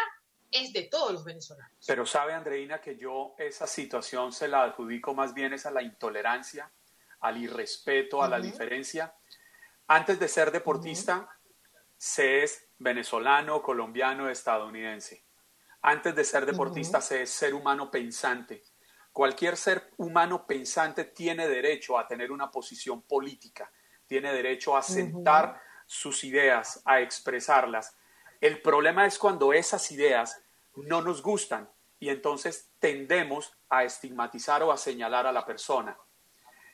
es 0.51 0.73
de 0.73 0.83
todos 0.83 1.13
los 1.13 1.23
venezolanos. 1.23 1.71
Pero 1.87 2.05
sabe, 2.05 2.33
Andreina, 2.33 2.81
que 2.81 2.97
yo 2.97 3.35
esa 3.37 3.67
situación 3.67 4.33
se 4.33 4.49
la 4.49 4.63
adjudico 4.63 5.13
más 5.13 5.33
bien 5.33 5.53
es 5.53 5.65
a 5.65 5.71
la 5.71 5.81
intolerancia, 5.81 6.69
al 7.21 7.37
irrespeto, 7.37 8.21
a 8.21 8.27
la 8.27 8.39
diferencia. 8.39 9.13
Antes 9.87 10.19
de 10.19 10.27
ser 10.27 10.51
deportista, 10.51 11.29
se 12.01 12.41
es 12.41 12.67
venezolano, 12.79 13.61
colombiano, 13.61 14.27
estadounidense. 14.27 15.23
Antes 15.83 16.15
de 16.15 16.23
ser 16.23 16.47
deportista, 16.47 16.99
se 16.99 17.21
es 17.21 17.29
ser 17.29 17.53
humano 17.53 17.91
pensante. 17.91 18.63
Cualquier 19.11 19.55
ser 19.55 19.91
humano 19.97 20.47
pensante 20.47 21.03
tiene 21.03 21.47
derecho 21.47 21.99
a 21.99 22.07
tener 22.07 22.31
una 22.31 22.49
posición 22.49 23.03
política, 23.03 23.71
tiene 24.07 24.33
derecho 24.33 24.75
a 24.75 24.81
sentar 24.81 25.61
sus 25.85 26.23
ideas, 26.23 26.81
a 26.85 27.01
expresarlas. 27.01 27.95
El 28.39 28.63
problema 28.63 29.05
es 29.05 29.19
cuando 29.19 29.53
esas 29.53 29.91
ideas 29.91 30.41
no 30.75 31.03
nos 31.03 31.21
gustan 31.21 31.69
y 31.99 32.09
entonces 32.09 32.71
tendemos 32.79 33.55
a 33.69 33.83
estigmatizar 33.83 34.63
o 34.63 34.71
a 34.71 34.77
señalar 34.77 35.27
a 35.27 35.31
la 35.31 35.45
persona. 35.45 35.95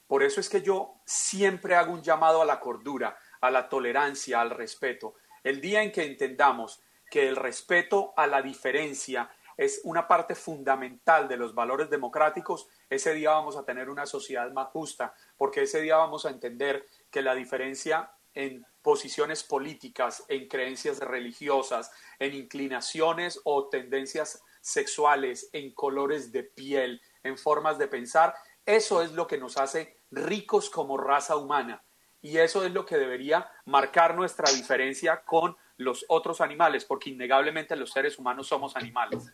Por 0.07 0.23
eso 0.23 0.39
es 0.39 0.47
que 0.47 0.61
yo 0.61 1.01
siempre 1.05 1.75
hago 1.75 1.91
un 1.91 2.01
llamado 2.01 2.41
a 2.41 2.45
la 2.45 2.61
cordura, 2.61 3.19
a 3.47 3.51
la 3.51 3.69
tolerancia, 3.69 4.41
al 4.41 4.51
respeto. 4.51 5.15
El 5.43 5.61
día 5.61 5.81
en 5.81 5.91
que 5.91 6.05
entendamos 6.05 6.81
que 7.09 7.27
el 7.27 7.35
respeto 7.35 8.13
a 8.17 8.27
la 8.27 8.41
diferencia 8.41 9.29
es 9.55 9.81
una 9.83 10.07
parte 10.07 10.35
fundamental 10.35 11.27
de 11.27 11.37
los 11.37 11.55
valores 11.55 11.89
democráticos, 11.89 12.67
ese 12.89 13.13
día 13.13 13.31
vamos 13.31 13.57
a 13.57 13.65
tener 13.65 13.89
una 13.89 14.05
sociedad 14.05 14.51
más 14.51 14.67
justa, 14.67 15.13
porque 15.35 15.63
ese 15.63 15.81
día 15.81 15.97
vamos 15.97 16.25
a 16.25 16.29
entender 16.29 16.85
que 17.09 17.23
la 17.23 17.33
diferencia 17.33 18.11
en 18.33 18.63
posiciones 18.83 19.43
políticas, 19.43 20.23
en 20.27 20.47
creencias 20.47 20.99
religiosas, 20.99 21.91
en 22.19 22.35
inclinaciones 22.35 23.41
o 23.45 23.67
tendencias 23.67 24.43
sexuales, 24.61 25.49
en 25.53 25.73
colores 25.73 26.31
de 26.31 26.43
piel, 26.43 27.01
en 27.23 27.37
formas 27.37 27.79
de 27.79 27.87
pensar, 27.87 28.35
eso 28.63 29.01
es 29.01 29.13
lo 29.13 29.25
que 29.25 29.39
nos 29.39 29.57
hace 29.57 29.97
ricos 30.11 30.69
como 30.69 30.97
raza 30.97 31.35
humana. 31.35 31.83
Y 32.21 32.37
eso 32.37 32.65
es 32.65 32.71
lo 32.71 32.85
que 32.85 32.97
debería 32.97 33.49
marcar 33.65 34.15
nuestra 34.15 34.51
diferencia 34.51 35.23
con 35.23 35.55
los 35.77 36.05
otros 36.09 36.41
animales, 36.41 36.85
porque 36.85 37.11
innegablemente 37.11 37.75
los 37.75 37.91
seres 37.91 38.17
humanos 38.17 38.47
somos 38.47 38.75
animales. 38.75 39.31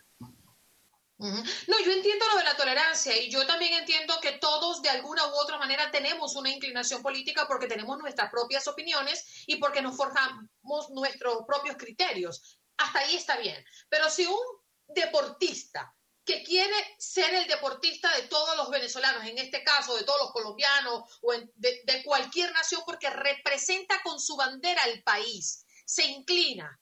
No, 1.18 1.80
yo 1.86 1.92
entiendo 1.94 2.26
lo 2.32 2.38
de 2.38 2.44
la 2.44 2.58
tolerancia 2.58 3.16
y 3.18 3.30
yo 3.30 3.46
también 3.48 3.74
entiendo 3.76 4.16
que 4.22 4.34
todos 4.34 4.82
de 4.82 4.90
alguna 4.90 5.26
u 5.28 5.36
otra 5.36 5.58
manera 5.58 5.90
tenemos 5.90 6.36
una 6.36 6.50
inclinación 6.50 7.02
política 7.02 7.48
porque 7.48 7.68
tenemos 7.68 7.98
nuestras 7.98 8.30
propias 8.30 8.68
opiniones 8.68 9.44
y 9.48 9.56
porque 9.56 9.82
nos 9.82 9.96
forjamos 9.96 10.90
nuestros 10.90 11.46
propios 11.48 11.78
criterios. 11.78 12.60
Hasta 12.76 13.00
ahí 13.00 13.16
está 13.16 13.38
bien. 13.38 13.64
Pero 13.88 14.10
si 14.10 14.26
un 14.26 14.42
deportista 14.88 15.96
que 16.26 16.44
quiere 16.44 16.76
ser 16.98 17.34
el 17.34 17.48
deportista 17.48 18.14
de 18.16 18.24
todos 18.24 18.56
los 18.56 18.70
venezolanos, 18.70 19.26
en 19.26 19.38
este 19.38 19.64
caso 19.64 19.96
de 19.96 20.04
todos 20.04 20.22
los 20.22 20.32
colombianos 20.32 21.04
o 21.22 21.34
de, 21.56 22.04
cualquier 22.04 22.52
nación, 22.54 22.82
porque 22.86 23.10
representa 23.10 24.02
con 24.04 24.20
su 24.20 24.36
bandera 24.36 24.84
el 24.86 25.04
país, 25.04 25.66
se 25.86 26.06
inclina 26.06 26.80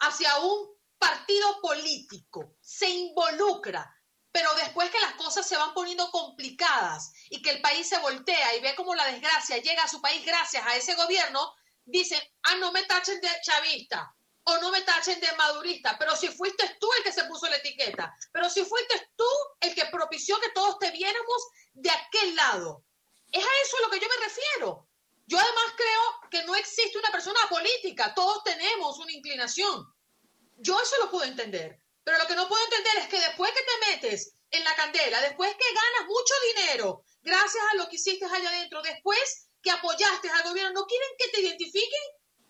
hacia 0.00 0.38
un 0.38 0.68
partido 0.98 1.60
político, 1.60 2.56
se 2.60 2.88
involucra, 2.88 3.90
pero 4.30 4.54
después 4.54 4.90
que 4.90 5.00
las 5.00 5.14
cosas 5.14 5.46
se 5.46 5.56
van 5.56 5.74
poniendo 5.74 6.10
complicadas 6.10 7.12
y 7.30 7.40
que 7.42 7.50
el 7.50 7.60
país 7.62 7.88
se 7.88 7.98
voltea 7.98 8.54
y 8.56 8.60
ve 8.60 8.74
cómo 8.74 8.94
la 8.94 9.06
desgracia 9.06 9.58
llega 9.58 9.84
a 9.84 9.88
su 9.88 10.00
país 10.00 10.24
gracias 10.24 10.64
a 10.66 10.76
ese 10.76 10.94
gobierno, 10.94 11.54
dicen, 11.84 12.20
ah, 12.42 12.56
no 12.56 12.72
me 12.72 12.84
tachen 12.84 13.20
de 13.20 13.28
chavista, 13.42 14.14
o 14.44 14.58
no 14.58 14.70
me 14.70 14.82
tachen 14.82 15.20
de 15.20 15.32
madurista, 15.36 15.96
pero 15.98 16.16
si 16.16 16.28
fuiste 16.28 16.76
tú 16.80 16.88
el 16.98 17.04
que 17.04 17.12
se 17.12 17.24
puso 17.24 17.48
la 17.48 17.56
etiqueta, 17.56 18.14
pero 18.32 18.50
si 18.50 18.64
fuiste 18.64 19.10
tú 19.16 19.28
el 19.60 19.74
que 19.74 19.86
permitió 19.86 20.38
que 20.40 20.50
todos 20.50 20.78
te 20.78 20.90
viéramos 20.90 21.48
de 21.74 21.90
aquel 21.90 22.34
lado. 22.34 22.84
Es 23.30 23.44
a 23.44 23.62
eso 23.62 23.76
a 23.78 23.80
lo 23.82 23.90
que 23.90 24.00
yo 24.00 24.08
me 24.08 24.26
refiero. 24.26 24.88
Yo 25.26 25.38
además 25.38 25.74
creo 25.76 26.30
que 26.30 26.44
no 26.44 26.54
existe 26.56 26.98
una 26.98 27.10
persona 27.10 27.40
política, 27.48 28.12
todos 28.14 28.42
tenemos 28.44 28.98
una 28.98 29.12
inclinación. 29.12 29.86
Yo 30.58 30.80
eso 30.80 30.96
lo 31.00 31.10
puedo 31.10 31.24
entender, 31.24 31.78
pero 32.04 32.18
lo 32.18 32.26
que 32.26 32.34
no 32.34 32.48
puedo 32.48 32.62
entender 32.64 32.98
es 32.98 33.08
que 33.08 33.20
después 33.20 33.52
que 33.52 33.62
te 33.62 33.90
metes 33.92 34.34
en 34.50 34.64
la 34.64 34.74
candela, 34.74 35.20
después 35.22 35.54
que 35.54 35.74
ganas 35.74 36.08
mucho 36.08 36.34
dinero, 36.54 37.04
gracias 37.22 37.64
a 37.72 37.76
lo 37.76 37.88
que 37.88 37.96
hiciste 37.96 38.26
allá 38.26 38.48
adentro, 38.50 38.82
después 38.82 39.48
que 39.62 39.70
apoyaste 39.70 40.28
al 40.28 40.42
gobierno, 40.42 40.80
¿no 40.80 40.86
quieren 40.86 41.08
que 41.18 41.28
te 41.28 41.40
identifiquen? 41.40 42.02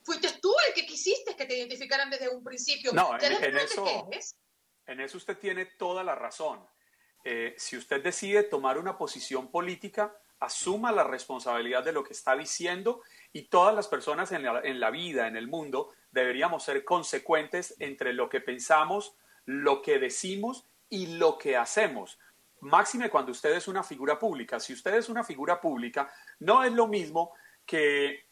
Fuiste 0.04 0.28
tú 0.40 0.52
el 0.68 0.74
que 0.74 0.86
quisiste 0.86 1.36
que 1.36 1.46
te 1.46 1.56
identificaran 1.56 2.10
desde 2.10 2.28
un 2.28 2.42
principio. 2.42 2.92
No, 2.92 3.16
en, 3.20 3.56
eso, 3.56 4.08
en 4.86 5.00
eso 5.00 5.16
usted 5.16 5.38
tiene 5.38 5.66
toda 5.66 6.02
la 6.02 6.14
razón. 6.14 6.66
Eh, 7.24 7.54
si 7.56 7.76
usted 7.76 8.02
decide 8.02 8.42
tomar 8.42 8.78
una 8.78 8.98
posición 8.98 9.50
política, 9.50 10.16
asuma 10.40 10.90
la 10.90 11.04
responsabilidad 11.04 11.84
de 11.84 11.92
lo 11.92 12.02
que 12.02 12.14
está 12.14 12.36
diciendo 12.36 13.02
y 13.32 13.42
todas 13.42 13.74
las 13.74 13.86
personas 13.86 14.32
en 14.32 14.42
la, 14.42 14.60
en 14.64 14.80
la, 14.80 14.90
vida, 14.90 15.28
en 15.28 15.36
el 15.36 15.46
mundo, 15.46 15.94
deberíamos 16.10 16.64
ser 16.64 16.84
consecuentes 16.84 17.76
entre 17.78 18.12
lo 18.12 18.28
que 18.28 18.40
pensamos, 18.40 19.14
lo 19.44 19.82
que 19.82 20.00
decimos 20.00 20.66
y 20.88 21.16
lo 21.16 21.38
que 21.38 21.56
hacemos. 21.56 22.18
Máxime 22.60 23.08
cuando 23.08 23.32
usted 23.32 23.52
es 23.52 23.68
una 23.68 23.84
figura 23.84 24.18
pública. 24.18 24.58
Si 24.58 24.72
usted 24.72 24.94
es 24.94 25.08
una 25.08 25.22
figura 25.22 25.60
pública, 25.60 26.12
no 26.40 26.64
es 26.64 26.72
lo 26.72 26.88
mismo 26.88 27.32
que 27.64 28.26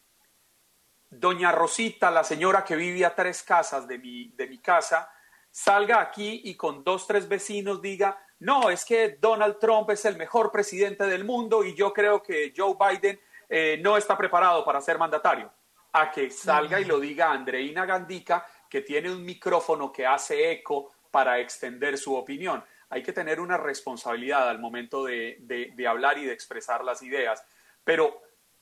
doña 1.11 1.51
Rosita, 1.51 2.09
la 2.09 2.23
señora 2.23 2.63
que 2.63 2.75
vive 2.75 3.05
a 3.05 3.13
tres 3.13 3.43
casas 3.43 3.87
de 3.87 3.99
mi, 3.99 4.29
de 4.29 4.47
mi 4.47 4.59
casa, 4.59 5.11
salga 5.51 5.99
aquí 5.99 6.41
y 6.45 6.55
con 6.55 6.83
dos, 6.83 7.05
tres 7.05 7.27
vecinos 7.27 7.81
diga, 7.81 8.17
no, 8.39 8.69
es 8.69 8.85
que 8.85 9.17
Donald 9.19 9.59
Trump 9.59 9.89
es 9.91 10.05
el 10.05 10.15
mejor 10.17 10.51
presidente 10.51 11.05
del 11.05 11.25
mundo 11.25 11.63
y 11.63 11.75
yo 11.75 11.93
creo 11.93 12.23
que 12.23 12.53
Joe 12.55 12.75
Biden 12.79 13.19
eh, 13.49 13.79
no 13.83 13.97
está 13.97 14.17
preparado 14.17 14.63
para 14.63 14.81
ser 14.81 14.97
mandatario. 14.97 15.51
A 15.93 16.09
que 16.09 16.29
salga 16.29 16.79
y 16.79 16.85
lo 16.85 17.01
diga 17.01 17.31
Andreina 17.31 17.85
Gandica, 17.85 18.45
que 18.69 18.79
tiene 18.79 19.11
un 19.11 19.25
micrófono 19.25 19.91
que 19.91 20.07
hace 20.07 20.49
eco 20.51 20.93
para 21.11 21.37
extender 21.39 21.97
su 21.97 22.15
opinión. 22.15 22.63
Hay 22.89 23.03
que 23.03 23.11
tener 23.11 23.41
una 23.41 23.57
responsabilidad 23.57 24.47
al 24.47 24.59
momento 24.59 25.03
de, 25.03 25.37
de 25.41 25.87
hablar 25.87 26.17
y 26.17 26.25
de 26.25 26.31
expresar 26.31 26.85
las 26.85 27.03
ideas. 27.03 27.43
Pero 27.83 28.21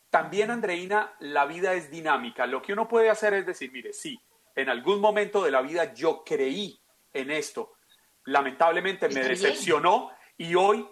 también, 0.10 0.49
Andreina, 0.49 1.14
la 1.20 1.45
vida 1.45 1.74
es 1.74 1.91
dinámica. 1.91 2.47
Lo 2.47 2.62
que 2.62 2.74
uno 2.74 2.88
puede 2.88 3.10
hacer 3.10 3.34
es 3.36 3.45
decir, 3.45 3.72
mire, 3.72 3.93
sí, 3.93 4.20
en 4.55 4.70
algún 4.70 4.99
momento 4.99 5.43
de 5.43 5.51
la 5.51 5.62
vida 5.62 5.93
yo 5.93 6.24
creí 6.24 6.82
en 7.14 7.32
esto, 7.32 7.74
lamentablemente 8.26 9.07
me 9.10 9.22
decepcionó 9.22 10.12
y 10.38 10.55
hoy 10.55 10.88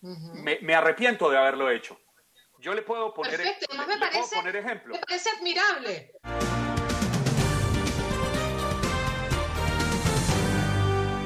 me, 0.00 0.74
arrepiento 0.74 1.30
de 1.30 1.36
haberlo 1.36 1.70
hecho. 1.70 2.00
Yo 2.58 2.72
le 2.72 2.82
puedo 2.82 3.12
poner, 3.12 3.36
Perfecto, 3.36 3.74
me, 3.76 3.98
parece, 3.98 4.36
poner 4.36 4.56
ejemplo. 4.56 4.94
Me 4.94 5.00
parece 5.00 5.30
admirable. 5.30 6.12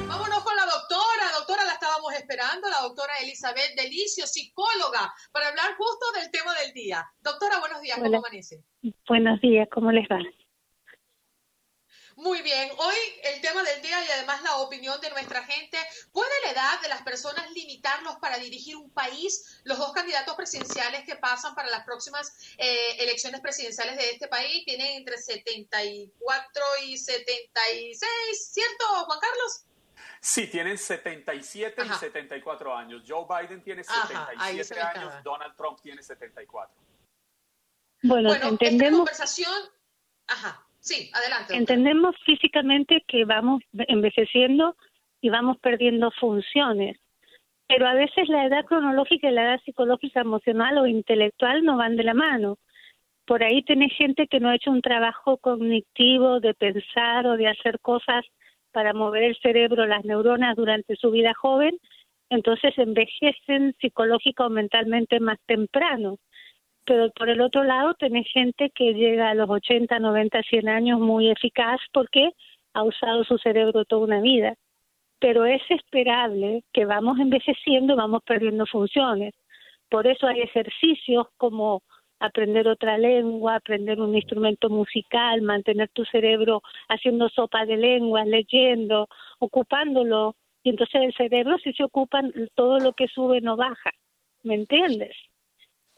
Vámonos 0.07 0.43
con 0.43 0.55
la 0.55 0.65
doctora. 0.65 1.31
Doctora, 1.37 1.63
la 1.63 1.73
estábamos 1.73 2.13
esperando, 2.13 2.69
la 2.69 2.81
doctora 2.81 3.00
Elizabeth 3.21 3.75
Delicio, 3.75 4.27
psicóloga, 4.27 5.13
para 5.31 5.47
hablar 5.47 5.75
justo 5.77 6.11
del 6.13 6.31
tema 6.31 6.53
del 6.59 6.73
día. 6.73 7.05
Doctora, 7.21 7.59
buenos 7.59 7.81
días, 7.81 7.97
¿cómo 7.99 8.17
amanece? 8.17 8.63
Buenos 9.07 9.39
días, 9.41 9.67
¿cómo 9.71 9.91
les 9.91 10.07
va? 10.07 10.19
Muy 12.21 12.41
bien, 12.43 12.69
hoy 12.77 12.95
el 13.23 13.41
tema 13.41 13.63
del 13.63 13.81
día 13.81 13.97
y 14.05 14.11
además 14.11 14.43
la 14.43 14.57
opinión 14.57 14.99
de 15.01 15.09
nuestra 15.09 15.43
gente, 15.43 15.77
¿puede 16.11 16.29
la 16.45 16.51
edad 16.51 16.81
de 16.81 16.89
las 16.89 17.01
personas 17.01 17.49
limitarlos 17.51 18.17
para 18.17 18.37
dirigir 18.37 18.75
un 18.75 18.91
país? 18.91 19.59
Los 19.63 19.79
dos 19.79 19.91
candidatos 19.91 20.35
presidenciales 20.35 21.03
que 21.05 21.15
pasan 21.15 21.55
para 21.55 21.69
las 21.69 21.83
próximas 21.83 22.31
eh, 22.57 22.97
elecciones 22.99 23.41
presidenciales 23.41 23.97
de 23.97 24.11
este 24.11 24.27
país 24.27 24.63
tienen 24.65 24.97
entre 24.97 25.17
74 25.17 26.63
y 26.85 26.97
76, 26.97 28.51
¿cierto, 28.51 28.85
Juan 29.05 29.19
Carlos? 29.19 29.65
Sí, 30.23 30.47
tienen 30.51 30.77
77 30.77 31.81
y 31.83 31.89
74 31.89 32.77
años. 32.77 33.03
Joe 33.07 33.25
Biden 33.27 33.63
tiene 33.63 33.83
77 33.83 34.79
años, 34.79 35.13
Donald 35.23 35.55
Trump 35.55 35.79
tiene 35.81 36.03
74. 36.03 36.75
Bueno, 38.03 38.29
bueno 38.29 38.47
entendemos... 38.47 38.99
conversación... 38.99 39.51
Ajá. 40.27 40.63
Sí, 40.79 41.09
adelante. 41.13 41.55
Entendemos 41.55 42.15
físicamente 42.23 43.03
que 43.07 43.25
vamos 43.25 43.63
envejeciendo 43.73 44.75
y 45.21 45.29
vamos 45.29 45.57
perdiendo 45.57 46.11
funciones, 46.11 46.99
pero 47.67 47.87
a 47.87 47.93
veces 47.93 48.29
la 48.29 48.45
edad 48.45 48.65
cronológica 48.65 49.29
y 49.29 49.31
la 49.31 49.43
edad 49.43 49.61
psicológica, 49.63 50.21
emocional 50.21 50.77
o 50.77 50.87
intelectual 50.87 51.63
no 51.63 51.77
van 51.77 51.95
de 51.95 52.03
la 52.03 52.13
mano. 52.13 52.57
Por 53.25 53.43
ahí 53.43 53.63
tenés 53.63 53.93
gente 53.95 54.27
que 54.27 54.39
no 54.39 54.49
ha 54.49 54.55
hecho 54.55 54.71
un 54.71 54.81
trabajo 54.81 55.37
cognitivo 55.37 56.39
de 56.39 56.53
pensar 56.53 57.25
o 57.25 57.37
de 57.37 57.47
hacer 57.47 57.79
cosas 57.79 58.23
para 58.71 58.93
mover 58.93 59.23
el 59.23 59.37
cerebro, 59.37 59.85
las 59.85 60.05
neuronas 60.05 60.55
durante 60.55 60.95
su 60.95 61.11
vida 61.11 61.33
joven, 61.33 61.77
entonces 62.29 62.77
envejecen 62.77 63.75
psicológica 63.79 64.45
o 64.45 64.49
mentalmente 64.49 65.19
más 65.19 65.37
temprano 65.45 66.17
pero 66.85 67.11
por 67.11 67.29
el 67.29 67.41
otro 67.41 67.63
lado 67.63 67.93
tenés 67.93 68.27
gente 68.31 68.69
que 68.71 68.93
llega 68.93 69.29
a 69.29 69.35
los 69.35 69.49
80, 69.49 69.99
90, 69.99 70.41
100 70.43 70.69
años 70.69 70.99
muy 70.99 71.29
eficaz 71.29 71.79
porque 71.93 72.31
ha 72.73 72.83
usado 72.83 73.23
su 73.23 73.37
cerebro 73.37 73.85
toda 73.85 74.05
una 74.05 74.21
vida. 74.21 74.55
Pero 75.19 75.45
es 75.45 75.61
esperable 75.69 76.63
que 76.73 76.85
vamos 76.85 77.19
envejeciendo, 77.19 77.95
vamos 77.95 78.23
perdiendo 78.25 78.65
funciones. 78.65 79.33
Por 79.89 80.07
eso 80.07 80.25
hay 80.27 80.41
ejercicios 80.41 81.27
como 81.37 81.83
aprender 82.21 82.67
otra 82.67 82.97
lengua, 82.97 83.55
aprender 83.55 83.99
un 83.99 84.15
instrumento 84.15 84.69
musical, 84.69 85.41
mantener 85.41 85.89
tu 85.89 86.05
cerebro 86.05 86.61
haciendo 86.87 87.27
sopa 87.29 87.65
de 87.65 87.77
lenguas, 87.77 88.27
leyendo, 88.27 89.09
ocupándolo. 89.39 90.35
Y 90.63 90.69
entonces 90.69 91.01
el 91.01 91.13
cerebro, 91.15 91.57
si 91.57 91.73
se 91.73 91.83
ocupan, 91.83 92.31
todo 92.55 92.79
lo 92.79 92.93
que 92.93 93.07
sube 93.07 93.41
no 93.41 93.57
baja. 93.57 93.91
¿Me 94.43 94.55
entiendes? 94.55 95.15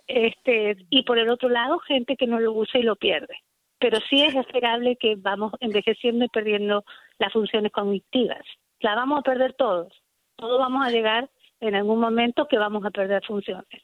este 0.08 0.78
y 0.90 1.04
por 1.04 1.18
el 1.18 1.30
otro 1.30 1.50
lado 1.50 1.80
gente 1.80 2.16
que 2.18 2.28
no 2.28 2.40
lo 2.40 2.54
usa 2.54 2.80
y 2.80 2.84
lo 2.84 2.96
pierde 2.96 3.36
pero 3.80 4.00
sí 4.10 4.22
es 4.22 4.36
esperable 4.36 4.96
que 4.98 5.16
vamos 5.18 5.54
envejeciendo 5.60 6.26
y 6.26 6.30
perdiendo 6.30 6.84
las 7.20 7.32
funciones 7.32 7.72
cognitivas 7.72 8.44
la 8.80 8.96
vamos 8.96 9.20
a 9.20 9.24
perder 9.24 9.54
todos 9.54 9.94
todos 10.36 10.60
vamos 10.60 10.86
a 10.86 10.90
llegar 10.90 11.30
en 11.60 11.76
algún 11.76 12.00
momento 12.00 12.48
que 12.48 12.58
vamos 12.58 12.86
a 12.86 12.92
perder 12.92 13.24
funciones 13.26 13.82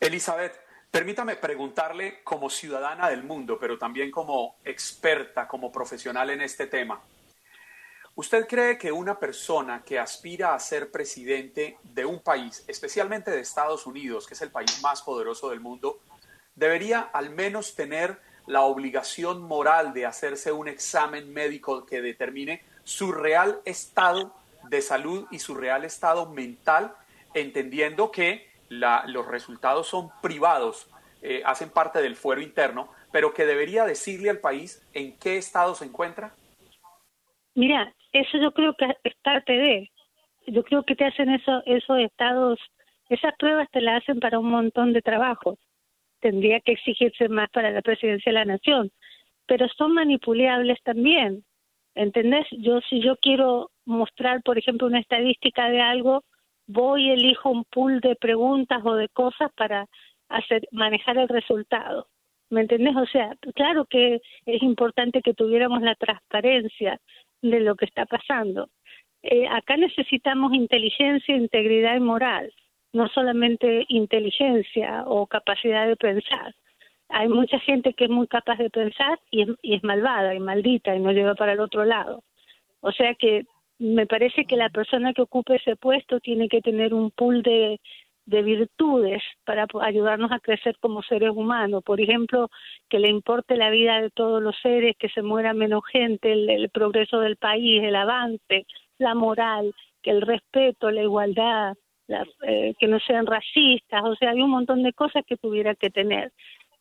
Elizabeth 0.00 0.52
permítame 0.94 1.34
preguntarle 1.34 2.22
como 2.22 2.48
ciudadana 2.48 3.10
del 3.10 3.24
mundo 3.24 3.58
pero 3.58 3.76
también 3.76 4.12
como 4.12 4.58
experta 4.64 5.48
como 5.48 5.72
profesional 5.72 6.30
en 6.30 6.40
este 6.40 6.68
tema. 6.68 7.02
¿Usted 8.14 8.46
cree 8.46 8.78
que 8.78 8.92
una 8.92 9.18
persona 9.18 9.82
que 9.84 9.98
aspira 9.98 10.54
a 10.54 10.60
ser 10.60 10.92
presidente 10.92 11.78
de 11.82 12.04
un 12.04 12.20
país, 12.20 12.62
especialmente 12.68 13.32
de 13.32 13.40
Estados 13.40 13.88
Unidos, 13.88 14.28
que 14.28 14.34
es 14.34 14.42
el 14.42 14.52
país 14.52 14.80
más 14.82 15.02
poderoso 15.02 15.50
del 15.50 15.58
mundo, 15.58 15.98
debería 16.54 17.00
al 17.00 17.30
menos 17.30 17.74
tener 17.74 18.20
la 18.46 18.60
obligación 18.60 19.42
moral 19.42 19.94
de 19.94 20.06
hacerse 20.06 20.52
un 20.52 20.68
examen 20.68 21.32
médico 21.32 21.86
que 21.86 22.02
determine 22.02 22.62
su 22.84 23.10
real 23.10 23.60
estado 23.64 24.32
de 24.68 24.80
salud 24.80 25.26
y 25.32 25.40
su 25.40 25.56
real 25.56 25.84
estado 25.84 26.30
mental, 26.30 26.94
entendiendo 27.34 28.12
que 28.12 28.53
los 28.68 29.26
resultados 29.26 29.86
son 29.88 30.10
privados, 30.22 30.88
eh, 31.22 31.42
hacen 31.44 31.70
parte 31.70 32.02
del 32.02 32.16
fuero 32.16 32.40
interno, 32.40 32.88
pero 33.12 33.32
que 33.32 33.46
debería 33.46 33.84
decirle 33.84 34.30
al 34.30 34.38
país 34.38 34.86
en 34.92 35.16
qué 35.18 35.36
estado 35.36 35.74
se 35.74 35.84
encuentra? 35.84 36.34
Mira, 37.54 37.94
eso 38.12 38.38
yo 38.38 38.52
creo 38.52 38.74
que 38.74 38.86
es 39.04 39.14
parte 39.22 39.52
de, 39.52 39.90
yo 40.46 40.62
creo 40.64 40.82
que 40.82 40.96
te 40.96 41.04
hacen 41.04 41.30
eso, 41.30 41.62
esos 41.66 41.98
estados, 41.98 42.58
esas 43.08 43.34
pruebas 43.38 43.68
te 43.70 43.80
las 43.80 44.02
hacen 44.02 44.20
para 44.20 44.38
un 44.38 44.50
montón 44.50 44.92
de 44.92 45.02
trabajos. 45.02 45.58
Tendría 46.20 46.60
que 46.60 46.72
exigirse 46.72 47.28
más 47.28 47.50
para 47.50 47.70
la 47.70 47.82
presidencia 47.82 48.30
de 48.30 48.38
la 48.38 48.44
nación, 48.44 48.90
pero 49.46 49.68
son 49.68 49.94
manipulables 49.94 50.78
también. 50.82 51.44
¿Entendés? 51.94 52.46
Yo 52.50 52.80
si 52.88 53.00
yo 53.00 53.16
quiero 53.16 53.70
mostrar, 53.84 54.42
por 54.42 54.58
ejemplo, 54.58 54.86
una 54.86 54.98
estadística 54.98 55.68
de 55.68 55.80
algo, 55.80 56.24
voy 56.66 57.10
elijo 57.10 57.50
un 57.50 57.64
pool 57.64 58.00
de 58.00 58.16
preguntas 58.16 58.80
o 58.84 58.94
de 58.94 59.08
cosas 59.08 59.50
para 59.56 59.86
hacer 60.28 60.66
manejar 60.72 61.18
el 61.18 61.28
resultado. 61.28 62.08
¿Me 62.50 62.62
entendés? 62.62 62.96
O 62.96 63.06
sea, 63.06 63.36
claro 63.54 63.86
que 63.86 64.20
es 64.46 64.62
importante 64.62 65.22
que 65.22 65.34
tuviéramos 65.34 65.82
la 65.82 65.94
transparencia, 65.94 67.00
de 67.50 67.60
lo 67.60 67.76
que 67.76 67.84
está 67.84 68.06
pasando. 68.06 68.68
Eh, 69.22 69.46
acá 69.48 69.76
necesitamos 69.76 70.52
inteligencia, 70.54 71.36
integridad 71.36 71.96
y 71.96 72.00
moral, 72.00 72.52
no 72.92 73.08
solamente 73.08 73.84
inteligencia 73.88 75.04
o 75.06 75.26
capacidad 75.26 75.86
de 75.86 75.96
pensar. 75.96 76.54
Hay 77.08 77.28
mucha 77.28 77.58
gente 77.60 77.92
que 77.94 78.04
es 78.04 78.10
muy 78.10 78.26
capaz 78.26 78.56
de 78.56 78.70
pensar 78.70 79.18
y 79.30 79.42
es, 79.42 79.48
y 79.62 79.74
es 79.74 79.84
malvada 79.84 80.34
y 80.34 80.40
maldita 80.40 80.94
y 80.94 81.00
no 81.00 81.12
lleva 81.12 81.34
para 81.34 81.52
el 81.52 81.60
otro 81.60 81.84
lado. 81.84 82.22
O 82.80 82.92
sea 82.92 83.14
que 83.14 83.44
me 83.78 84.06
parece 84.06 84.44
que 84.46 84.56
la 84.56 84.70
persona 84.70 85.12
que 85.12 85.22
ocupe 85.22 85.56
ese 85.56 85.76
puesto 85.76 86.20
tiene 86.20 86.48
que 86.48 86.60
tener 86.60 86.94
un 86.94 87.10
pool 87.10 87.42
de, 87.42 87.80
de 88.26 88.42
virtudes 88.42 89.22
para 89.44 89.66
ayudarnos 89.82 90.32
a 90.32 90.40
crecer 90.40 90.76
como 90.80 91.02
seres 91.02 91.30
humanos. 91.30 91.82
Por 91.84 92.00
ejemplo, 92.00 92.50
que 92.88 92.98
le 92.98 93.08
importe 93.08 93.56
la 93.56 93.70
vida 93.70 94.00
de 94.00 94.10
todos 94.10 94.42
los 94.42 94.56
seres, 94.62 94.96
que 94.98 95.08
se 95.10 95.22
muera 95.22 95.52
menos 95.54 95.82
gente, 95.90 96.32
el, 96.32 96.48
el 96.50 96.70
progreso 96.70 97.20
del 97.20 97.36
país, 97.36 97.82
el 97.82 97.96
avance, 97.96 98.66
la 98.98 99.14
moral, 99.14 99.74
que 100.02 100.10
el 100.10 100.22
respeto, 100.22 100.90
la 100.90 101.02
igualdad, 101.02 101.74
la- 102.06 102.26
eh, 102.46 102.74
que 102.78 102.86
no 102.86 102.98
sean 103.00 103.26
racistas. 103.26 104.02
O 104.04 104.14
sea, 104.16 104.30
hay 104.30 104.40
un 104.42 104.50
montón 104.50 104.82
de 104.82 104.92
cosas 104.92 105.24
que 105.26 105.36
tuviera 105.36 105.74
que 105.74 105.90
tener. 105.90 106.32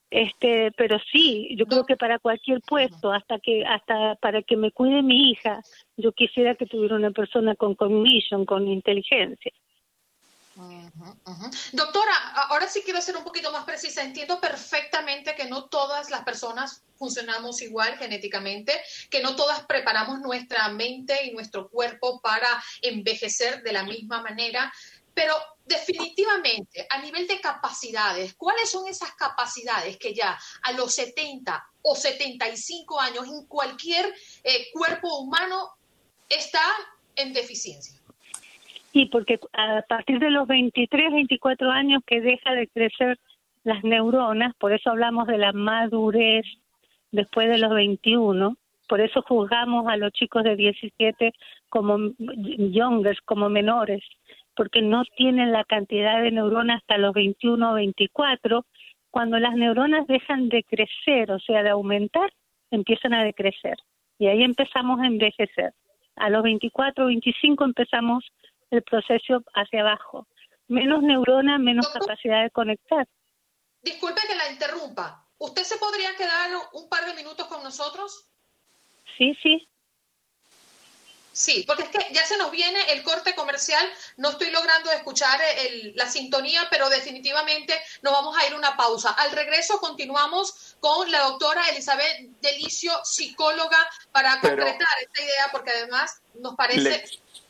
Este, 0.10 0.72
pero 0.78 1.00
sí, 1.12 1.56
yo 1.58 1.66
creo 1.66 1.86
que 1.86 1.98
para 1.98 2.20
cualquier 2.20 2.62
puesto, 2.62 3.12
hasta 3.12 3.40
que 3.40 3.66
hasta 3.66 4.16
para 4.16 4.44
que 4.44 4.56
me 4.56 4.72
cuide 4.72 5.02
mi 5.02 5.32
hija, 5.32 5.62
yo 5.98 6.12
quisiera 6.12 6.54
que 6.54 6.68
tuviera 6.68 6.96
una 6.96 7.12
persona 7.12 7.56
con 7.56 7.74
cognition, 7.74 8.46
con 8.46 8.68
inteligencia. 8.68 9.52
Doctora, 11.72 12.14
ahora 12.50 12.68
sí 12.68 12.82
quiero 12.86 13.02
ser 13.02 13.18
un 13.18 13.24
poquito 13.24 13.52
más 13.52 13.66
precisa. 13.66 14.04
Entiendo 14.04 14.40
perfectamente 14.40 15.34
que 15.36 15.46
no 15.46 15.66
todas 15.66 16.12
las 16.12 16.24
personas 16.24 16.84
funcionamos 16.96 17.62
igual 17.62 17.98
genéticamente, 17.98 18.72
que 19.10 19.22
no 19.22 19.36
todas 19.36 19.66
preparamos 19.66 20.20
nuestra 20.20 20.70
mente 20.70 21.26
y 21.26 21.32
nuestro 21.32 21.70
cuerpo 21.70 22.22
para 22.22 22.48
envejecer 22.82 23.64
de 23.64 23.74
la 23.74 23.84
misma 23.84 24.22
manera, 24.22 24.72
pero 25.14 25.34
definitivamente 25.66 26.86
a 26.90 27.02
nivel 27.02 27.28
de 27.28 27.40
capacidades, 27.40 28.34
¿cuáles 28.36 28.70
son 28.70 28.88
esas 28.88 29.12
capacidades 29.16 29.98
que 29.98 30.14
ya 30.14 30.38
a 30.64 30.72
los 30.74 30.94
70 30.96 31.64
o 31.82 31.96
75 31.96 33.00
años 33.00 33.28
en 33.28 33.46
cualquier 33.48 34.06
eh, 34.44 34.68
cuerpo 34.74 35.20
humano 35.20 35.70
está 36.30 36.62
en 37.16 37.34
deficiencia? 37.34 38.00
Sí, 38.92 39.08
porque 39.08 39.40
a 39.54 39.82
partir 39.88 40.20
de 40.20 40.30
los 40.30 40.48
23, 40.48 41.12
24 41.12 41.72
años 41.72 42.04
que 42.06 42.22
deja 42.22 42.54
de 42.54 42.68
crecer 42.68 43.20
las 43.64 43.84
neuronas, 43.84 44.54
por 44.60 44.74
eso 44.74 44.92
hablamos 44.92 45.28
de 45.28 45.38
la 45.38 45.52
madurez 45.54 46.46
después 47.12 47.50
de 47.50 47.58
los 47.58 47.74
21, 47.74 48.56
por 48.88 49.02
eso 49.02 49.24
juzgamos 49.24 49.88
a 49.88 49.98
los 49.98 50.12
chicos 50.12 50.44
de 50.44 50.56
17 50.56 51.34
como 51.70 51.98
youngers, 52.20 53.20
como 53.22 53.50
menores, 53.50 54.04
porque 54.56 54.82
no 54.82 55.04
tienen 55.18 55.52
la 55.52 55.64
cantidad 55.64 56.22
de 56.22 56.32
neuronas 56.32 56.82
hasta 56.82 56.98
los 56.98 57.14
21 57.14 57.72
o 57.72 57.74
24. 57.76 58.66
Cuando 59.12 59.40
las 59.40 59.54
neuronas 59.56 60.08
dejan 60.08 60.50
de 60.50 60.64
crecer, 60.64 61.32
o 61.32 61.40
sea, 61.40 61.64
de 61.64 61.70
aumentar, 61.70 62.34
empiezan 62.72 63.14
a 63.14 63.24
decrecer. 63.24 63.78
Y 64.18 64.28
ahí 64.28 64.44
empezamos 64.44 65.00
a 65.00 65.08
envejecer. 65.08 65.74
A 66.16 66.30
los 66.30 66.44
24 66.44 67.04
o 67.04 67.08
25 67.08 67.64
empezamos 67.64 68.24
el 68.72 68.82
proceso 68.84 69.44
hacia 69.54 69.82
abajo. 69.82 70.28
Menos 70.68 71.04
neuronas, 71.04 71.60
menos 71.60 71.90
capacidad 71.90 72.44
de 72.44 72.50
conectar. 72.50 73.08
Disculpe 73.82 74.22
que 74.28 74.36
la 74.36 74.52
interrumpa. 74.52 75.28
¿Usted 75.38 75.64
se 75.64 75.78
podría 75.78 76.16
quedar 76.16 76.50
un 76.74 76.88
par 76.90 77.06
de 77.06 77.14
minutos 77.16 77.48
con 77.48 77.64
nosotros? 77.64 78.30
Sí, 79.18 79.38
sí. 79.44 79.68
Sí, 81.36 81.64
porque 81.66 81.84
es 81.84 81.90
que 81.90 82.14
ya 82.14 82.24
se 82.28 82.38
nos 82.38 82.52
viene 82.52 82.80
el 82.92 83.02
corte 83.02 83.34
comercial. 83.34 83.84
No 84.18 84.30
estoy 84.30 84.52
logrando 84.52 84.92
escuchar 84.92 85.40
el- 85.58 85.94
la 85.96 86.08
sintonía, 86.08 86.68
pero 86.70 86.90
definitivamente 86.90 87.74
nos 88.04 88.14
vamos 88.14 88.38
a 88.38 88.46
ir 88.46 88.54
a 88.54 88.56
una 88.58 88.78
pausa. 88.78 89.10
Al 89.10 89.32
regreso 89.32 89.80
continuamos 89.80 90.76
con 90.80 91.10
la 91.12 91.22
doctora 91.22 91.68
Elizabeth 91.70 92.30
Delicio, 92.40 92.94
psicóloga, 93.04 93.80
para 94.12 94.40
Pero- 94.42 94.58
concretar 94.64 94.88
esta 95.02 95.22
idea, 95.24 95.50
porque 95.52 95.72
además 95.72 96.22
nos 96.36 96.56
parece... 96.56 96.82
Le, 96.82 97.06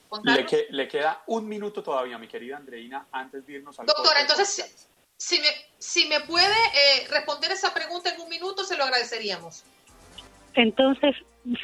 Juan 0.08 0.22
le 0.24 0.32
Carlos. 0.34 0.50
que- 0.52 0.68
le 0.70 0.88
queda 0.88 1.22
un 1.28 1.48
minuto 1.50 1.84
todavía, 1.84 2.18
mi 2.18 2.30
querida 2.30 2.56
Andreina, 2.56 3.06
antes 3.12 3.46
de 3.46 3.54
irnos 3.54 3.78
al 3.80 3.86
Doctora, 3.86 4.10
corte 4.12 4.22
entonces, 4.22 4.88
si 5.18 5.40
me, 5.40 5.48
si 5.78 6.06
me 6.08 6.22
puede 6.22 6.56
eh, 6.74 7.06
responder 7.10 7.52
esa 7.52 7.74
pregunta 7.74 8.10
en 8.12 8.22
un 8.22 8.30
minuto, 8.30 8.64
se 8.64 8.78
lo 8.78 8.86
agradeceríamos. 8.86 9.64
Entonces, 10.54 11.16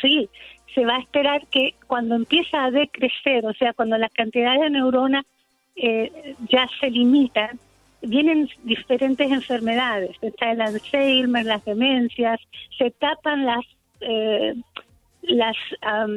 sí, 0.01 0.29
se 0.75 0.85
va 0.85 0.95
a 0.95 0.99
esperar 0.99 1.45
que 1.47 1.73
cuando 1.87 2.15
empieza 2.15 2.65
a 2.65 2.71
decrecer, 2.71 3.45
o 3.45 3.53
sea, 3.53 3.73
cuando 3.73 3.97
las 3.97 4.11
cantidades 4.11 4.61
de 4.61 4.69
neuronas 4.69 5.25
eh, 5.75 6.35
ya 6.49 6.67
se 6.79 6.89
limitan, 6.89 7.59
vienen 8.01 8.49
diferentes 8.63 9.31
enfermedades. 9.31 10.15
Está 10.21 10.51
el 10.51 10.61
Alzheimer, 10.61 11.45
las 11.45 11.63
demencias, 11.65 12.39
se 12.77 12.91
tapan 12.91 13.45
las, 13.45 13.65
eh, 14.01 14.55
las 15.23 15.55
am, 15.81 16.11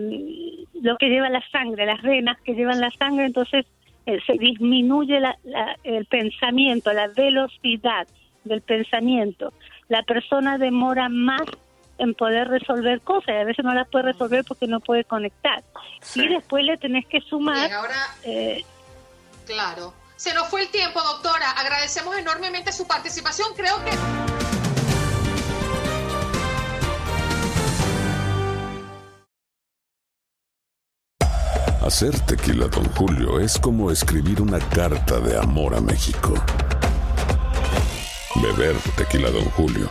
lo 0.80 0.96
que 0.96 1.08
lleva 1.08 1.28
la 1.28 1.42
sangre, 1.50 1.86
las 1.86 2.02
venas 2.02 2.40
que 2.42 2.54
llevan 2.54 2.80
la 2.80 2.90
sangre, 2.92 3.24
entonces 3.26 3.66
eh, 4.06 4.18
se 4.26 4.32
disminuye 4.34 5.20
la- 5.20 5.36
la- 5.44 5.76
el 5.84 6.06
pensamiento, 6.06 6.92
la 6.92 7.08
velocidad 7.08 8.06
del 8.44 8.60
pensamiento. 8.60 9.52
La 9.88 10.02
persona 10.02 10.58
demora 10.58 11.08
más 11.08 11.42
en 12.02 12.14
poder 12.14 12.48
resolver 12.48 13.00
cosas 13.00 13.28
y 13.28 13.38
a 13.38 13.44
veces 13.44 13.64
no 13.64 13.72
las 13.74 13.88
puede 13.88 14.12
resolver 14.12 14.44
porque 14.44 14.66
no 14.66 14.80
puede 14.80 15.04
conectar. 15.04 15.62
Y 16.14 16.28
después 16.28 16.64
le 16.64 16.76
tenés 16.76 17.06
que 17.06 17.20
sumar... 17.20 17.56
Bien, 17.56 17.72
ahora, 17.72 18.16
eh, 18.24 18.64
claro. 19.46 19.94
Se 20.16 20.34
nos 20.34 20.48
fue 20.48 20.62
el 20.62 20.68
tiempo, 20.68 21.00
doctora. 21.00 21.50
Agradecemos 21.52 22.16
enormemente 22.16 22.72
su 22.72 22.86
participación. 22.86 23.48
Creo 23.56 23.76
que... 23.84 23.90
Hacer 31.84 32.18
tequila, 32.20 32.68
Don 32.68 32.84
Julio, 32.94 33.40
es 33.40 33.58
como 33.58 33.90
escribir 33.90 34.40
una 34.40 34.60
carta 34.60 35.18
de 35.18 35.36
amor 35.36 35.74
a 35.74 35.80
México. 35.80 36.34
Beber 38.36 38.76
tequila, 38.96 39.30
Don 39.30 39.44
Julio, 39.50 39.90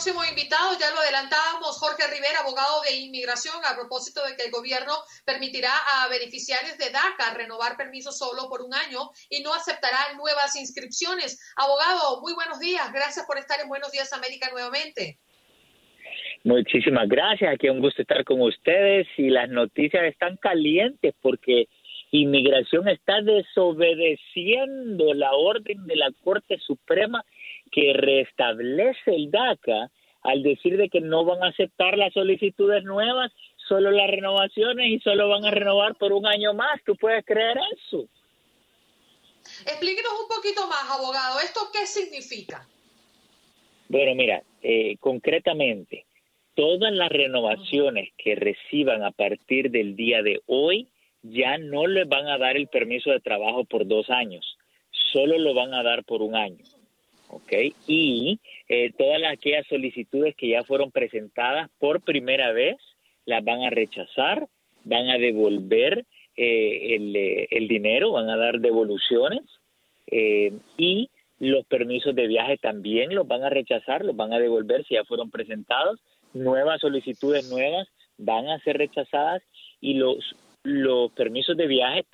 Próximo 0.00 0.24
invitado. 0.24 0.72
Ya 0.80 0.88
lo 0.96 1.00
adelantábamos, 1.04 1.76
Jorge 1.76 2.08
Rivera, 2.08 2.40
abogado 2.40 2.80
de 2.88 3.04
inmigración, 3.04 3.52
a 3.68 3.76
propósito 3.76 4.24
de 4.24 4.32
que 4.34 4.48
el 4.48 4.50
gobierno 4.50 4.96
permitirá 5.26 5.68
a 5.68 6.08
beneficiarios 6.08 6.78
de 6.78 6.88
DACA 6.88 7.36
renovar 7.36 7.76
permisos 7.76 8.16
solo 8.16 8.48
por 8.48 8.62
un 8.62 8.72
año 8.72 9.12
y 9.28 9.42
no 9.42 9.52
aceptará 9.52 10.16
nuevas 10.16 10.56
inscripciones. 10.56 11.36
Abogado, 11.54 12.22
muy 12.22 12.32
buenos 12.32 12.58
días. 12.60 12.90
Gracias 12.94 13.26
por 13.26 13.36
estar 13.36 13.60
en 13.60 13.68
Buenos 13.68 13.92
Días 13.92 14.10
América 14.14 14.48
nuevamente. 14.50 15.18
Muchísimas 16.44 17.06
gracias, 17.06 17.52
aquí 17.52 17.68
un 17.68 17.80
gusto 17.80 18.00
estar 18.00 18.24
con 18.24 18.40
ustedes 18.40 19.06
y 19.18 19.28
las 19.28 19.50
noticias 19.50 20.04
están 20.04 20.38
calientes 20.38 21.12
porque 21.20 21.68
inmigración 22.10 22.88
está 22.88 23.20
desobedeciendo 23.20 25.12
la 25.12 25.32
orden 25.32 25.86
de 25.86 25.96
la 25.96 26.10
Corte 26.24 26.56
Suprema 26.58 27.22
que 27.70 27.92
restablece 27.92 29.14
el 29.14 29.30
DACA 29.30 29.90
al 30.22 30.42
decir 30.42 30.76
de 30.76 30.88
que 30.88 31.00
no 31.00 31.24
van 31.24 31.42
a 31.42 31.48
aceptar 31.48 31.96
las 31.96 32.12
solicitudes 32.12 32.84
nuevas, 32.84 33.32
solo 33.68 33.90
las 33.90 34.10
renovaciones 34.10 34.88
y 34.88 34.98
solo 35.00 35.28
van 35.28 35.44
a 35.44 35.50
renovar 35.50 35.94
por 35.96 36.12
un 36.12 36.26
año 36.26 36.52
más. 36.52 36.80
¿Tú 36.84 36.96
puedes 36.96 37.24
creer 37.24 37.56
eso? 37.76 38.06
Explíquenos 39.66 40.12
un 40.22 40.28
poquito 40.36 40.66
más, 40.66 40.90
abogado. 40.90 41.40
¿Esto 41.40 41.60
qué 41.72 41.86
significa? 41.86 42.66
Bueno, 43.88 44.14
mira, 44.14 44.42
eh, 44.62 44.96
concretamente, 45.00 46.04
todas 46.54 46.92
las 46.92 47.08
renovaciones 47.08 48.10
que 48.18 48.34
reciban 48.34 49.02
a 49.02 49.10
partir 49.10 49.70
del 49.70 49.96
día 49.96 50.22
de 50.22 50.40
hoy 50.46 50.88
ya 51.22 51.58
no 51.58 51.86
les 51.86 52.08
van 52.08 52.28
a 52.28 52.38
dar 52.38 52.56
el 52.56 52.68
permiso 52.68 53.10
de 53.10 53.20
trabajo 53.20 53.64
por 53.64 53.86
dos 53.86 54.08
años, 54.10 54.58
solo 55.12 55.38
lo 55.38 55.54
van 55.54 55.74
a 55.74 55.82
dar 55.82 56.04
por 56.04 56.22
un 56.22 56.34
año. 56.34 56.64
¿Ok? 57.32 57.52
Y 57.86 58.40
eh, 58.68 58.92
todas 58.98 59.20
las, 59.20 59.32
aquellas 59.34 59.66
solicitudes 59.68 60.34
que 60.34 60.48
ya 60.48 60.64
fueron 60.64 60.90
presentadas 60.90 61.70
por 61.78 62.00
primera 62.00 62.52
vez 62.52 62.76
las 63.24 63.44
van 63.44 63.62
a 63.62 63.70
rechazar, 63.70 64.48
van 64.84 65.08
a 65.10 65.18
devolver 65.18 66.04
eh, 66.36 66.96
el, 66.96 67.14
eh, 67.14 67.48
el 67.50 67.68
dinero, 67.68 68.12
van 68.12 68.30
a 68.30 68.36
dar 68.36 68.60
devoluciones 68.60 69.42
eh, 70.06 70.52
y 70.76 71.10
los 71.38 71.64
permisos 71.66 72.14
de 72.14 72.26
viaje 72.26 72.56
también 72.58 73.14
los 73.14 73.26
van 73.26 73.44
a 73.44 73.50
rechazar, 73.50 74.04
los 74.04 74.16
van 74.16 74.32
a 74.32 74.38
devolver 74.38 74.84
si 74.84 74.94
ya 74.94 75.04
fueron 75.04 75.30
presentados. 75.30 76.00
Nuevas 76.34 76.80
solicitudes 76.80 77.48
nuevas 77.50 77.88
van 78.18 78.48
a 78.48 78.58
ser 78.60 78.78
rechazadas 78.78 79.42
y 79.80 79.94
los 79.94 80.34
los 80.62 81.10
permisos 81.12 81.56
de 81.56 81.66
viaje 81.66 82.04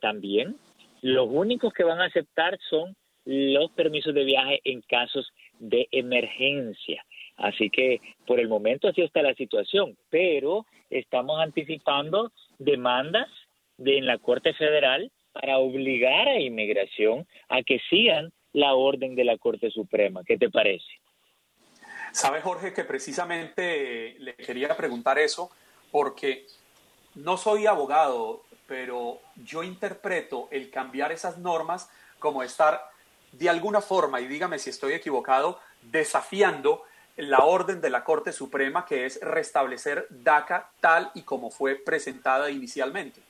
también. 0.00 0.56
Los 1.00 1.28
únicos 1.30 1.72
que 1.72 1.84
van 1.84 2.00
a 2.00 2.06
aceptar 2.06 2.58
son 2.68 2.94
los 3.24 3.70
permisos 3.72 4.14
de 4.14 4.24
viaje 4.24 4.60
en 4.64 4.82
casos 4.82 5.32
de 5.58 5.88
emergencia. 5.90 7.04
Así 7.36 7.70
que 7.70 8.00
por 8.26 8.38
el 8.38 8.48
momento 8.48 8.88
así 8.88 9.02
está 9.02 9.22
la 9.22 9.34
situación, 9.34 9.96
pero 10.10 10.66
estamos 10.90 11.40
anticipando 11.40 12.32
demandas 12.58 13.28
de, 13.76 13.98
en 13.98 14.06
la 14.06 14.18
Corte 14.18 14.54
Federal 14.54 15.10
para 15.32 15.58
obligar 15.58 16.28
a 16.28 16.40
inmigración 16.40 17.26
a 17.48 17.62
que 17.62 17.80
sigan 17.90 18.32
la 18.52 18.74
orden 18.74 19.16
de 19.16 19.24
la 19.24 19.36
Corte 19.36 19.70
Suprema. 19.70 20.22
¿Qué 20.24 20.38
te 20.38 20.48
parece? 20.48 20.86
Sabe 22.12 22.40
Jorge 22.40 22.72
que 22.72 22.84
precisamente 22.84 24.14
le 24.20 24.36
quería 24.36 24.76
preguntar 24.76 25.18
eso 25.18 25.50
porque 25.90 26.46
no 27.16 27.36
soy 27.36 27.66
abogado, 27.66 28.42
pero 28.68 29.20
yo 29.44 29.64
interpreto 29.64 30.48
el 30.52 30.70
cambiar 30.70 31.10
esas 31.10 31.38
normas 31.38 31.90
como 32.20 32.44
estar 32.44 32.80
de 33.38 33.48
alguna 33.48 33.80
forma, 33.80 34.20
y 34.20 34.26
dígame 34.26 34.58
si 34.58 34.70
estoy 34.70 34.92
equivocado, 34.92 35.58
desafiando 35.82 36.82
la 37.16 37.38
orden 37.38 37.80
de 37.80 37.90
la 37.90 38.02
Corte 38.04 38.32
Suprema 38.32 38.84
que 38.84 39.06
es 39.06 39.20
restablecer 39.20 40.06
DACA 40.10 40.70
tal 40.80 41.10
y 41.14 41.22
como 41.22 41.50
fue 41.50 41.76
presentada 41.76 42.50
inicialmente. 42.50 43.20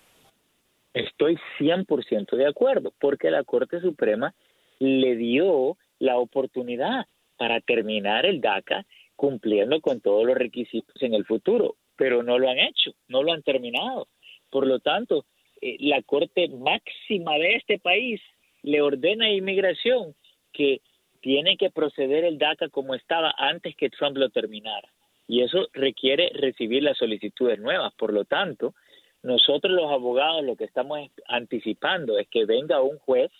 Estoy 0.94 1.38
100% 1.58 2.36
de 2.36 2.46
acuerdo, 2.46 2.92
porque 3.00 3.30
la 3.30 3.44
Corte 3.44 3.80
Suprema 3.80 4.34
le 4.78 5.16
dio 5.16 5.76
la 5.98 6.18
oportunidad 6.18 7.06
para 7.36 7.60
terminar 7.60 8.26
el 8.26 8.40
DACA 8.40 8.86
cumpliendo 9.16 9.80
con 9.80 10.00
todos 10.00 10.24
los 10.24 10.36
requisitos 10.36 11.02
en 11.02 11.14
el 11.14 11.24
futuro, 11.24 11.76
pero 11.96 12.22
no 12.22 12.38
lo 12.38 12.48
han 12.48 12.58
hecho, 12.58 12.92
no 13.08 13.22
lo 13.22 13.32
han 13.32 13.42
terminado. 13.42 14.08
Por 14.50 14.66
lo 14.66 14.78
tanto, 14.80 15.24
eh, 15.60 15.76
la 15.80 16.02
Corte 16.02 16.48
Máxima 16.48 17.34
de 17.38 17.56
este 17.56 17.78
país 17.78 18.20
le 18.64 18.80
ordena 18.80 19.26
a 19.26 19.32
inmigración 19.32 20.14
que 20.52 20.80
tiene 21.20 21.56
que 21.56 21.70
proceder 21.70 22.24
el 22.24 22.38
DACA 22.38 22.70
como 22.70 22.94
estaba 22.94 23.34
antes 23.36 23.76
que 23.76 23.90
Trump 23.90 24.16
lo 24.16 24.30
terminara. 24.30 24.88
Y 25.28 25.42
eso 25.42 25.68
requiere 25.72 26.30
recibir 26.34 26.82
las 26.82 26.98
solicitudes 26.98 27.58
nuevas. 27.58 27.92
Por 27.94 28.12
lo 28.12 28.24
tanto, 28.24 28.74
nosotros 29.22 29.72
los 29.72 29.90
abogados 29.90 30.44
lo 30.44 30.56
que 30.56 30.64
estamos 30.64 30.98
anticipando 31.28 32.18
es 32.18 32.26
que 32.28 32.46
venga 32.46 32.82
un 32.82 32.98
juez 32.98 33.30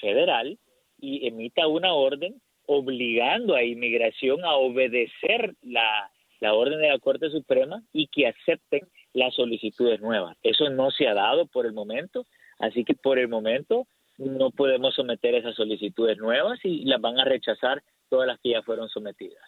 federal 0.00 0.58
y 1.00 1.26
emita 1.26 1.66
una 1.66 1.92
orden 1.92 2.40
obligando 2.66 3.56
a 3.56 3.64
inmigración 3.64 4.44
a 4.44 4.54
obedecer 4.54 5.54
la, 5.62 6.10
la 6.40 6.54
orden 6.54 6.80
de 6.80 6.88
la 6.88 6.98
Corte 7.00 7.30
Suprema 7.30 7.82
y 7.92 8.06
que 8.06 8.28
acepten 8.28 8.86
las 9.12 9.34
solicitudes 9.34 10.00
nuevas. 10.00 10.36
Eso 10.42 10.70
no 10.70 10.92
se 10.92 11.08
ha 11.08 11.14
dado 11.14 11.46
por 11.46 11.66
el 11.66 11.72
momento, 11.72 12.26
así 12.58 12.84
que 12.84 12.94
por 12.94 13.18
el 13.18 13.28
momento 13.28 13.86
no 14.22 14.50
podemos 14.50 14.94
someter 14.94 15.34
esas 15.34 15.54
solicitudes 15.54 16.18
nuevas 16.18 16.58
y 16.62 16.84
las 16.84 17.00
van 17.00 17.18
a 17.18 17.24
rechazar 17.24 17.82
todas 18.08 18.26
las 18.26 18.38
que 18.40 18.50
ya 18.50 18.62
fueron 18.62 18.88
sometidas. 18.88 19.42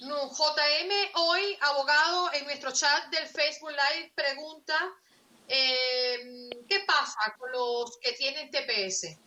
No, 0.00 0.28
JM, 0.28 0.90
hoy, 1.14 1.56
abogado, 1.60 2.28
en 2.34 2.44
nuestro 2.44 2.70
chat 2.70 3.10
del 3.10 3.26
Facebook 3.26 3.70
Live 3.70 4.12
pregunta, 4.14 4.74
eh, 5.48 6.50
¿qué 6.68 6.80
pasa 6.86 7.34
con 7.38 7.50
los 7.50 7.96
que 7.98 8.12
tienen 8.12 8.50
TPS? 8.50 9.18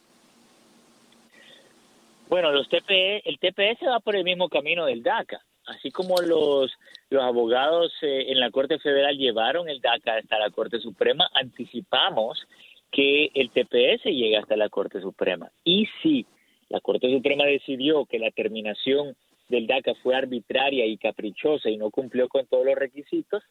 Bueno, 2.27 2.51
los 2.51 2.69
TPS, 2.69 3.23
el 3.25 3.39
TPS 3.39 3.87
va 3.87 3.99
por 3.99 4.15
el 4.15 4.23
mismo 4.23 4.47
camino 4.49 4.85
del 4.85 5.01
DACA. 5.01 5.43
Así 5.65 5.91
como 5.91 6.21
los, 6.21 6.71
los 7.09 7.23
abogados 7.23 7.91
eh, 8.01 8.25
en 8.27 8.39
la 8.39 8.51
Corte 8.51 8.79
Federal 8.79 9.17
llevaron 9.17 9.69
el 9.69 9.81
DACA 9.81 10.17
hasta 10.17 10.37
la 10.37 10.51
Corte 10.51 10.79
Suprema, 10.79 11.29
anticipamos 11.33 12.47
que 12.91 13.31
el 13.33 13.49
TPS 13.51 14.03
llegue 14.05 14.37
hasta 14.37 14.57
la 14.57 14.69
Corte 14.69 15.01
Suprema. 15.01 15.51
Y 15.63 15.87
si 16.01 16.25
la 16.69 16.79
Corte 16.81 17.11
Suprema 17.11 17.45
decidió 17.45 18.05
que 18.05 18.19
la 18.19 18.31
terminación 18.31 19.15
del 19.49 19.67
DACA 19.67 19.95
fue 19.95 20.15
arbitraria 20.15 20.85
y 20.85 20.97
caprichosa 20.97 21.69
y 21.69 21.77
no 21.77 21.89
cumplió 21.89 22.27
con 22.27 22.45
todos 22.47 22.65
los 22.65 22.75
requisitos, 22.75 23.43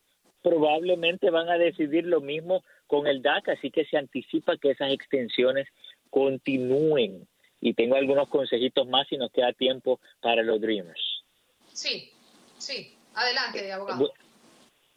probablemente 0.43 1.31
van 1.31 1.49
a 1.49 1.59
decidir 1.59 2.05
lo 2.05 2.21
mismo 2.21 2.63
con 2.87 3.07
el 3.07 3.23
DACA, 3.23 3.53
así 3.53 3.71
que 3.71 3.85
se 3.85 3.97
anticipa 3.97 4.57
que 4.57 4.71
esas 4.71 4.93
extensiones 4.93 5.67
continúen. 6.11 7.27
Y 7.61 7.75
tengo 7.75 7.97
algunos 7.97 8.29
consejitos 8.29 8.87
más 8.87 9.09
si 9.09 9.17
nos 9.17 9.33
queda 9.33 9.53
tiempo 9.53 9.99
para 10.21 10.43
los 10.43 10.61
Dreamers. 10.61 11.25
Sí, 11.73 12.11
sí. 12.57 12.95
Adelante, 13.15 13.73
abogado. 13.73 14.13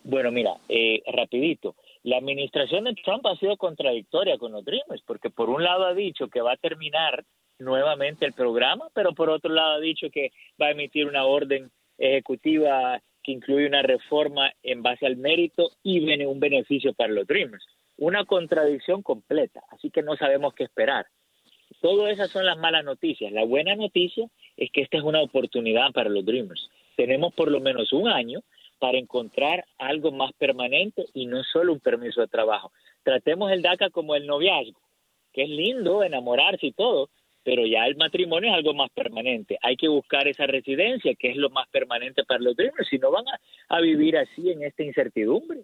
Bueno, 0.03 0.31
mira, 0.31 0.57
eh, 0.69 1.01
rapidito. 1.07 1.75
La 2.03 2.17
administración 2.17 2.85
de 2.85 2.95
Trump 2.95 3.25
ha 3.27 3.35
sido 3.37 3.57
contradictoria 3.57 4.37
con 4.37 4.51
los 4.51 4.65
Dreamers, 4.65 5.03
porque 5.05 5.29
por 5.29 5.49
un 5.49 5.63
lado 5.63 5.85
ha 5.85 5.93
dicho 5.93 6.29
que 6.29 6.41
va 6.41 6.53
a 6.53 6.57
terminar 6.57 7.23
nuevamente 7.59 8.25
el 8.25 8.33
programa, 8.33 8.89
pero 8.93 9.13
por 9.13 9.29
otro 9.29 9.53
lado 9.53 9.73
ha 9.73 9.79
dicho 9.79 10.09
que 10.09 10.31
va 10.59 10.67
a 10.67 10.71
emitir 10.71 11.05
una 11.05 11.25
orden 11.25 11.69
ejecutiva 11.97 12.99
que 13.23 13.31
incluye 13.31 13.67
una 13.67 13.83
reforma 13.83 14.51
en 14.63 14.81
base 14.81 15.05
al 15.05 15.15
mérito 15.15 15.69
y 15.83 15.99
un 16.25 16.39
beneficio 16.39 16.93
para 16.93 17.13
los 17.13 17.27
Dreamers. 17.27 17.63
Una 17.97 18.25
contradicción 18.25 19.03
completa, 19.03 19.61
así 19.69 19.91
que 19.91 20.01
no 20.01 20.15
sabemos 20.15 20.55
qué 20.55 20.63
esperar. 20.63 21.05
Todas 21.81 22.11
esas 22.11 22.31
son 22.31 22.45
las 22.45 22.57
malas 22.57 22.83
noticias. 22.83 23.31
La 23.31 23.45
buena 23.45 23.75
noticia 23.75 24.27
es 24.57 24.71
que 24.71 24.81
esta 24.81 24.97
es 24.97 25.03
una 25.03 25.21
oportunidad 25.21 25.91
para 25.93 26.09
los 26.09 26.25
Dreamers. 26.25 26.67
Tenemos 26.95 27.33
por 27.33 27.51
lo 27.51 27.59
menos 27.59 27.93
un 27.93 28.07
año 28.07 28.41
para 28.81 28.97
encontrar 28.97 29.63
algo 29.77 30.11
más 30.11 30.31
permanente 30.39 31.05
y 31.13 31.27
no 31.27 31.43
solo 31.43 31.71
un 31.71 31.79
permiso 31.79 32.19
de 32.19 32.27
trabajo. 32.27 32.71
Tratemos 33.03 33.51
el 33.51 33.61
DACA 33.61 33.91
como 33.91 34.15
el 34.15 34.25
noviazgo, 34.25 34.81
que 35.31 35.43
es 35.43 35.49
lindo 35.49 36.01
enamorarse 36.01 36.65
y 36.65 36.71
todo, 36.71 37.11
pero 37.43 37.63
ya 37.67 37.85
el 37.85 37.95
matrimonio 37.95 38.49
es 38.49 38.55
algo 38.55 38.73
más 38.73 38.89
permanente. 38.89 39.59
Hay 39.61 39.77
que 39.77 39.87
buscar 39.87 40.27
esa 40.27 40.47
residencia, 40.47 41.13
que 41.13 41.29
es 41.29 41.37
lo 41.37 41.51
más 41.51 41.69
permanente 41.69 42.23
para 42.23 42.39
los 42.39 42.55
dreamers, 42.55 42.89
si 42.89 42.97
no 42.97 43.11
van 43.11 43.25
a, 43.69 43.79
vivir 43.81 44.17
así 44.17 44.49
en 44.49 44.63
esta 44.63 44.81
incertidumbre. 44.81 45.59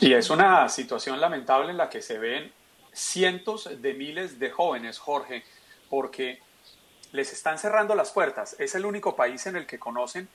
Y 0.00 0.14
es 0.14 0.30
una 0.30 0.70
situación 0.70 1.20
lamentable 1.20 1.70
en 1.70 1.76
la 1.76 1.90
que 1.90 2.00
se 2.00 2.18
ven 2.18 2.50
cientos 2.94 3.82
de 3.82 3.92
miles 3.92 4.38
de 4.38 4.48
jóvenes, 4.48 4.98
Jorge, 4.98 5.42
porque 5.90 6.38
les 7.12 7.30
están 7.34 7.58
cerrando 7.58 7.94
las 7.94 8.10
puertas. 8.10 8.58
Es 8.58 8.74
el 8.74 8.86
único 8.86 9.14
país 9.14 9.46
en 9.46 9.56
el 9.56 9.66
que 9.66 9.78
conocen 9.78 10.28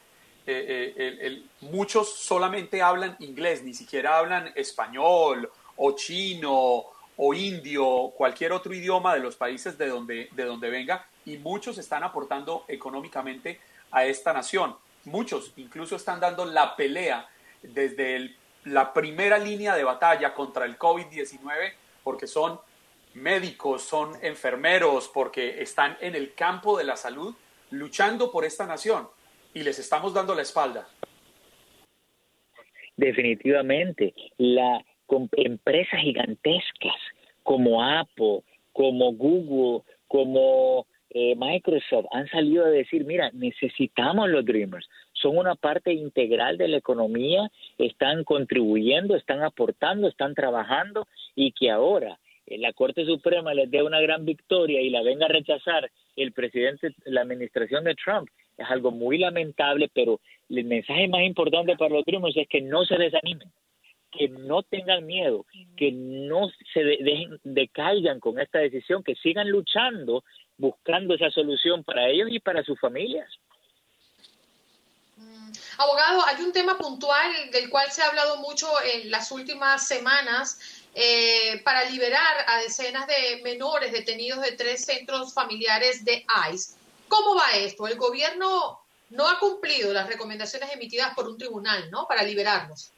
eh, 0.46 0.94
eh, 0.98 1.44
muchos 1.62 2.16
solamente 2.16 2.82
hablan 2.82 3.16
inglés, 3.20 3.64
ni 3.64 3.74
siquiera 3.74 4.18
hablan 4.18 4.52
español 4.56 5.50
o 5.78 5.92
chino 5.94 6.86
o 7.16 7.34
indio, 7.34 8.12
cualquier 8.16 8.52
otro 8.52 8.74
idioma 8.74 9.14
de 9.14 9.20
los 9.20 9.36
países 9.36 9.78
de 9.78 9.88
donde, 9.88 10.30
de 10.32 10.46
donde 10.46 10.70
venga, 10.70 11.08
y 11.26 11.38
muchos 11.38 11.78
están 11.78 12.04
aportando 12.04 12.66
económicamente 12.68 13.60
a 13.92 14.06
esta 14.06 14.34
nación. 14.34 14.76
Muchos 15.06 15.54
incluso 15.58 15.96
están 15.96 16.20
dando 16.20 16.46
la 16.46 16.76
pelea 16.76 17.30
desde 17.62 18.36
la 18.66 18.94
primera 18.94 19.38
línea 19.38 19.76
de 19.76 19.84
batalla 19.84 20.34
contra 20.34 20.66
el 20.66 20.78
COVID-19 20.78 21.74
porque 22.04 22.28
son 22.28 22.60
médicos, 23.14 23.84
son 23.84 24.18
enfermeros, 24.22 25.08
porque 25.08 25.62
están 25.62 25.98
en 26.02 26.16
el 26.16 26.34
campo 26.34 26.78
de 26.78 26.84
la 26.84 26.98
salud 26.98 27.36
luchando 27.70 28.32
por 28.32 28.46
esta 28.46 28.66
nación 28.66 29.08
y 29.54 29.64
les 29.64 29.80
estamos 29.80 30.14
dando 30.14 30.36
la 30.36 30.42
espalda. 30.42 30.88
Definitivamente, 32.96 34.14
la 34.38 34.84
empresas 35.38 36.00
gigantescas 36.00 36.96
como 37.44 37.84
Apple, 37.84 38.42
como 38.72 39.14
Google, 39.14 39.84
como 40.08 40.88
eh, 41.10 41.36
Microsoft 41.36 42.08
han 42.12 42.28
salido 42.30 42.66
a 42.66 42.70
decir, 42.70 43.06
mira, 43.06 43.30
necesitamos 43.34 44.30
los 44.30 44.46
Dreamers, 44.46 44.88
son 45.14 45.38
una 45.38 45.56
parte 45.56 45.94
integral 45.94 46.58
de 46.58 46.68
la 46.68 46.78
economía, 46.78 47.52
están 47.78 48.24
contribuyendo, 48.24 49.16
están 49.16 49.44
aportando, 49.44 50.08
están 50.08 50.34
trabajando 50.34 51.08
y 51.36 51.52
que 51.52 51.70
ahora 51.70 52.18
eh, 52.48 52.58
la 52.58 52.74
Corte 52.74 53.06
Suprema 53.06 53.54
les 53.54 53.70
dé 53.70 53.84
una 53.84 54.02
gran 54.02 54.26
victoria 54.26 54.82
y 54.82 54.90
la 54.90 55.04
venga 55.04 55.28
a 55.28 55.30
rechazar 55.30 55.92
el 56.16 56.32
presidente, 56.32 56.96
la 57.06 57.22
administración 57.22 57.84
de 57.84 57.96
Trump, 57.96 58.30
es 58.58 58.70
algo 58.70 58.92
muy 58.92 59.18
lamentable, 59.18 59.90
pero 59.94 60.20
el 60.50 60.64
mensaje 60.66 61.08
más 61.08 61.22
importante 61.22 61.76
para 61.76 61.96
los 61.96 62.06
Dreamers 62.06 62.38
es 62.38 62.48
que 62.48 62.62
no 62.62 62.86
se 62.86 62.98
desanimen, 62.98 63.52
que 64.12 64.30
no 64.30 64.62
tengan 64.64 65.06
miedo, 65.06 65.46
que 65.76 65.92
no 65.92 66.50
se 66.74 66.84
dejen, 66.84 67.40
decaigan 67.44 68.20
con 68.20 68.40
esta 68.40 68.60
decisión, 68.60 69.04
que 69.04 69.16
sigan 69.16 69.50
luchando, 69.50 70.24
buscando 70.58 71.16
esa 71.16 71.32
solución 71.32 71.84
para 71.84 72.08
ellos 72.10 72.30
y 72.32 72.40
para 72.40 72.64
sus 72.64 72.80
familias. 72.80 73.28
Mm, 75.18 75.52
abogado, 75.80 76.26
hay 76.28 76.44
un 76.44 76.54
tema 76.54 76.78
puntual 76.78 77.32
del 77.52 77.70
cual 77.70 77.90
se 77.92 78.04
ha 78.04 78.10
hablado 78.10 78.38
mucho 78.38 78.68
en 78.94 79.10
las 79.10 79.32
últimas 79.32 79.88
semanas 79.88 80.84
eh, 80.94 81.60
para 81.66 81.90
liberar 81.90 82.46
a 82.46 82.60
decenas 82.60 83.08
de 83.08 83.42
menores 83.44 83.92
detenidos 83.92 84.42
de 84.42 84.52
tres 84.52 84.86
centros 84.86 85.34
familiares 85.34 86.06
de 86.06 86.24
ICE. 86.52 86.83
¿Cómo 87.14 87.36
va 87.36 87.56
esto? 87.60 87.88
El 87.88 87.96
gobierno 87.98 88.80
no 89.12 89.30
ha 89.30 89.38
cumplido 89.38 89.94
las 89.94 90.10
recomendaciones 90.10 90.74
emitidas 90.74 91.14
por 91.14 91.28
un 91.28 91.38
tribunal, 91.38 91.92
¿no? 91.92 92.08
Para 92.08 92.24
liberarlos. 92.24 92.92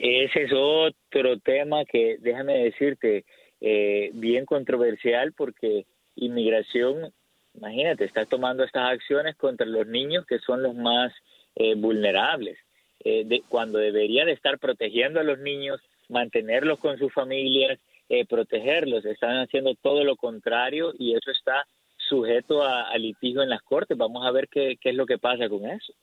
Ese 0.00 0.42
es 0.42 0.50
otro 0.52 1.38
tema 1.38 1.84
que, 1.84 2.16
déjame 2.18 2.64
decirte, 2.64 3.24
eh, 3.60 4.10
bien 4.14 4.44
controversial 4.44 5.32
porque 5.34 5.86
inmigración, 6.16 7.14
imagínate, 7.54 8.06
está 8.06 8.26
tomando 8.26 8.64
estas 8.64 8.90
acciones 8.90 9.36
contra 9.36 9.64
los 9.64 9.86
niños 9.86 10.26
que 10.26 10.40
son 10.40 10.64
los 10.64 10.74
más 10.74 11.12
eh, 11.54 11.76
vulnerables, 11.76 12.58
eh, 13.04 13.22
de, 13.24 13.44
cuando 13.48 13.78
debería 13.78 14.24
de 14.24 14.32
estar 14.32 14.58
protegiendo 14.58 15.20
a 15.20 15.24
los 15.24 15.38
niños, 15.38 15.80
mantenerlos 16.08 16.80
con 16.80 16.98
sus 16.98 17.12
familias, 17.12 17.78
eh, 18.08 18.26
protegerlos. 18.26 19.04
Están 19.04 19.36
haciendo 19.36 19.76
todo 19.76 20.02
lo 20.02 20.16
contrario 20.16 20.92
y 20.98 21.14
eso 21.14 21.30
está 21.30 21.64
sujeto 22.12 22.62
a, 22.62 22.94
litigio 22.98 23.42
en 23.42 23.48
las 23.48 23.62
cortes. 23.62 23.96
Vamos 23.96 24.26
a 24.26 24.30
ver 24.30 24.48
qué, 24.48 24.78
es 24.82 24.94
lo 24.94 25.06
que 25.06 25.16
pasa 25.16 25.48
con 25.48 25.64
eso. 25.66 25.94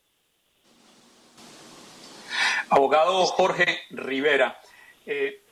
Abogado 2.72 3.26
Jorge 3.28 3.82
Rivera, 3.92 4.60
eh, 5.06 5.44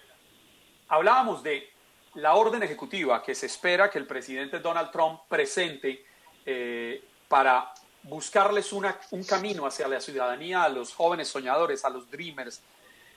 hablábamos 0.87 1.43
de 1.43 1.69
la 2.15 2.33
orden 2.33 2.63
ejecutiva 2.63 3.21
que 3.21 3.35
se 3.35 3.45
espera 3.45 3.89
que 3.89 3.99
el 3.99 4.07
presidente 4.07 4.59
Donald 4.59 4.89
Trump 4.91 5.21
presente 5.27 6.03
eh, 6.43 7.03
para 7.27 7.71
buscarles 8.03 8.71
un 8.73 9.23
camino 9.27 9.67
hacia 9.67 9.87
la 9.87 9.99
ciudadanía 9.99 10.63
a 10.63 10.69
los 10.69 10.93
jóvenes 10.93 11.27
soñadores, 11.27 11.85
a 11.85 11.89
los 11.89 12.09
dreamers. 12.09 12.63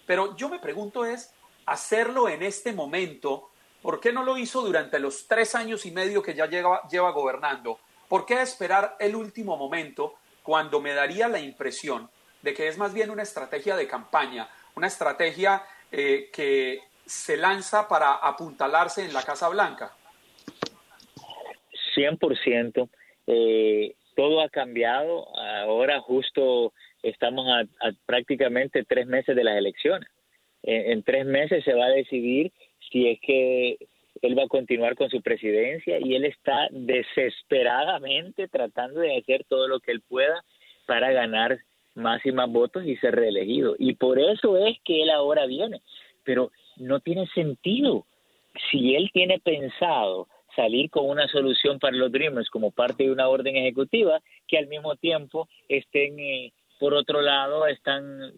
Pero 0.06 0.36
yo 0.36 0.50
me 0.50 0.58
pregunto 0.58 1.06
es, 1.06 1.32
hacerlo 1.64 2.28
en 2.28 2.42
este 2.42 2.72
momento, 2.72 3.49
¿por 3.82 4.00
qué 4.00 4.12
no 4.12 4.22
lo 4.22 4.36
hizo 4.36 4.62
durante 4.62 4.98
los 4.98 5.26
tres 5.26 5.54
años 5.54 5.86
y 5.86 5.90
medio 5.90 6.22
que 6.22 6.34
ya 6.34 6.46
lleva, 6.46 6.82
lleva 6.88 7.10
gobernando? 7.10 7.78
¿Por 8.08 8.26
qué 8.26 8.40
esperar 8.42 8.96
el 8.98 9.14
último 9.14 9.56
momento 9.56 10.14
cuando 10.42 10.80
me 10.80 10.94
daría 10.94 11.28
la 11.28 11.38
impresión 11.38 12.10
de 12.42 12.54
que 12.54 12.68
es 12.68 12.78
más 12.78 12.92
bien 12.92 13.10
una 13.10 13.22
estrategia 13.22 13.76
de 13.76 13.86
campaña, 13.86 14.48
una 14.74 14.86
estrategia 14.86 15.62
eh, 15.92 16.30
que 16.32 16.80
se 17.04 17.36
lanza 17.36 17.88
para 17.88 18.14
apuntalarse 18.14 19.04
en 19.04 19.12
la 19.12 19.22
Casa 19.22 19.48
Blanca? 19.48 19.92
100%. 21.94 22.88
Eh, 23.26 23.94
todo 24.16 24.40
ha 24.40 24.48
cambiado. 24.48 25.26
Ahora 25.36 26.00
justo 26.00 26.72
estamos 27.02 27.46
a, 27.48 27.64
prácticamente 28.06 28.84
tres 28.84 29.06
meses 29.06 29.34
de 29.36 29.44
las 29.44 29.56
elecciones. 29.56 30.08
En, 30.62 31.02
tres 31.02 31.24
meses 31.24 31.64
se 31.64 31.72
va 31.72 31.86
a 31.86 31.90
decidir 31.90 32.52
si 32.90 33.08
es 33.08 33.20
que 33.20 33.78
él 34.22 34.38
va 34.38 34.44
a 34.44 34.48
continuar 34.48 34.96
con 34.96 35.08
su 35.08 35.22
presidencia 35.22 35.98
y 35.98 36.14
él 36.14 36.24
está 36.24 36.68
desesperadamente 36.70 38.48
tratando 38.48 39.00
de 39.00 39.16
hacer 39.16 39.44
todo 39.48 39.68
lo 39.68 39.80
que 39.80 39.92
él 39.92 40.02
pueda 40.02 40.44
para 40.86 41.12
ganar 41.12 41.58
más 41.94 42.24
y 42.24 42.32
más 42.32 42.50
votos 42.50 42.84
y 42.84 42.96
ser 42.96 43.14
reelegido. 43.14 43.76
Y 43.78 43.94
por 43.94 44.18
eso 44.18 44.56
es 44.56 44.78
que 44.84 45.02
él 45.02 45.10
ahora 45.10 45.46
viene. 45.46 45.80
Pero 46.24 46.50
no 46.76 47.00
tiene 47.00 47.26
sentido. 47.28 48.06
Si 48.70 48.94
él 48.94 49.10
tiene 49.12 49.38
pensado 49.38 50.28
salir 50.56 50.90
con 50.90 51.08
una 51.08 51.28
solución 51.28 51.78
para 51.78 51.96
los 51.96 52.10
Dreamers 52.10 52.50
como 52.50 52.72
parte 52.72 53.04
de 53.04 53.12
una 53.12 53.28
orden 53.28 53.56
ejecutiva, 53.56 54.20
que 54.48 54.58
al 54.58 54.66
mismo 54.66 54.96
tiempo 54.96 55.48
estén, 55.68 56.18
eh, 56.18 56.52
por 56.78 56.94
otro 56.94 57.20
lado, 57.20 57.66
están 57.66 58.32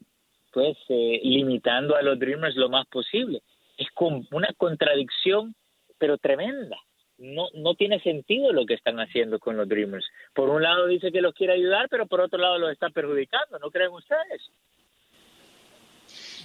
pues 0.53 0.77
eh, 0.91 1.21
limitando 1.25 1.97
a 1.97 2.03
los 2.03 2.19
Dreamers 2.19 2.57
lo 2.57 2.69
más 2.69 2.87
posible. 2.89 3.41
Es 3.77 3.89
con 3.95 4.27
una 4.31 4.53
contradicción, 4.57 5.55
pero 5.99 6.19
tremenda. 6.19 6.77
No, 7.19 7.49
no 7.55 7.75
tiene 7.75 8.01
sentido 8.01 8.53
lo 8.53 8.67
que 8.67 8.75
están 8.75 8.99
haciendo 8.99 9.39
con 9.39 9.57
los 9.57 9.69
Dreamers. 9.69 10.05
Por 10.35 10.49
un 10.49 10.63
lado 10.63 10.87
dice 10.87 11.13
que 11.13 11.21
los 11.21 11.35
quiere 11.35 11.53
ayudar, 11.53 11.89
pero 11.89 12.07
por 12.07 12.21
otro 12.21 12.39
lado 12.39 12.59
los 12.59 12.73
está 12.73 12.91
perjudicando. 12.91 13.59
¿No 13.59 13.71
creen 13.71 13.93
ustedes? 13.93 14.43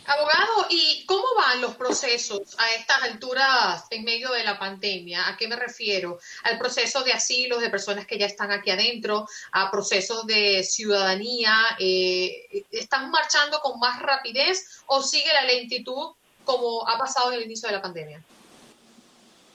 Abogado, 0.08 0.68
¿y 0.70 1.06
cómo 1.06 1.26
van 1.36 1.60
los 1.60 1.76
procesos 1.76 2.56
a 2.58 2.74
estas 2.76 3.04
alturas 3.04 3.88
en 3.90 4.06
medio 4.06 4.32
de 4.32 4.46
la 4.46 4.58
pandemia? 4.58 5.28
¿A 5.28 5.36
qué 5.36 5.50
me 5.50 5.58
refiero? 5.58 6.18
¿Al 6.44 6.58
proceso 6.58 7.04
de 7.04 7.12
asilos 7.12 7.60
de 7.60 7.70
personas 7.70 8.08
que 8.08 8.18
ya 8.18 8.26
están 8.26 8.52
aquí 8.52 8.72
adentro? 8.72 9.28
¿A 9.52 9.70
procesos 9.70 10.26
de 10.26 10.64
ciudadanía? 10.64 11.54
Eh, 11.78 12.64
¿Están 12.72 13.12
marchando 13.12 13.60
con 13.60 13.80
más 13.80 14.02
rapidez 14.02 14.82
o 14.86 15.02
sigue 15.02 15.34
la 15.34 15.44
lentitud 15.44 16.14
como 16.48 16.88
ha 16.88 16.98
pasado 16.98 17.32
en 17.32 17.40
el 17.40 17.46
inicio 17.46 17.68
de 17.68 17.76
la 17.76 17.82
pandemia? 17.82 18.24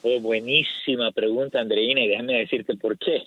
Oh, 0.03 0.19
buenísima 0.19 1.11
pregunta, 1.11 1.59
Andreina, 1.59 2.01
y 2.01 2.07
déjame 2.07 2.37
decirte 2.37 2.75
por 2.75 2.97
qué. 2.97 3.23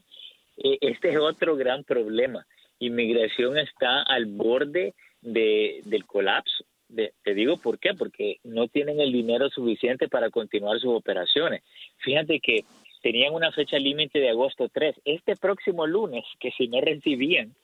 Eh, 0.59 0.79
este 0.81 1.11
es 1.11 1.19
otro 1.19 1.57
gran 1.57 1.85
problema. 1.85 2.47
Inmigración 2.79 3.59
está 3.59 4.03
al 4.03 4.27
borde 4.27 4.95
de, 5.21 5.81
del 5.85 6.07
colapso 6.07 6.65
de, 6.89 7.13
te 7.25 7.35
digo 7.35 7.57
por 7.57 7.79
qué, 7.79 7.95
porque 7.95 8.39
no 8.45 8.69
tienen 8.69 9.01
el 9.01 9.13
dinero 9.13 9.51
suficiente 9.51 10.09
para 10.09 10.31
continuar 10.31 10.79
sus 10.79 10.95
operaciones. 10.95 11.63
Fíjate 11.99 12.39
que 12.41 12.65
tenían 13.03 13.35
una 13.35 13.51
fecha 13.51 13.79
límite 13.79 14.21
de 14.21 14.31
agosto 14.31 14.69
3. 14.73 14.97
Este 15.05 15.35
próximo 15.35 15.87
lunes, 15.87 16.25
que 16.39 16.53
si 16.53 16.69
no 16.69 16.81
recibían 16.81 17.55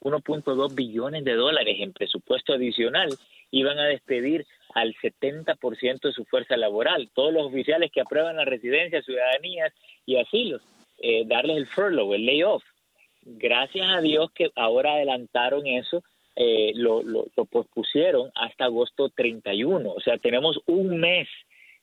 1.2 0.00 0.74
billones 0.74 1.24
de 1.24 1.34
dólares 1.34 1.76
en 1.80 1.92
presupuesto 1.92 2.54
adicional, 2.54 3.10
iban 3.50 3.78
a 3.78 3.86
despedir 3.86 4.46
al 4.74 4.94
70% 4.94 6.00
de 6.00 6.12
su 6.12 6.24
fuerza 6.24 6.56
laboral. 6.56 7.10
Todos 7.14 7.32
los 7.32 7.46
oficiales 7.46 7.90
que 7.90 8.00
aprueban 8.00 8.36
la 8.36 8.44
residencia, 8.44 9.02
ciudadanías 9.02 9.72
y 10.06 10.16
asilos, 10.16 10.62
eh, 10.98 11.24
darles 11.26 11.56
el 11.56 11.66
furlough, 11.66 12.14
el 12.14 12.26
layoff. 12.26 12.62
Gracias 13.22 13.86
a 13.88 14.00
Dios 14.00 14.30
que 14.32 14.50
ahora 14.54 14.94
adelantaron 14.94 15.66
eso 15.66 16.02
eh, 16.36 16.72
lo, 16.74 17.02
pospusieron 17.50 18.30
hasta 18.34 18.64
agosto 18.64 19.10
31. 19.10 19.92
O 19.92 20.00
sea, 20.00 20.16
tenemos 20.18 20.60
un 20.66 20.98
mes 20.98 21.28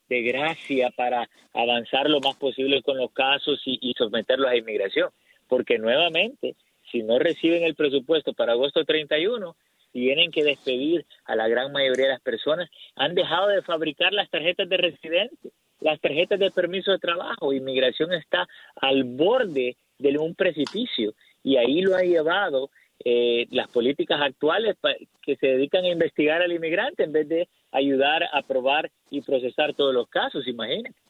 de 0.10 0.22
gracia 0.24 0.90
para 0.96 1.30
avanzar 1.54 2.10
lo 2.10 2.22
más 2.22 2.36
posible 2.38 2.82
con 2.82 2.98
los 2.98 3.12
casos 3.12 3.62
y 3.66 3.94
someterlos 3.98 4.50
a 4.50 4.56
inmigración. 4.56 5.10
Porque 5.48 5.78
nuevamente, 5.78 6.56
si 6.92 7.04
no 7.04 7.20
reciben 7.20 7.64
el 7.64 7.76
presupuesto 7.76 8.34
para 8.34 8.54
agosto 8.54 8.84
31, 8.84 9.56
tienen 9.92 10.32
que 10.32 10.44
despedir 10.44 11.06
a 11.26 11.36
la 11.36 11.48
gran 11.48 11.72
mayoría 11.72 12.08
de 12.08 12.14
las 12.14 12.22
personas. 12.22 12.70
Han 12.96 13.16
dejado 13.16 13.48
de 13.48 13.62
fabricar 13.62 14.14
las 14.14 14.30
tarjetas 14.30 14.70
de 14.70 14.78
residente, 14.78 15.52
las 15.82 16.00
tarjetas 16.00 16.40
de 16.40 16.52
permiso 16.52 16.92
de 16.92 17.00
trabajo. 17.00 17.54
Inmigración 17.54 18.14
está 18.14 18.48
al 18.76 19.04
borde 19.04 19.76
de 20.00 20.18
un 20.18 20.36
precipicio 20.36 21.14
y 21.44 21.58
ahí 21.58 21.82
lo 21.82 21.96
ha 21.96 22.04
llevado 22.04 22.70
eh, 23.04 23.48
las 23.52 23.68
políticas 23.70 24.20
actuales 24.22 24.76
que 25.22 25.36
se 25.36 25.48
dedican 25.48 25.86
a 25.86 25.90
investigar 25.90 26.42
al 26.42 26.52
inmigrante 26.52 27.04
en 27.04 27.12
vez 27.12 27.30
de 27.30 27.48
ayudar 27.72 28.24
a 28.32 28.42
probar 28.42 28.92
y 29.12 29.22
procesar 29.22 29.74
todos 29.74 29.94
los 29.94 30.08
casos, 30.10 30.48
imagínense. 30.48 31.07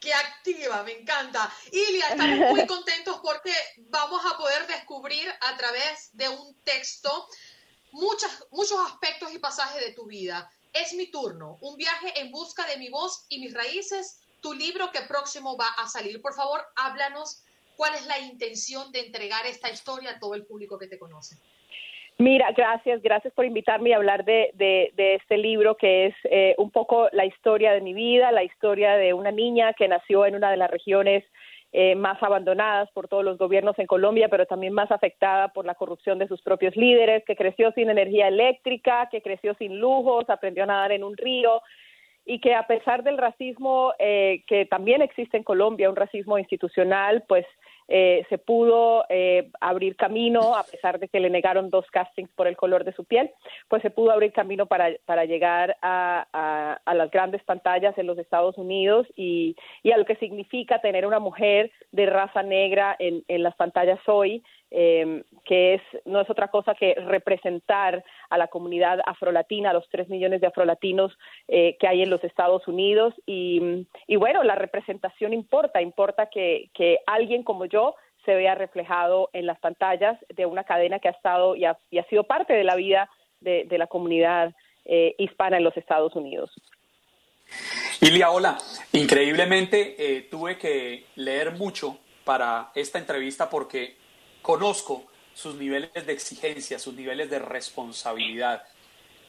¡Qué 0.00 0.12
activa! 0.14 0.82
Me 0.82 0.92
encanta. 0.92 1.48
Ilia, 1.70 2.06
estamos 2.10 2.50
muy 2.52 2.66
contentos 2.66 3.20
porque 3.22 3.52
vamos 3.90 4.22
a 4.24 4.38
poder 4.38 4.66
descubrir 4.66 5.28
a 5.28 5.56
través 5.58 6.10
de 6.16 6.28
un 6.30 6.56
texto 6.64 7.10
muchas, 7.92 8.46
muchos 8.50 8.78
aspectos 8.90 9.32
y 9.34 9.38
pasajes 9.38 9.84
de 9.86 9.92
tu 9.92 10.06
vida. 10.06 10.50
Es 10.72 10.94
mi 10.94 11.10
turno, 11.10 11.58
un 11.60 11.76
viaje 11.76 12.20
en 12.20 12.30
busca 12.30 12.66
de 12.66 12.76
mi 12.76 12.88
voz 12.88 13.26
y 13.28 13.40
mis 13.40 13.54
raíces 13.54 14.20
tu 14.40 14.52
libro 14.52 14.90
que 14.92 15.00
próximo 15.08 15.56
va 15.56 15.68
a 15.76 15.86
salir. 15.86 16.20
Por 16.22 16.34
favor, 16.34 16.60
háblanos 16.76 17.44
cuál 17.76 17.94
es 17.94 18.06
la 18.06 18.18
intención 18.18 18.92
de 18.92 19.00
entregar 19.00 19.46
esta 19.46 19.70
historia 19.70 20.10
a 20.10 20.18
todo 20.18 20.34
el 20.34 20.44
público 20.44 20.78
que 20.78 20.86
te 20.86 20.98
conoce. 20.98 21.36
Mira, 22.20 22.50
gracias, 22.50 23.00
gracias 23.00 23.32
por 23.32 23.44
invitarme 23.44 23.94
a 23.94 23.96
hablar 23.96 24.24
de, 24.24 24.50
de, 24.54 25.14
este 25.14 25.38
libro 25.38 25.76
que 25.76 26.06
es 26.06 26.14
eh, 26.24 26.56
un 26.58 26.72
poco 26.72 27.08
la 27.12 27.24
historia 27.24 27.72
de 27.72 27.80
mi 27.80 27.94
vida, 27.94 28.32
la 28.32 28.42
historia 28.42 28.96
de 28.96 29.14
una 29.14 29.30
niña 29.30 29.72
que 29.74 29.86
nació 29.86 30.26
en 30.26 30.34
una 30.34 30.50
de 30.50 30.56
las 30.56 30.68
regiones 30.68 31.24
eh, 31.72 31.94
más 31.94 32.22
abandonadas 32.22 32.90
por 32.92 33.08
todos 33.08 33.24
los 33.24 33.36
gobiernos 33.36 33.78
en 33.78 33.86
Colombia, 33.86 34.28
pero 34.30 34.46
también 34.46 34.72
más 34.72 34.90
afectada 34.90 35.48
por 35.48 35.66
la 35.66 35.74
corrupción 35.74 36.18
de 36.18 36.26
sus 36.26 36.40
propios 36.40 36.74
líderes, 36.76 37.24
que 37.26 37.36
creció 37.36 37.72
sin 37.72 37.90
energía 37.90 38.28
eléctrica, 38.28 39.08
que 39.10 39.20
creció 39.20 39.54
sin 39.54 39.78
lujos, 39.78 40.30
aprendió 40.30 40.64
a 40.64 40.66
nadar 40.66 40.92
en 40.92 41.04
un 41.04 41.16
río 41.16 41.60
y 42.24 42.40
que 42.40 42.54
a 42.54 42.66
pesar 42.66 43.02
del 43.02 43.18
racismo 43.18 43.92
eh, 43.98 44.44
que 44.46 44.66
también 44.66 45.02
existe 45.02 45.36
en 45.36 45.44
Colombia, 45.44 45.90
un 45.90 45.96
racismo 45.96 46.38
institucional, 46.38 47.24
pues 47.26 47.46
eh, 47.88 48.26
se 48.28 48.36
pudo 48.36 49.04
eh, 49.08 49.50
abrir 49.60 49.96
camino, 49.96 50.54
a 50.56 50.62
pesar 50.62 50.98
de 50.98 51.08
que 51.08 51.20
le 51.20 51.30
negaron 51.30 51.70
dos 51.70 51.86
castings 51.90 52.30
por 52.32 52.46
el 52.46 52.56
color 52.56 52.84
de 52.84 52.92
su 52.92 53.04
piel, 53.04 53.30
pues 53.68 53.80
se 53.82 53.90
pudo 53.90 54.10
abrir 54.10 54.32
camino 54.32 54.66
para, 54.66 54.90
para 55.06 55.24
llegar 55.24 55.76
a, 55.80 56.78
a, 56.84 56.94
las 56.94 57.10
grandes 57.10 57.42
pantallas 57.44 57.96
en 57.96 58.06
los 58.06 58.18
Estados 58.18 58.58
Unidos 58.58 59.06
y, 59.16 59.56
y, 59.82 59.92
a 59.92 59.96
lo 59.98 60.04
que 60.04 60.16
significa 60.16 60.80
tener 60.80 61.06
una 61.06 61.18
mujer 61.18 61.70
de 61.92 62.06
raza 62.06 62.42
negra 62.42 62.94
en, 62.98 63.24
en 63.28 63.42
las 63.42 63.54
pantallas 63.56 64.00
hoy 64.06 64.42
eh, 64.70 65.24
que 65.44 65.74
es, 65.74 65.82
no 66.04 66.20
es 66.20 66.28
otra 66.28 66.48
cosa 66.48 66.74
que 66.74 66.94
representar 66.94 68.04
a 68.30 68.38
la 68.38 68.48
comunidad 68.48 69.00
afrolatina, 69.06 69.70
a 69.70 69.72
los 69.72 69.88
tres 69.88 70.08
millones 70.08 70.40
de 70.40 70.46
afrolatinos 70.46 71.16
eh, 71.48 71.76
que 71.78 71.88
hay 71.88 72.02
en 72.02 72.10
los 72.10 72.22
Estados 72.24 72.66
Unidos. 72.68 73.14
Y, 73.26 73.86
y 74.06 74.16
bueno, 74.16 74.42
la 74.44 74.54
representación 74.54 75.32
importa, 75.32 75.80
importa 75.80 76.26
que, 76.26 76.70
que, 76.74 76.98
alguien 77.06 77.42
como 77.42 77.64
yo 77.64 77.94
se 78.24 78.34
vea 78.34 78.54
reflejado 78.54 79.30
en 79.32 79.46
las 79.46 79.58
pantallas 79.58 80.18
de 80.34 80.46
una 80.46 80.64
cadena 80.64 80.98
que 80.98 81.08
ha 81.08 81.12
estado 81.12 81.56
y 81.56 81.64
ha, 81.64 81.78
y 81.90 81.98
ha 81.98 82.04
sido 82.04 82.24
parte 82.24 82.52
de 82.52 82.64
la 82.64 82.74
vida 82.74 83.08
de, 83.40 83.64
de 83.64 83.78
la 83.78 83.86
comunidad 83.86 84.54
eh, 84.84 85.14
hispana 85.18 85.58
en 85.58 85.64
los 85.64 85.76
Estados 85.76 86.14
Unidos. 86.16 86.50
Ilia, 88.00 88.30
hola. 88.30 88.58
Increíblemente 88.92 89.96
eh, 89.98 90.22
tuve 90.30 90.56
que 90.56 91.04
leer 91.16 91.52
mucho 91.52 91.98
para 92.24 92.70
esta 92.74 92.98
entrevista 92.98 93.50
porque 93.50 93.96
conozco 94.42 95.06
sus 95.34 95.54
niveles 95.54 96.06
de 96.06 96.12
exigencia, 96.12 96.78
sus 96.78 96.94
niveles 96.94 97.30
de 97.30 97.38
responsabilidad, 97.38 98.64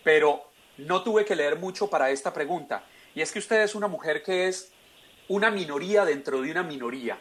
pero 0.03 0.49
no 0.77 1.03
tuve 1.03 1.25
que 1.25 1.35
leer 1.35 1.57
mucho 1.57 1.89
para 1.89 2.09
esta 2.09 2.33
pregunta. 2.33 2.83
Y 3.13 3.21
es 3.21 3.31
que 3.31 3.39
usted 3.39 3.61
es 3.61 3.75
una 3.75 3.87
mujer 3.87 4.23
que 4.23 4.47
es 4.47 4.71
una 5.27 5.51
minoría 5.51 6.05
dentro 6.05 6.41
de 6.41 6.51
una 6.51 6.63
minoría. 6.63 7.19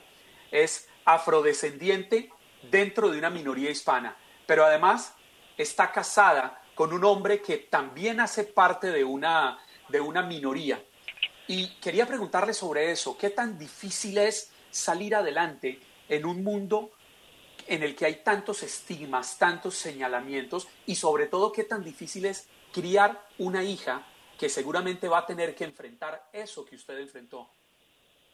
Es 0.50 0.88
afrodescendiente 1.04 2.30
dentro 2.70 3.10
de 3.10 3.18
una 3.18 3.30
minoría 3.30 3.70
hispana, 3.70 4.16
pero 4.46 4.64
además 4.64 5.14
está 5.56 5.92
casada 5.92 6.62
con 6.74 6.92
un 6.92 7.04
hombre 7.04 7.42
que 7.42 7.58
también 7.58 8.20
hace 8.20 8.44
parte 8.44 8.90
de 8.90 9.04
una, 9.04 9.58
de 9.88 10.00
una 10.00 10.22
minoría. 10.22 10.82
Y 11.46 11.76
quería 11.80 12.06
preguntarle 12.06 12.54
sobre 12.54 12.90
eso, 12.90 13.16
¿qué 13.18 13.30
tan 13.30 13.58
difícil 13.58 14.18
es 14.18 14.52
salir 14.70 15.14
adelante 15.14 15.80
en 16.08 16.24
un 16.24 16.44
mundo 16.44 16.92
en 17.68 17.82
el 17.82 17.94
que 17.94 18.06
hay 18.06 18.14
tantos 18.16 18.62
estigmas, 18.62 19.38
tantos 19.38 19.74
señalamientos 19.74 20.68
y 20.86 20.94
sobre 20.94 21.26
todo 21.26 21.52
qué 21.52 21.64
tan 21.64 21.84
difícil 21.84 22.24
es 22.24 22.48
criar 22.72 23.20
una 23.38 23.62
hija 23.62 24.02
que 24.38 24.48
seguramente 24.48 25.08
va 25.08 25.18
a 25.18 25.26
tener 25.26 25.54
que 25.54 25.64
enfrentar 25.64 26.22
eso 26.32 26.64
que 26.64 26.76
usted 26.76 26.98
enfrentó. 26.98 27.48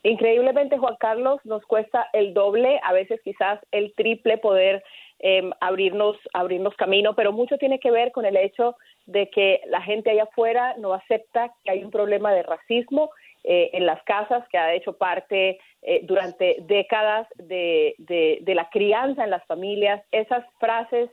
Increíblemente, 0.03 0.77
Juan 0.77 0.97
Carlos, 1.01 1.41
nos 1.45 1.65
cuesta 1.65 2.11
el 2.13 2.35
doble, 2.35 2.79
a 2.83 2.93
veces 2.93 3.21
quizás 3.25 3.59
el 3.73 3.95
triple 3.95 4.37
poder 4.37 4.85
eh, 5.21 5.51
abrirnos, 5.61 6.19
abrirnos 6.35 6.77
camino, 6.77 7.15
pero 7.15 7.33
mucho 7.33 7.57
tiene 7.57 7.81
que 7.81 7.91
ver 7.91 8.13
con 8.13 8.27
el 8.27 8.37
hecho 8.37 8.77
de 9.07 9.31
que 9.31 9.63
la 9.67 9.81
gente 9.81 10.11
allá 10.11 10.25
afuera 10.25 10.75
no 10.77 10.93
acepta 10.93 11.55
que 11.65 11.71
hay 11.71 11.83
un 11.83 11.91
problema 11.91 12.33
de 12.35 12.43
racismo 12.43 13.11
eh, 13.47 13.71
en 13.75 13.85
las 13.85 14.03
casas, 14.05 14.43
que 14.49 14.57
ha 14.57 14.73
hecho 14.73 14.95
parte 14.95 15.59
eh, 15.83 16.01
durante 16.05 16.57
décadas 16.63 17.29
de, 17.37 17.95
de, 17.99 18.55
la 18.55 18.71
crianza 18.71 19.23
en 19.23 19.29
las 19.29 19.45
familias, 19.45 20.03
esas 20.13 20.47
frases 20.59 21.11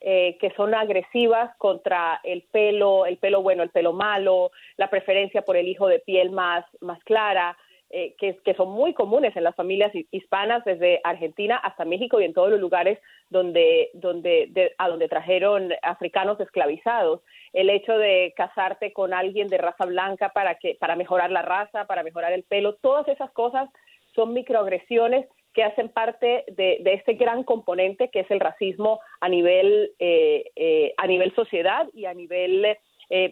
eh, 0.00 0.38
que 0.40 0.50
son 0.56 0.74
agresivas 0.74 1.54
contra 1.58 2.20
el 2.24 2.42
pelo, 2.50 3.04
el 3.04 3.18
pelo 3.18 3.42
bueno, 3.42 3.62
el 3.62 3.68
pelo 3.68 3.92
malo, 3.92 4.50
la 4.78 4.88
preferencia 4.88 5.42
por 5.42 5.58
el 5.58 5.68
hijo 5.68 5.86
de 5.86 5.98
piel 5.98 6.30
más, 6.30 6.64
más 6.80 7.02
clara, 7.04 7.56
eh, 7.96 8.16
que, 8.18 8.54
son 8.54 8.72
muy 8.72 8.92
comunes 8.92 9.36
en 9.36 9.44
las 9.44 9.54
familias 9.54 9.92
hispanas, 10.10 10.64
desde 10.64 11.00
Argentina 11.04 11.58
hasta 11.58 11.84
México 11.84 12.20
y 12.20 12.24
en 12.24 12.34
todos 12.34 12.50
los 12.50 12.58
lugares 12.58 12.98
donde, 13.30 13.90
donde, 13.94 14.74
a 14.78 14.88
donde 14.88 15.06
trajeron 15.06 15.72
africanos 15.80 16.40
esclavizados. 16.40 17.20
El 17.52 17.70
hecho 17.70 17.96
de 17.96 18.34
casarte 18.36 18.92
con 18.92 19.14
alguien 19.14 19.46
de 19.46 19.58
raza 19.58 19.86
blanca 19.86 20.30
para, 20.30 20.56
que, 20.56 20.76
para 20.80 20.96
mejorar 20.96 21.30
la 21.30 21.42
raza, 21.42 21.86
para 21.86 22.02
mejorar 22.02 22.32
el 22.32 22.42
pelo, 22.42 22.74
todas 22.74 23.06
esas 23.06 23.30
cosas 23.30 23.70
son 24.12 24.32
microagresiones 24.32 25.28
que 25.52 25.62
hacen 25.62 25.88
parte 25.88 26.46
de, 26.48 26.78
de 26.80 26.94
este 26.94 27.14
gran 27.14 27.44
componente 27.44 28.10
que 28.10 28.20
es 28.20 28.30
el 28.32 28.40
racismo 28.40 28.98
a 29.20 29.28
nivel, 29.28 29.92
eh, 30.00 30.50
eh, 30.56 30.94
a 30.96 31.06
nivel 31.06 31.32
sociedad 31.36 31.86
y 31.92 32.06
a 32.06 32.14
nivel 32.14 32.76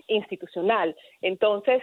institucional. 0.07 0.95
Entonces, 1.21 1.83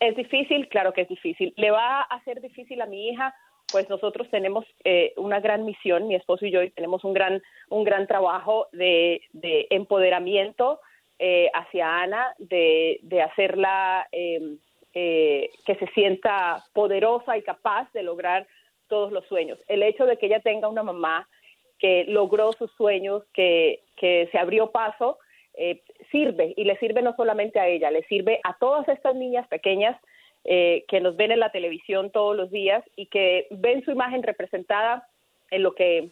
¿Es 0.00 0.16
difícil? 0.16 0.68
Claro 0.68 0.92
que 0.92 1.02
es 1.02 1.08
difícil. 1.08 1.54
¿Le 1.56 1.70
va 1.70 2.00
a 2.00 2.16
hacer 2.16 2.40
difícil 2.40 2.80
a 2.82 2.86
mi 2.86 3.08
hija? 3.08 3.34
Pues 3.72 3.88
nosotros 3.88 4.28
tenemos 4.30 4.64
eh, 4.84 5.12
una 5.16 5.40
gran 5.40 5.64
misión, 5.64 6.06
mi 6.06 6.14
esposo 6.14 6.46
y 6.46 6.50
yo, 6.50 6.62
y 6.62 6.70
tenemos 6.70 7.02
un 7.04 7.14
gran, 7.14 7.42
un 7.70 7.84
gran 7.84 8.06
trabajo 8.06 8.68
de, 8.72 9.22
de 9.32 9.66
empoderamiento 9.70 10.80
eh, 11.18 11.50
hacia 11.54 12.02
Ana, 12.02 12.34
de, 12.38 13.00
de 13.02 13.22
hacerla 13.22 14.06
em, 14.12 14.58
eh, 14.92 15.50
que 15.64 15.74
se 15.76 15.86
sienta 15.88 16.62
poderosa 16.74 17.36
y 17.38 17.42
capaz 17.42 17.90
de 17.92 18.02
lograr 18.02 18.46
todos 18.88 19.10
los 19.12 19.26
sueños. 19.26 19.58
El 19.66 19.82
hecho 19.82 20.06
de 20.06 20.18
que 20.18 20.26
ella 20.26 20.40
tenga 20.40 20.68
una 20.68 20.82
mamá 20.82 21.28
que 21.78 22.04
logró 22.08 22.52
sus 22.52 22.70
sueños, 22.72 23.24
que, 23.32 23.80
que 23.96 24.28
se 24.30 24.38
abrió 24.38 24.70
paso, 24.70 25.18
eh, 25.56 25.82
sirve 26.10 26.54
y 26.56 26.64
le 26.64 26.76
sirve 26.78 27.02
no 27.02 27.14
solamente 27.16 27.58
a 27.58 27.66
ella, 27.66 27.90
le 27.90 28.02
sirve 28.04 28.40
a 28.44 28.56
todas 28.58 28.88
estas 28.88 29.14
niñas 29.14 29.46
pequeñas 29.48 29.96
eh, 30.44 30.84
que 30.88 31.00
nos 31.00 31.16
ven 31.16 31.32
en 31.32 31.40
la 31.40 31.50
televisión 31.50 32.10
todos 32.10 32.36
los 32.36 32.50
días 32.50 32.84
y 32.94 33.06
que 33.06 33.48
ven 33.50 33.84
su 33.84 33.90
imagen 33.90 34.22
representada 34.22 35.08
en 35.50 35.62
lo 35.62 35.74
que 35.74 36.10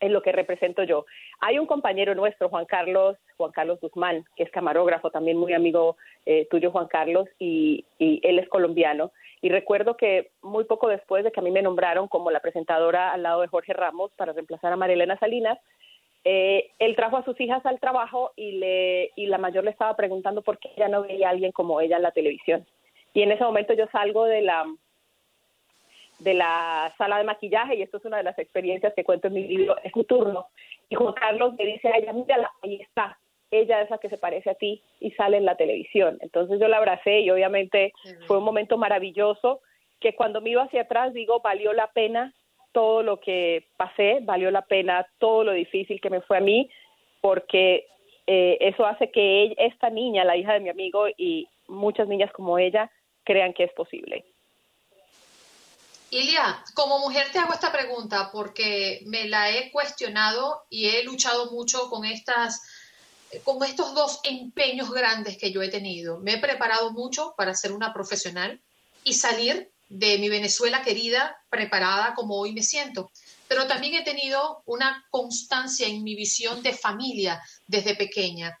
en 0.00 0.12
lo 0.12 0.22
que 0.22 0.32
represento 0.32 0.82
yo. 0.82 1.06
Hay 1.40 1.58
un 1.58 1.66
compañero 1.66 2.14
nuestro, 2.14 2.48
Juan 2.48 2.66
Carlos, 2.66 3.16
Juan 3.36 3.52
Carlos 3.52 3.80
Guzmán, 3.80 4.24
que 4.36 4.42
es 4.42 4.50
camarógrafo, 4.50 5.10
también 5.10 5.38
muy 5.38 5.52
amigo 5.52 5.96
eh, 6.26 6.46
tuyo, 6.50 6.70
Juan 6.70 6.88
Carlos, 6.88 7.28
y, 7.38 7.84
y, 7.98 8.20
él 8.22 8.38
es 8.38 8.48
colombiano. 8.48 9.12
Y 9.40 9.48
recuerdo 9.48 9.96
que 9.96 10.30
muy 10.42 10.64
poco 10.64 10.88
después 10.88 11.24
de 11.24 11.32
que 11.32 11.40
a 11.40 11.42
mí 11.42 11.50
me 11.50 11.62
nombraron 11.62 12.08
como 12.08 12.30
la 12.30 12.40
presentadora 12.40 13.12
al 13.12 13.22
lado 13.22 13.40
de 13.40 13.48
Jorge 13.48 13.72
Ramos 13.72 14.10
para 14.16 14.32
reemplazar 14.32 14.72
a 14.72 14.76
Marilena 14.76 15.18
Salinas, 15.18 15.58
eh, 16.24 16.70
él 16.78 16.96
trajo 16.96 17.18
a 17.18 17.24
sus 17.24 17.38
hijas 17.40 17.64
al 17.66 17.78
trabajo 17.78 18.32
y, 18.34 18.52
le, 18.52 19.12
y 19.14 19.26
la 19.26 19.38
mayor 19.38 19.64
le 19.64 19.70
estaba 19.70 19.94
preguntando 19.94 20.42
por 20.42 20.58
qué 20.58 20.70
ella 20.74 20.88
no 20.88 21.02
veía 21.02 21.28
a 21.28 21.30
alguien 21.30 21.52
como 21.52 21.80
ella 21.80 21.96
en 21.96 22.02
la 22.02 22.12
televisión. 22.12 22.66
Y 23.12 23.22
en 23.22 23.30
ese 23.30 23.44
momento 23.44 23.74
yo 23.74 23.86
salgo 23.92 24.24
de 24.24 24.40
la, 24.40 24.64
de 26.18 26.34
la 26.34 26.92
sala 26.96 27.18
de 27.18 27.24
maquillaje 27.24 27.76
y 27.76 27.82
esto 27.82 27.98
es 27.98 28.04
una 28.06 28.16
de 28.16 28.22
las 28.22 28.38
experiencias 28.38 28.94
que 28.94 29.04
cuento 29.04 29.28
en 29.28 29.34
mi 29.34 29.46
libro, 29.46 29.76
es 29.84 29.94
mi 29.94 30.04
turno. 30.04 30.48
Y 30.88 30.94
Juan 30.94 31.12
Carlos 31.12 31.54
me 31.58 31.66
dice 31.66 31.88
a 31.88 31.98
ella, 31.98 32.12
mírala, 32.12 32.50
ahí 32.62 32.80
está, 32.80 33.18
ella 33.50 33.82
es 33.82 33.90
la 33.90 33.98
que 33.98 34.08
se 34.08 34.18
parece 34.18 34.50
a 34.50 34.54
ti 34.54 34.82
y 35.00 35.10
sale 35.12 35.36
en 35.36 35.44
la 35.44 35.56
televisión. 35.56 36.18
Entonces 36.20 36.58
yo 36.58 36.68
la 36.68 36.78
abracé 36.78 37.20
y 37.20 37.30
obviamente 37.30 37.92
fue 38.26 38.38
un 38.38 38.44
momento 38.44 38.78
maravilloso 38.78 39.60
que 40.00 40.14
cuando 40.14 40.40
me 40.40 40.50
iba 40.50 40.62
hacia 40.62 40.82
atrás 40.82 41.12
digo, 41.12 41.40
valió 41.40 41.72
la 41.72 41.88
pena 41.88 42.34
todo 42.74 43.02
lo 43.02 43.20
que 43.20 43.68
pasé, 43.78 44.18
valió 44.22 44.50
la 44.50 44.62
pena 44.62 45.06
todo 45.18 45.44
lo 45.44 45.52
difícil 45.52 46.00
que 46.00 46.10
me 46.10 46.20
fue 46.20 46.36
a 46.36 46.40
mí, 46.40 46.68
porque 47.22 47.86
eh, 48.26 48.58
eso 48.60 48.84
hace 48.84 49.10
que 49.10 49.54
esta 49.56 49.88
niña, 49.88 50.24
la 50.24 50.36
hija 50.36 50.52
de 50.52 50.60
mi 50.60 50.68
amigo 50.68 51.06
y 51.16 51.48
muchas 51.68 52.08
niñas 52.08 52.30
como 52.32 52.58
ella, 52.58 52.90
crean 53.24 53.54
que 53.54 53.64
es 53.64 53.72
posible. 53.72 54.26
Ilia, 56.10 56.62
como 56.74 56.98
mujer 56.98 57.28
te 57.32 57.38
hago 57.38 57.54
esta 57.54 57.72
pregunta 57.72 58.30
porque 58.32 59.00
me 59.06 59.26
la 59.26 59.50
he 59.50 59.70
cuestionado 59.70 60.62
y 60.68 60.88
he 60.88 61.04
luchado 61.04 61.50
mucho 61.52 61.88
con 61.88 62.04
estas 62.04 62.62
con 63.42 63.64
estos 63.64 63.94
dos 63.94 64.20
empeños 64.22 64.92
grandes 64.92 65.36
que 65.38 65.50
yo 65.50 65.60
he 65.60 65.68
tenido. 65.68 66.20
Me 66.20 66.34
he 66.34 66.38
preparado 66.38 66.92
mucho 66.92 67.34
para 67.36 67.54
ser 67.54 67.72
una 67.72 67.92
profesional 67.92 68.60
y 69.02 69.14
salir 69.14 69.73
de 69.94 70.18
mi 70.18 70.28
Venezuela 70.28 70.82
querida, 70.82 71.36
preparada 71.48 72.14
como 72.14 72.36
hoy 72.36 72.52
me 72.52 72.64
siento. 72.64 73.12
Pero 73.46 73.68
también 73.68 73.94
he 73.94 74.02
tenido 74.02 74.62
una 74.66 75.06
constancia 75.08 75.86
en 75.86 76.02
mi 76.02 76.16
visión 76.16 76.64
de 76.64 76.72
familia 76.72 77.40
desde 77.68 77.94
pequeña. 77.94 78.58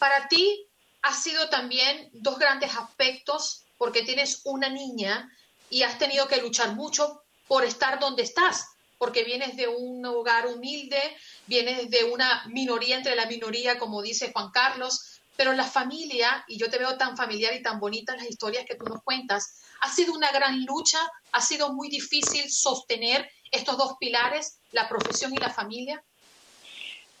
Para 0.00 0.26
ti 0.26 0.66
ha 1.02 1.14
sido 1.14 1.48
también 1.48 2.10
dos 2.12 2.40
grandes 2.40 2.74
aspectos 2.74 3.62
porque 3.78 4.02
tienes 4.02 4.40
una 4.44 4.68
niña 4.68 5.30
y 5.70 5.82
has 5.82 5.96
tenido 5.96 6.26
que 6.26 6.42
luchar 6.42 6.74
mucho 6.74 7.22
por 7.46 7.64
estar 7.64 8.00
donde 8.00 8.24
estás, 8.24 8.66
porque 8.98 9.22
vienes 9.22 9.56
de 9.56 9.68
un 9.68 10.04
hogar 10.04 10.48
humilde, 10.48 11.00
vienes 11.46 11.88
de 11.88 12.02
una 12.02 12.44
minoría 12.48 12.96
entre 12.96 13.14
la 13.14 13.26
minoría, 13.26 13.78
como 13.78 14.02
dice 14.02 14.32
Juan 14.32 14.50
Carlos, 14.50 15.20
pero 15.36 15.52
la 15.52 15.64
familia, 15.64 16.44
y 16.48 16.58
yo 16.58 16.68
te 16.68 16.78
veo 16.78 16.96
tan 16.96 17.16
familiar 17.16 17.54
y 17.54 17.62
tan 17.62 17.78
bonitas 17.78 18.16
las 18.16 18.28
historias 18.28 18.64
que 18.66 18.74
tú 18.74 18.84
nos 18.86 19.02
cuentas, 19.02 19.63
ha 19.80 19.88
sido 19.88 20.12
una 20.14 20.30
gran 20.32 20.64
lucha, 20.64 20.98
ha 21.32 21.40
sido 21.40 21.72
muy 21.72 21.88
difícil 21.88 22.50
sostener 22.50 23.28
estos 23.50 23.76
dos 23.76 23.96
pilares, 23.98 24.60
la 24.72 24.88
profesión 24.88 25.32
y 25.32 25.36
la 25.36 25.50
familia. 25.50 26.02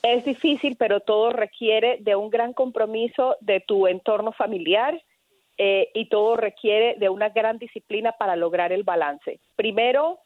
Es 0.02 0.24
difícil, 0.24 0.76
pero 0.76 1.00
todo 1.00 1.30
requiere 1.30 1.98
de 2.00 2.14
un 2.14 2.28
gran 2.28 2.52
compromiso 2.52 3.36
de 3.40 3.60
tu 3.60 3.86
entorno 3.86 4.32
familiar 4.32 5.02
eh, 5.56 5.90
y 5.94 6.08
todo 6.08 6.36
requiere 6.36 6.96
de 6.98 7.08
una 7.08 7.30
gran 7.30 7.58
disciplina 7.58 8.12
para 8.12 8.36
lograr 8.36 8.72
el 8.72 8.82
balance. 8.82 9.40
Primero, 9.56 10.18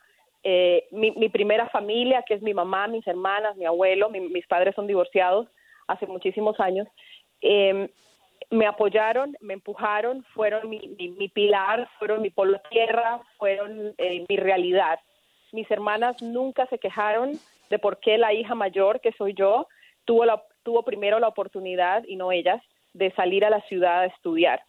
eh, 0.43 0.87
mi, 0.91 1.29
primera 1.29 1.69
familia, 1.69 2.25
que 2.27 2.35
es 2.35 2.43
mi 2.43 2.55
mamá, 2.55 2.89
mis 2.89 3.07
hermanas, 3.07 3.57
mi 3.57 3.67
abuelo, 3.67 4.09
mis 4.11 4.47
padres 4.47 4.75
son 4.75 4.87
divorciados 4.87 5.47
hace 5.87 6.07
muchísimos 6.07 6.59
años, 6.61 6.87
eh, 7.41 7.91
me 8.51 8.67
apoyaron, 8.67 9.37
me 9.41 9.55
empujaron, 9.55 10.25
fueron 10.35 10.69
mi, 10.69 10.81
mi, 10.99 11.29
pilar, 11.29 11.89
fueron 11.99 12.23
mi 12.23 12.31
polo 12.31 12.61
tierra, 12.71 13.21
fueron 13.37 13.95
mi 13.99 14.37
realidad. 14.37 14.99
Mis 15.53 15.71
hermanas 15.71 16.23
nunca 16.23 16.67
se 16.67 16.79
quejaron 16.79 17.33
de 17.71 17.79
por 17.79 18.01
qué 18.01 18.17
la 18.17 18.33
hija 18.33 18.55
mayor, 18.55 19.01
que 19.01 19.13
soy 19.13 19.35
yo, 19.35 19.69
tuvo, 20.05 20.25
la, 20.25 20.43
tuvo 20.63 20.83
primero 20.83 21.19
la 21.19 21.29
oportunidad, 21.29 22.05
y 22.07 22.17
no 22.17 22.33
ellas, 22.33 22.63
de 22.95 23.11
salir 23.13 23.45
a 23.45 23.51
la 23.51 23.61
ciudad 23.63 24.01
a 24.01 24.07
estudiar. 24.07 24.63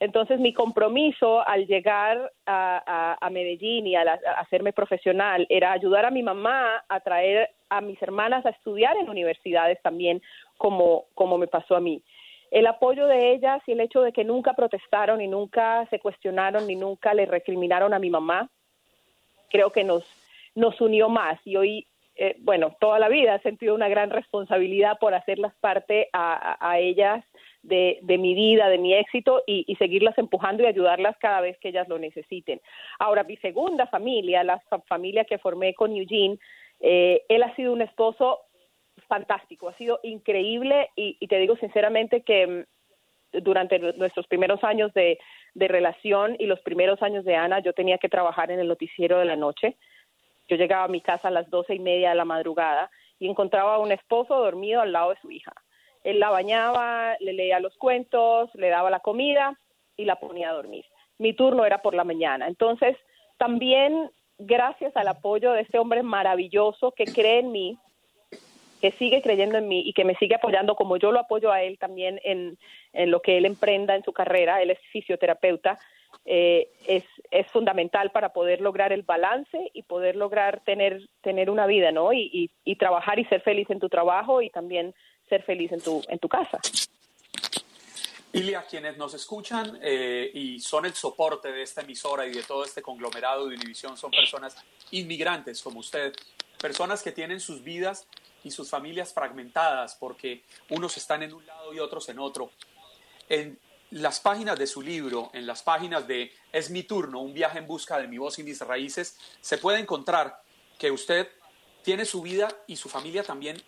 Entonces, 0.00 0.38
mi 0.38 0.52
compromiso 0.52 1.46
al 1.46 1.66
llegar 1.66 2.32
a, 2.46 3.28
Medellín 3.32 3.86
y 3.86 3.96
a, 3.96 4.18
hacerme 4.36 4.72
profesional 4.72 5.44
era 5.48 5.72
ayudar 5.72 6.04
a 6.04 6.10
mi 6.10 6.22
mamá 6.22 6.84
a 6.88 7.00
traer 7.00 7.50
a 7.68 7.80
mis 7.80 8.00
hermanas 8.00 8.46
a 8.46 8.50
estudiar 8.50 8.96
en 8.96 9.10
universidades 9.10 9.82
también, 9.82 10.22
como, 10.56 11.06
como 11.14 11.36
me 11.36 11.48
pasó 11.48 11.74
a 11.76 11.80
mí. 11.80 12.02
El 12.50 12.66
apoyo 12.66 13.06
de 13.06 13.32
ellas 13.32 13.62
y 13.66 13.72
el 13.72 13.80
hecho 13.80 14.02
de 14.02 14.12
que 14.12 14.24
nunca 14.24 14.54
protestaron 14.54 15.20
y 15.20 15.28
nunca 15.28 15.86
se 15.90 16.00
cuestionaron 16.00 16.66
ni 16.66 16.76
nunca 16.76 17.14
le 17.14 17.26
recriminaron 17.26 17.92
a 17.92 17.98
mi 17.98 18.10
mamá, 18.10 18.48
creo 19.50 19.70
que 19.70 19.84
nos, 19.84 20.04
nos 20.54 20.80
unió 20.80 21.08
más. 21.08 21.38
Y 21.44 21.56
hoy, 21.56 21.86
eh, 22.16 22.36
bueno, 22.40 22.76
toda 22.80 22.98
la 22.98 23.08
vida 23.08 23.34
he 23.34 23.40
sentido 23.40 23.74
una 23.74 23.88
gran 23.88 24.10
responsabilidad 24.10 24.98
por 24.98 25.14
hacerlas 25.14 25.54
parte 25.60 26.08
a, 26.12 26.78
ellas 26.78 27.24
de, 27.62 27.98
de, 28.02 28.18
mi 28.18 28.34
vida, 28.34 28.68
de 28.68 28.78
mi 28.78 28.94
éxito 28.94 29.42
y, 29.46 29.74
seguirlas 29.76 30.16
empujando 30.16 30.62
y 30.62 30.66
ayudarlas 30.66 31.16
cada 31.18 31.40
vez 31.40 31.58
que 31.58 31.68
ellas 31.68 31.88
lo 31.88 31.98
necesiten. 31.98 32.60
Ahora, 32.98 33.24
mi 33.24 33.36
segunda 33.38 33.86
familia, 33.86 34.42
la 34.42 34.60
familia 34.86 35.24
que 35.24 35.38
formé 35.38 35.74
con 35.74 35.94
Eugene, 35.94 36.38
eh, 36.80 37.24
él 37.28 37.42
ha 37.42 37.54
sido 37.56 37.72
un 37.72 37.82
esposo 37.82 38.40
fantástico, 39.08 39.68
ha 39.68 39.76
sido 39.76 40.00
increíble 40.02 40.90
y, 40.94 41.26
te 41.26 41.38
digo 41.38 41.56
sinceramente 41.56 42.22
que 42.22 42.46
mm, 42.46 42.64
durante 43.42 43.78
nuestros 43.78 44.26
primeros 44.26 44.62
años 44.64 44.92
de, 44.94 45.18
de 45.54 45.68
relación 45.68 46.36
y 46.38 46.46
los 46.46 46.60
primeros 46.60 47.02
años 47.02 47.24
de 47.24 47.36
Ana, 47.36 47.60
yo 47.60 47.72
tenía 47.72 47.98
que 47.98 48.08
trabajar 48.08 48.50
en 48.50 48.60
el 48.60 48.68
noticiero 48.68 49.18
de 49.18 49.24
la 49.24 49.36
noche. 49.36 49.76
Yo 50.48 50.56
llegaba 50.56 50.84
a 50.84 50.88
mi 50.88 51.00
casa 51.00 51.28
a 51.28 51.32
las 51.32 51.50
doce 51.50 51.74
y 51.74 51.78
media 51.78 52.10
de 52.10 52.14
la 52.14 52.24
madrugada 52.24 52.90
y 53.18 53.28
encontraba 53.28 53.74
a 53.74 53.78
un 53.78 53.92
esposo 53.92 54.36
dormido 54.36 54.80
al 54.80 54.92
lado 54.92 55.10
de 55.10 55.20
su 55.20 55.30
hija. 55.30 55.52
Él 56.04 56.20
la 56.20 56.30
bañaba, 56.30 57.16
le 57.20 57.32
leía 57.32 57.60
los 57.60 57.76
cuentos, 57.76 58.50
le 58.54 58.68
daba 58.68 58.90
la 58.90 59.00
comida 59.00 59.58
y 59.96 60.04
la 60.04 60.16
ponía 60.16 60.50
a 60.50 60.54
dormir. 60.54 60.84
Mi 61.18 61.34
turno 61.34 61.64
era 61.64 61.82
por 61.82 61.94
la 61.94 62.04
mañana. 62.04 62.46
Entonces, 62.46 62.96
también 63.36 64.10
gracias 64.38 64.96
al 64.96 65.08
apoyo 65.08 65.52
de 65.52 65.62
este 65.62 65.78
hombre 65.78 66.02
maravilloso 66.02 66.92
que 66.92 67.04
cree 67.04 67.40
en 67.40 67.52
mí, 67.52 67.78
que 68.80 68.92
sigue 68.92 69.22
creyendo 69.22 69.58
en 69.58 69.68
mí 69.68 69.82
y 69.84 69.92
que 69.92 70.04
me 70.04 70.14
sigue 70.16 70.36
apoyando 70.36 70.76
como 70.76 70.96
yo 70.96 71.12
lo 71.12 71.20
apoyo 71.20 71.52
a 71.52 71.62
él 71.62 71.78
también 71.78 72.20
en, 72.24 72.58
lo 73.10 73.20
que 73.20 73.38
él 73.38 73.44
emprenda 73.44 73.94
en 73.94 74.04
su 74.04 74.12
carrera, 74.12 74.62
él 74.62 74.70
es 74.70 74.78
fisioterapeuta, 74.92 75.78
eh, 76.24 76.68
es, 76.86 77.04
es 77.30 77.46
fundamental 77.48 78.10
para 78.10 78.32
poder 78.32 78.60
lograr 78.60 78.92
el 78.92 79.02
balance 79.02 79.70
y 79.72 79.82
poder 79.82 80.16
lograr 80.16 80.60
tener, 80.64 81.08
tener 81.22 81.50
una 81.50 81.66
vida, 81.66 81.92
¿no? 81.92 82.12
Y, 82.12 82.50
y 82.64 82.76
trabajar 82.76 83.18
y 83.18 83.24
ser 83.26 83.40
feliz 83.42 83.68
en 83.70 83.80
tu 83.80 83.88
trabajo 83.88 84.42
y 84.42 84.50
también 84.50 84.94
ser 85.28 85.42
feliz 85.42 85.72
en 85.72 85.80
tu, 85.80 86.02
en 86.08 86.18
tu 86.18 86.28
casa. 86.28 86.58
Ilia, 88.32 88.64
quienes 88.68 88.98
nos 88.98 89.14
escuchan 89.14 89.78
eh, 89.82 90.30
y 90.34 90.60
son 90.60 90.84
el 90.84 90.94
soporte 90.94 91.50
de 91.50 91.62
esta 91.62 91.80
emisora 91.80 92.26
y 92.26 92.32
de 92.32 92.42
todo 92.42 92.64
este 92.64 92.82
conglomerado 92.82 93.48
de 93.48 93.56
Univisión 93.56 93.96
son 93.96 94.10
personas 94.10 94.56
inmigrantes 94.90 95.62
como 95.62 95.80
usted, 95.80 96.12
personas 96.60 97.02
que 97.02 97.10
tienen 97.10 97.40
sus 97.40 97.64
vidas 97.64 98.06
y 98.48 98.50
sus 98.50 98.68
familias 98.68 99.12
fragmentadas 99.12 99.94
porque 99.94 100.42
unos 100.70 100.96
están 100.96 101.22
en 101.22 101.32
un 101.32 101.46
lado 101.46 101.72
y 101.72 101.78
otros 101.78 102.08
en 102.08 102.18
otro. 102.18 102.50
En 103.28 103.58
las 103.90 104.20
páginas 104.20 104.58
de 104.58 104.66
su 104.66 104.82
libro, 104.82 105.30
en 105.32 105.46
las 105.46 105.62
páginas 105.62 106.06
de 106.06 106.32
Es 106.52 106.70
mi 106.70 106.82
turno, 106.82 107.20
un 107.20 107.32
viaje 107.32 107.58
en 107.58 107.66
busca 107.66 107.98
de 107.98 108.08
mi 108.08 108.18
voz 108.18 108.38
y 108.38 108.42
mis 108.42 108.60
raíces, 108.60 109.18
se 109.40 109.58
puede 109.58 109.78
encontrar 109.78 110.42
que 110.78 110.90
usted 110.90 111.28
tiene 111.82 112.04
su 112.04 112.22
vida 112.22 112.48
y 112.66 112.76
su 112.76 112.88
familia 112.88 113.22
también 113.22 113.62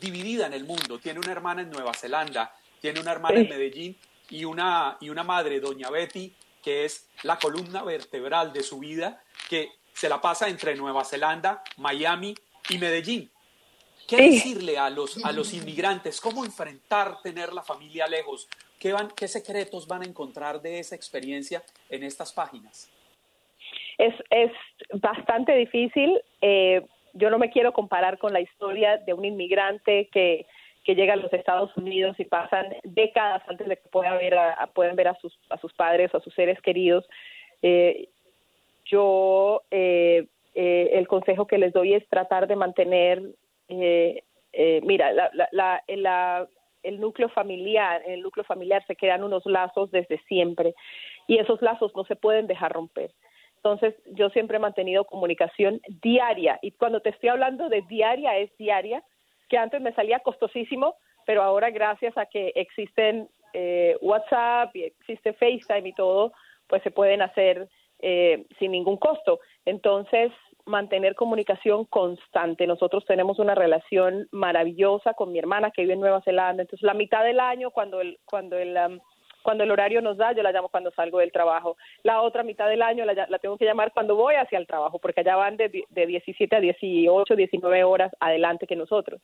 dividida 0.00 0.46
en 0.46 0.52
el 0.52 0.64
mundo. 0.64 0.98
Tiene 0.98 1.20
una 1.20 1.32
hermana 1.32 1.62
en 1.62 1.70
Nueva 1.70 1.94
Zelanda, 1.94 2.54
tiene 2.80 3.00
una 3.00 3.12
hermana 3.12 3.40
en 3.40 3.48
Medellín 3.48 3.96
y 4.30 4.44
una, 4.44 4.96
y 5.00 5.10
una 5.10 5.22
madre, 5.22 5.60
doña 5.60 5.90
Betty, 5.90 6.34
que 6.62 6.84
es 6.84 7.08
la 7.22 7.38
columna 7.38 7.82
vertebral 7.82 8.52
de 8.52 8.62
su 8.62 8.78
vida, 8.78 9.22
que 9.48 9.70
se 9.92 10.08
la 10.08 10.20
pasa 10.20 10.48
entre 10.48 10.74
Nueva 10.74 11.04
Zelanda, 11.04 11.62
Miami 11.76 12.34
y 12.68 12.78
Medellín. 12.78 13.30
¿Qué 14.08 14.16
decirle 14.16 14.78
a 14.78 14.90
los, 14.90 15.24
a 15.24 15.32
los 15.32 15.54
inmigrantes? 15.60 16.20
¿Cómo 16.20 16.44
enfrentar 16.44 17.20
tener 17.22 17.52
la 17.52 17.62
familia 17.62 18.06
lejos? 18.06 18.48
¿Qué, 18.78 18.92
van, 18.92 19.08
¿Qué 19.16 19.28
secretos 19.28 19.86
van 19.86 20.02
a 20.02 20.06
encontrar 20.06 20.60
de 20.60 20.78
esa 20.78 20.94
experiencia 20.94 21.62
en 21.88 22.02
estas 22.02 22.32
páginas? 22.32 22.90
Es, 23.98 24.14
es 24.30 24.52
bastante 25.00 25.54
difícil. 25.54 26.20
Eh, 26.40 26.82
yo 27.14 27.30
no 27.30 27.38
me 27.38 27.50
quiero 27.50 27.72
comparar 27.72 28.18
con 28.18 28.32
la 28.32 28.40
historia 28.40 28.98
de 28.98 29.14
un 29.14 29.24
inmigrante 29.24 30.08
que, 30.12 30.46
que 30.84 30.94
llega 30.94 31.14
a 31.14 31.16
los 31.16 31.32
Estados 31.32 31.74
Unidos 31.76 32.14
y 32.18 32.24
pasan 32.24 32.66
décadas 32.84 33.42
antes 33.48 33.66
de 33.66 33.76
que 33.76 33.88
pueda 33.88 34.14
ver 34.16 34.34
a, 34.34 34.66
pueden 34.74 34.96
ver 34.96 35.08
a 35.08 35.18
sus, 35.18 35.36
a 35.48 35.58
sus 35.58 35.72
padres 35.72 36.12
o 36.12 36.18
a 36.18 36.20
sus 36.20 36.34
seres 36.34 36.60
queridos. 36.60 37.06
Eh, 37.62 38.08
yo 38.84 39.62
eh, 39.70 40.26
eh, 40.54 40.90
el 40.92 41.08
consejo 41.08 41.46
que 41.46 41.58
les 41.58 41.72
doy 41.72 41.94
es 41.94 42.06
tratar 42.08 42.46
de 42.46 42.56
mantener, 42.56 43.22
mira, 43.68 45.12
la, 45.12 45.30
la, 45.52 45.82
la, 45.86 46.48
el 46.82 47.00
núcleo 47.00 47.28
familiar, 47.30 48.02
en 48.04 48.12
el 48.12 48.22
núcleo 48.22 48.44
familiar 48.44 48.84
se 48.86 48.96
quedan 48.96 49.24
unos 49.24 49.44
lazos 49.46 49.90
desde 49.90 50.18
siempre 50.28 50.74
y 51.26 51.38
esos 51.38 51.60
lazos 51.62 51.94
no 51.96 52.04
se 52.04 52.16
pueden 52.16 52.46
dejar 52.46 52.72
romper. 52.72 53.10
Entonces, 53.56 53.94
yo 54.12 54.28
siempre 54.28 54.58
he 54.58 54.60
mantenido 54.60 55.06
comunicación 55.06 55.80
diaria 56.02 56.58
y 56.60 56.72
cuando 56.72 57.00
te 57.00 57.08
estoy 57.08 57.30
hablando 57.30 57.70
de 57.70 57.80
diaria 57.82 58.36
es 58.36 58.54
diaria, 58.58 59.02
que 59.48 59.56
antes 59.56 59.80
me 59.80 59.94
salía 59.94 60.20
costosísimo, 60.20 60.96
pero 61.24 61.42
ahora 61.42 61.70
gracias 61.70 62.16
a 62.18 62.26
que 62.26 62.52
existen 62.54 63.28
eh, 63.54 63.96
WhatsApp 64.02 64.76
y 64.76 64.84
existe 64.84 65.32
FaceTime 65.32 65.88
y 65.88 65.92
todo, 65.94 66.32
pues 66.66 66.82
se 66.82 66.90
pueden 66.90 67.22
hacer 67.22 67.68
eh, 68.00 68.44
sin 68.58 68.72
ningún 68.72 68.98
costo. 68.98 69.40
Entonces, 69.64 70.30
mantener 70.66 71.14
comunicación 71.14 71.84
constante. 71.84 72.66
Nosotros 72.66 73.04
tenemos 73.06 73.38
una 73.38 73.54
relación 73.54 74.28
maravillosa 74.32 75.14
con 75.14 75.32
mi 75.32 75.38
hermana 75.38 75.70
que 75.70 75.82
vive 75.82 75.94
en 75.94 76.00
Nueva 76.00 76.22
Zelanda. 76.22 76.62
Entonces, 76.62 76.84
la 76.84 76.94
mitad 76.94 77.24
del 77.24 77.40
año, 77.40 77.70
cuando 77.70 78.00
el, 78.00 78.18
cuando 78.24 78.58
el 78.58 78.76
um, 78.76 79.00
cuando 79.44 79.62
el 79.62 79.70
horario 79.70 80.00
nos 80.00 80.16
da, 80.16 80.32
yo 80.32 80.42
la 80.42 80.52
llamo 80.52 80.70
cuando 80.70 80.90
salgo 80.92 81.18
del 81.18 81.30
trabajo. 81.30 81.76
La 82.02 82.22
otra 82.22 82.42
mitad 82.42 82.66
del 82.66 82.80
año 82.80 83.04
la, 83.04 83.38
tengo 83.38 83.58
que 83.58 83.66
llamar 83.66 83.92
cuando 83.92 84.16
voy 84.16 84.36
hacia 84.36 84.56
el 84.58 84.66
trabajo, 84.66 84.98
porque 84.98 85.20
allá 85.20 85.36
van 85.36 85.58
de, 85.58 85.84
de 85.90 86.06
17 86.06 86.56
a 86.56 86.60
18, 86.60 87.36
19 87.36 87.84
horas 87.84 88.10
adelante 88.20 88.66
que 88.66 88.74
nosotros. 88.74 89.20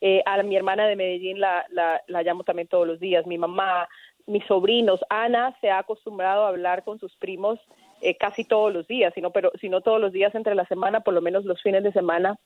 Eh, 0.00 0.24
a 0.26 0.42
mi 0.42 0.56
hermana 0.56 0.88
de 0.88 0.96
Medellín 0.96 1.38
la, 1.38 1.64
la, 1.68 2.02
la 2.08 2.22
llamo 2.24 2.42
también 2.42 2.66
todos 2.66 2.84
los 2.84 2.98
días, 2.98 3.26
mi 3.28 3.38
mamá, 3.38 3.88
mis 4.26 4.44
sobrinos. 4.46 5.00
Ana 5.08 5.56
se 5.60 5.70
ha 5.70 5.78
acostumbrado 5.78 6.44
a 6.44 6.48
hablar 6.48 6.82
con 6.82 6.98
sus 6.98 7.14
primos 7.16 7.60
eh, 8.00 8.16
casi 8.16 8.44
todos 8.44 8.72
los 8.72 8.86
días, 8.86 9.12
sino, 9.14 9.30
pero, 9.30 9.52
si 9.60 9.68
no 9.68 9.80
todos 9.80 10.00
los 10.00 10.12
días 10.12 10.34
entre 10.34 10.54
la 10.54 10.66
semana, 10.66 11.00
por 11.00 11.14
lo 11.14 11.20
menos 11.20 11.44
los 11.44 11.62
fines 11.62 11.82
de 11.82 11.92
semana, 11.92 12.36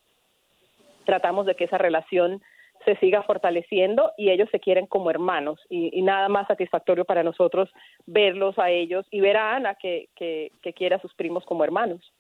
tratamos 1.04 1.46
de 1.46 1.54
que 1.54 1.64
esa 1.64 1.78
relación 1.78 2.42
se 2.84 2.96
siga 2.96 3.22
fortaleciendo 3.22 4.12
y 4.16 4.30
ellos 4.30 4.48
se 4.50 4.60
quieren 4.60 4.86
como 4.86 5.10
hermanos 5.10 5.60
y, 5.70 6.02
nada 6.02 6.28
más 6.28 6.46
satisfactorio 6.48 7.04
para 7.04 7.22
nosotros 7.22 7.70
verlos 8.04 8.58
a 8.58 8.70
ellos 8.70 9.06
y 9.10 9.20
ver 9.20 9.36
a 9.36 9.56
Ana 9.56 9.74
que, 9.74 10.08
que, 10.16 10.50
quiere 10.74 10.96
a 10.96 11.00
sus 11.00 11.14
primos 11.14 11.44
como 11.44 11.64
hermanos. 11.64 12.12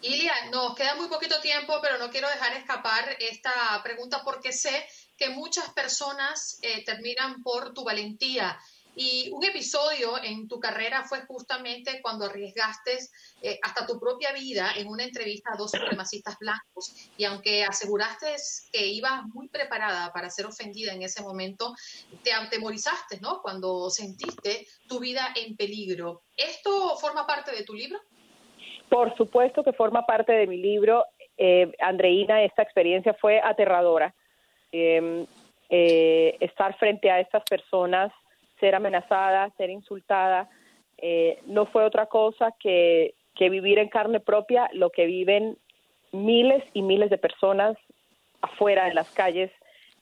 Ilia, 0.00 0.32
nos 0.52 0.74
queda 0.74 0.94
muy 0.94 1.08
poquito 1.08 1.40
tiempo, 1.40 1.74
pero 1.82 1.98
no 1.98 2.10
quiero 2.10 2.28
dejar 2.28 2.56
escapar 2.56 3.04
esta 3.18 3.50
pregunta 3.82 4.22
porque 4.24 4.52
sé 4.52 4.84
que 5.16 5.30
muchas 5.30 5.70
personas 5.70 6.60
eh, 6.62 6.84
terminan 6.84 7.42
por 7.42 7.74
tu 7.74 7.84
valentía 7.84 8.56
Y 9.00 9.30
un 9.30 9.44
episodio 9.44 10.20
en 10.24 10.48
tu 10.48 10.58
carrera 10.58 11.04
fue 11.04 11.20
justamente 11.20 12.00
cuando 12.02 12.24
arriesgaste 12.24 12.98
eh, 13.42 13.56
hasta 13.62 13.86
tu 13.86 14.00
propia 14.00 14.32
vida 14.32 14.72
en 14.76 14.88
una 14.88 15.04
entrevista 15.04 15.50
a 15.52 15.56
dos 15.56 15.70
supremacistas 15.70 16.36
blancos. 16.40 17.08
Y 17.16 17.24
aunque 17.24 17.62
aseguraste 17.62 18.34
que 18.72 18.88
ibas 18.88 19.24
muy 19.32 19.48
preparada 19.50 20.12
para 20.12 20.28
ser 20.30 20.46
ofendida 20.46 20.92
en 20.92 21.02
ese 21.02 21.22
momento, 21.22 21.74
te 22.24 22.32
atemorizaste, 22.32 23.20
¿no? 23.20 23.40
Cuando 23.40 23.88
sentiste 23.88 24.66
tu 24.88 24.98
vida 24.98 25.28
en 25.36 25.56
peligro. 25.56 26.22
¿Esto 26.36 26.96
forma 26.96 27.24
parte 27.24 27.52
de 27.52 27.62
tu 27.62 27.74
libro? 27.74 28.00
Por 28.88 29.16
supuesto 29.16 29.62
que 29.62 29.72
forma 29.74 30.06
parte 30.06 30.32
de 30.32 30.48
mi 30.48 30.56
libro. 30.56 31.04
Eh, 31.36 31.70
Andreina, 31.78 32.42
esta 32.42 32.62
experiencia 32.62 33.14
fue 33.14 33.40
aterradora. 33.40 34.12
Em, 34.72 35.24
eh, 35.70 36.36
estar 36.40 36.76
frente 36.78 37.10
a 37.12 37.20
estas 37.20 37.44
personas, 37.44 38.10
ser 38.60 38.74
amenazada, 38.74 39.50
ser 39.56 39.70
insultada, 39.70 40.48
eh, 40.98 41.38
no 41.46 41.66
fue 41.66 41.84
otra 41.84 42.06
cosa 42.06 42.54
que, 42.58 43.14
vivir 43.38 43.78
en 43.78 43.88
carne 43.88 44.18
propia 44.18 44.68
lo 44.72 44.90
que 44.90 45.06
viven 45.06 45.56
miles 46.10 46.64
y 46.74 46.82
miles 46.82 47.08
de 47.08 47.18
personas 47.18 47.76
afuera 48.40 48.88
en 48.88 48.96
las 48.96 49.08
calles 49.10 49.52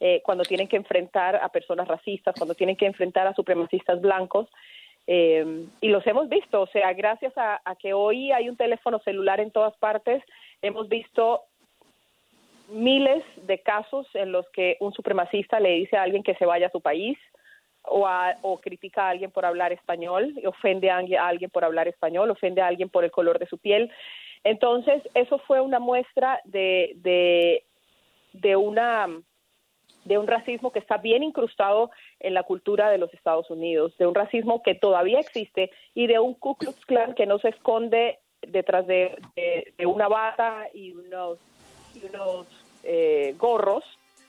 eh, 0.01 0.23
cuando 0.25 0.43
tienen 0.43 0.69
que 0.69 0.77
enfrentar 0.77 1.37
a 1.37 1.51
personas 1.51 1.87
racistas, 1.87 2.35
cuando 2.35 2.55
tienen 2.55 2.77
que 2.77 2.87
enfrentar 2.87 3.27
a 3.27 3.35
supremacistas 3.35 4.01
blancos. 4.01 4.49
Eh, 5.07 5.67
y 5.83 5.89
los 5.89 6.07
hemos 6.07 6.31
visto, 6.31 6.63
o 6.63 6.67
sea, 6.69 6.95
gracias 6.95 7.35
a, 7.37 7.61
que 7.79 7.93
hoy 7.93 8.33
hay 8.33 8.49
un 8.49 8.57
teléfono 8.57 8.99
celular 9.01 9.39
en 9.39 9.51
todas 9.51 9.77
partes, 9.77 10.23
hemos 10.63 10.89
visto 10.89 11.43
miles 12.71 13.23
de 13.43 13.59
casos 13.59 14.09
en 14.15 14.33
los 14.33 14.49
que 14.49 14.79
un 14.81 14.95
supremacista 14.95 15.61
le 15.61 15.73
dice 15.73 15.99
a 15.99 16.03
alguien 16.03 16.23
que 16.23 16.35
se 16.35 16.47
vaya 16.47 16.69
a 16.69 16.73
su 16.73 16.81
país 16.81 17.19
o, 17.89 18.09
o 18.43 18.59
critica 18.61 19.07
a 19.07 19.11
alguien 19.11 19.31
por 19.31 19.45
hablar 19.45 19.73
español, 19.73 20.35
ofende 20.45 20.91
a 20.91 20.99
alguien 21.27 21.51
por 21.51 21.65
hablar 21.65 21.89
español, 21.89 22.31
ofende 22.31 22.61
a 22.61 22.67
alguien 22.67 22.89
por 22.89 23.05
el 23.05 23.11
color 23.11 23.39
de 23.39 23.47
su 23.47 23.59
piel. 23.59 23.91
Entonces, 24.45 25.03
eso 25.15 25.39
fue 25.41 25.61
una 25.61 25.79
muestra 25.79 26.41
de, 26.45 26.93
de, 26.97 27.65
de 28.33 28.57
una 28.57 29.09
de 30.07 30.19
un 30.19 30.29
racismo 30.29 30.71
que 30.71 30.79
está 30.79 30.99
bien 30.99 31.25
incrustado 31.25 31.91
en 32.21 32.33
la 32.33 32.45
cultura 32.45 32.91
de 32.91 32.99
los 32.99 33.13
Estados 33.13 33.51
Unidos, 33.51 33.93
de 33.99 34.07
un 34.07 34.15
racismo 34.15 34.63
que 34.63 34.77
todavía 34.77 35.19
existe 35.19 35.73
y 35.95 36.07
de 36.07 36.21
un 36.21 36.35
Ku 36.35 36.55
Klux 36.55 36.87
Klan 36.87 37.15
que 37.15 37.27
no 37.27 37.41
se 37.41 37.49
esconde 37.49 38.21
detrás 38.41 38.87
de, 38.87 39.17
una 39.85 40.07
bata 40.07 40.69
y 40.73 40.93
unos, 40.93 41.39
unos 42.09 42.47
eh, 42.85 43.35
gorros, 43.37 43.85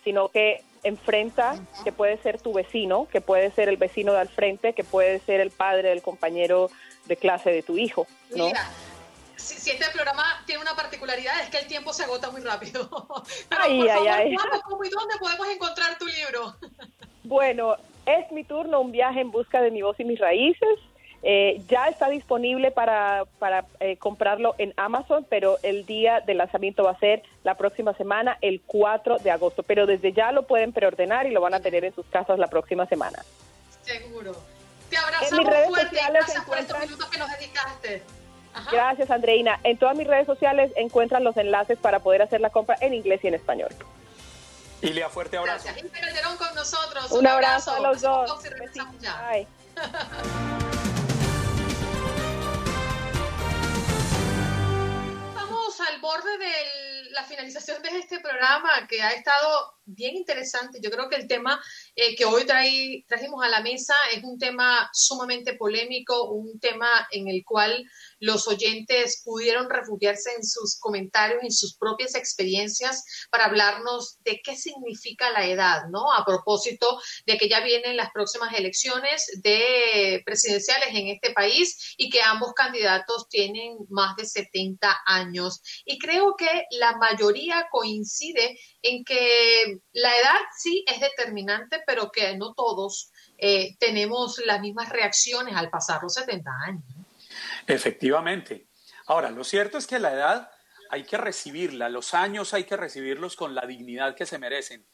sino 0.07 0.29
que 0.29 0.63
enfrenta 0.83 1.59
que 1.83 1.91
puede 1.91 2.17
ser 2.19 2.39
tu 2.39 2.53
vecino, 2.53 3.09
que 3.11 3.19
puede 3.19 3.51
ser 3.51 3.67
el 3.67 3.75
vecino 3.75 4.13
de 4.13 4.19
al 4.19 4.29
frente, 4.29 4.71
que 4.71 4.85
puede 4.85 5.19
ser 5.19 5.41
el 5.41 5.51
padre 5.51 5.89
del 5.89 6.01
compañero 6.01 6.71
de 7.07 7.17
clase 7.17 7.49
de 7.51 7.61
tu 7.61 7.77
hijo, 7.77 8.07
¿no? 8.33 8.49
si, 9.35 9.69
este 9.69 9.85
programa 9.91 10.23
tiene 10.45 10.61
una 10.61 10.75
particularidad 10.77 11.41
es 11.41 11.49
que 11.49 11.57
el 11.57 11.67
tiempo 11.67 11.91
se 11.91 12.05
agota 12.05 12.31
muy 12.31 12.39
rápido. 12.39 12.89
Pero 13.49 13.61
ay, 13.61 13.79
por 13.79 13.89
ay, 13.89 14.33
favor, 14.33 14.53
ay. 14.53 14.61
¿cómo 14.63 14.85
y 14.85 14.89
dónde 14.89 15.15
podemos 15.19 15.47
encontrar 15.49 15.97
tu 15.97 16.05
libro? 16.05 16.55
Bueno, 17.25 17.75
es 18.05 18.31
mi 18.31 18.45
turno, 18.45 18.79
un 18.79 18.93
viaje 18.93 19.19
en 19.19 19.31
busca 19.31 19.61
de 19.61 19.69
mi 19.69 19.81
voz 19.81 19.99
y 19.99 20.05
mis 20.05 20.17
raíces. 20.17 20.79
Eh, 21.23 21.61
ya 21.67 21.87
está 21.87 22.09
disponible 22.09 22.71
para, 22.71 23.25
para 23.39 23.65
eh, 23.79 23.97
comprarlo 23.97 24.55
en 24.57 24.73
Amazon, 24.77 25.25
pero 25.29 25.57
el 25.63 25.85
día 25.85 26.21
de 26.21 26.35
lanzamiento 26.35 26.83
va 26.83 26.91
a 26.91 26.99
ser 26.99 27.23
la 27.43 27.55
próxima 27.55 27.93
semana, 27.93 28.37
el 28.41 28.61
4 28.61 29.17
de 29.17 29.31
agosto. 29.31 29.63
Pero 29.63 29.85
desde 29.85 30.13
ya 30.13 30.31
lo 30.31 30.43
pueden 30.43 30.73
preordenar 30.73 31.25
y 31.25 31.31
lo 31.31 31.41
van 31.41 31.53
a 31.53 31.59
tener 31.59 31.83
en 31.85 31.93
sus 31.93 32.05
casas 32.05 32.39
la 32.39 32.47
próxima 32.47 32.85
semana. 32.85 33.23
Seguro. 33.81 34.35
Te 34.89 34.97
abrazamos 34.97 35.45
fuerte 35.67 35.95
y 35.95 36.11
gracias 36.11 36.45
por 36.45 36.57
estos 36.57 36.79
minutos 36.79 37.09
que 37.09 37.17
nos 37.17 37.31
dedicaste. 37.31 38.03
Gracias, 38.71 39.11
Andreina. 39.11 39.59
En 39.63 39.77
todas 39.77 39.95
mis 39.95 40.07
redes 40.07 40.25
sociales 40.25 40.71
encuentran 40.75 41.23
los 41.23 41.37
enlaces 41.37 41.77
para 41.77 41.99
poder 41.99 42.21
hacer 42.21 42.41
la 42.41 42.49
compra 42.49 42.77
en 42.81 42.93
inglés 42.93 43.19
y 43.23 43.27
en 43.27 43.35
español. 43.35 43.69
Ilia, 44.81 45.09
fuerte 45.09 45.37
abrazo. 45.37 45.65
Gracias. 45.65 45.91
Calderón 45.91 46.37
con 46.37 46.55
nosotros. 46.55 47.11
Un, 47.11 47.27
abrazo, 47.27 47.71
a 47.71 47.79
los 47.79 48.01
dos. 48.01 48.31
Vamos 55.77 55.93
al 55.93 56.01
borde 56.01 56.37
de 56.37 57.09
la 57.11 57.23
finalización 57.23 57.81
de 57.81 57.89
este 57.99 58.19
programa 58.19 58.87
que 58.87 59.01
ha 59.01 59.11
estado 59.11 59.75
bien 59.85 60.15
interesante. 60.15 60.79
Yo 60.81 60.89
creo 60.89 61.09
que 61.09 61.17
el 61.17 61.27
tema 61.27 61.61
eh, 61.95 62.15
que 62.15 62.25
hoy 62.25 62.45
traí, 62.45 63.03
trajimos 63.03 63.43
a 63.43 63.49
la 63.49 63.61
mesa 63.61 63.93
es 64.13 64.23
un 64.23 64.39
tema 64.39 64.89
sumamente 64.93 65.53
polémico, 65.53 66.31
un 66.31 66.59
tema 66.59 67.07
en 67.11 67.27
el 67.27 67.43
cual 67.45 67.85
los 68.19 68.47
oyentes 68.47 69.21
pudieron 69.23 69.69
refugiarse 69.69 70.31
en 70.35 70.43
sus 70.43 70.79
comentarios, 70.79 71.43
en 71.43 71.51
sus 71.51 71.77
propias 71.77 72.15
experiencias 72.15 73.03
para 73.29 73.45
hablarnos 73.45 74.17
de 74.23 74.41
qué 74.43 74.55
significa 74.55 75.31
la 75.31 75.47
edad, 75.47 75.83
¿no? 75.89 76.11
A 76.13 76.25
propósito 76.25 76.99
de 77.25 77.37
que 77.37 77.49
ya 77.49 77.61
vienen 77.61 77.97
las 77.97 78.11
próximas 78.11 78.53
elecciones 78.53 79.27
de 79.43 80.21
presidenciales 80.25 80.89
en 80.89 81.07
este 81.07 81.31
país 81.31 81.95
y 81.97 82.09
que 82.09 82.21
ambos 82.21 82.53
candidatos 82.53 83.27
tienen 83.29 83.77
más 83.89 84.15
de 84.15 84.25
70 84.25 84.97
años. 85.05 85.61
Y 85.85 85.99
creo 85.99 86.35
que 86.37 86.65
la 86.71 86.97
mayoría 86.97 87.67
coincide 87.71 88.59
en 88.81 89.03
que 89.03 89.79
la 89.93 90.17
edad 90.17 90.39
sí 90.57 90.83
es 90.87 90.99
determinante, 90.99 91.81
pero 91.85 92.11
que 92.11 92.35
no 92.37 92.53
todos 92.53 93.11
eh, 93.37 93.75
tenemos 93.79 94.39
las 94.45 94.61
mismas 94.61 94.89
reacciones 94.89 95.55
al 95.55 95.69
pasar 95.69 96.01
los 96.01 96.13
70 96.13 96.51
años. 96.65 96.96
Efectivamente. 97.67 98.69
Ahora, 99.07 99.29
lo 99.29 99.43
cierto 99.43 99.77
es 99.77 99.85
que 99.85 99.99
la 99.99 100.13
edad 100.13 100.51
hay 100.89 101.03
que 101.03 101.17
recibirla, 101.17 101.89
los 101.89 102.13
años 102.13 102.53
hay 102.53 102.63
que 102.63 102.77
recibirlos 102.77 103.35
con 103.35 103.53
la 103.53 103.65
dignidad 103.65 104.15
que 104.15 104.25
se 104.25 104.39
merecen. 104.39 104.87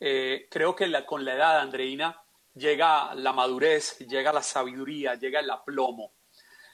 Eh, 0.00 0.48
creo 0.50 0.74
que 0.74 0.90
con 1.04 1.24
la 1.24 1.34
edad, 1.34 1.60
Andreina, 1.60 2.22
llega 2.54 3.14
la 3.14 3.32
madurez, 3.32 3.98
llega 3.98 4.32
la 4.32 4.42
sabiduría, 4.42 5.14
llega 5.16 5.40
el 5.40 5.50
aplomo. 5.50 6.12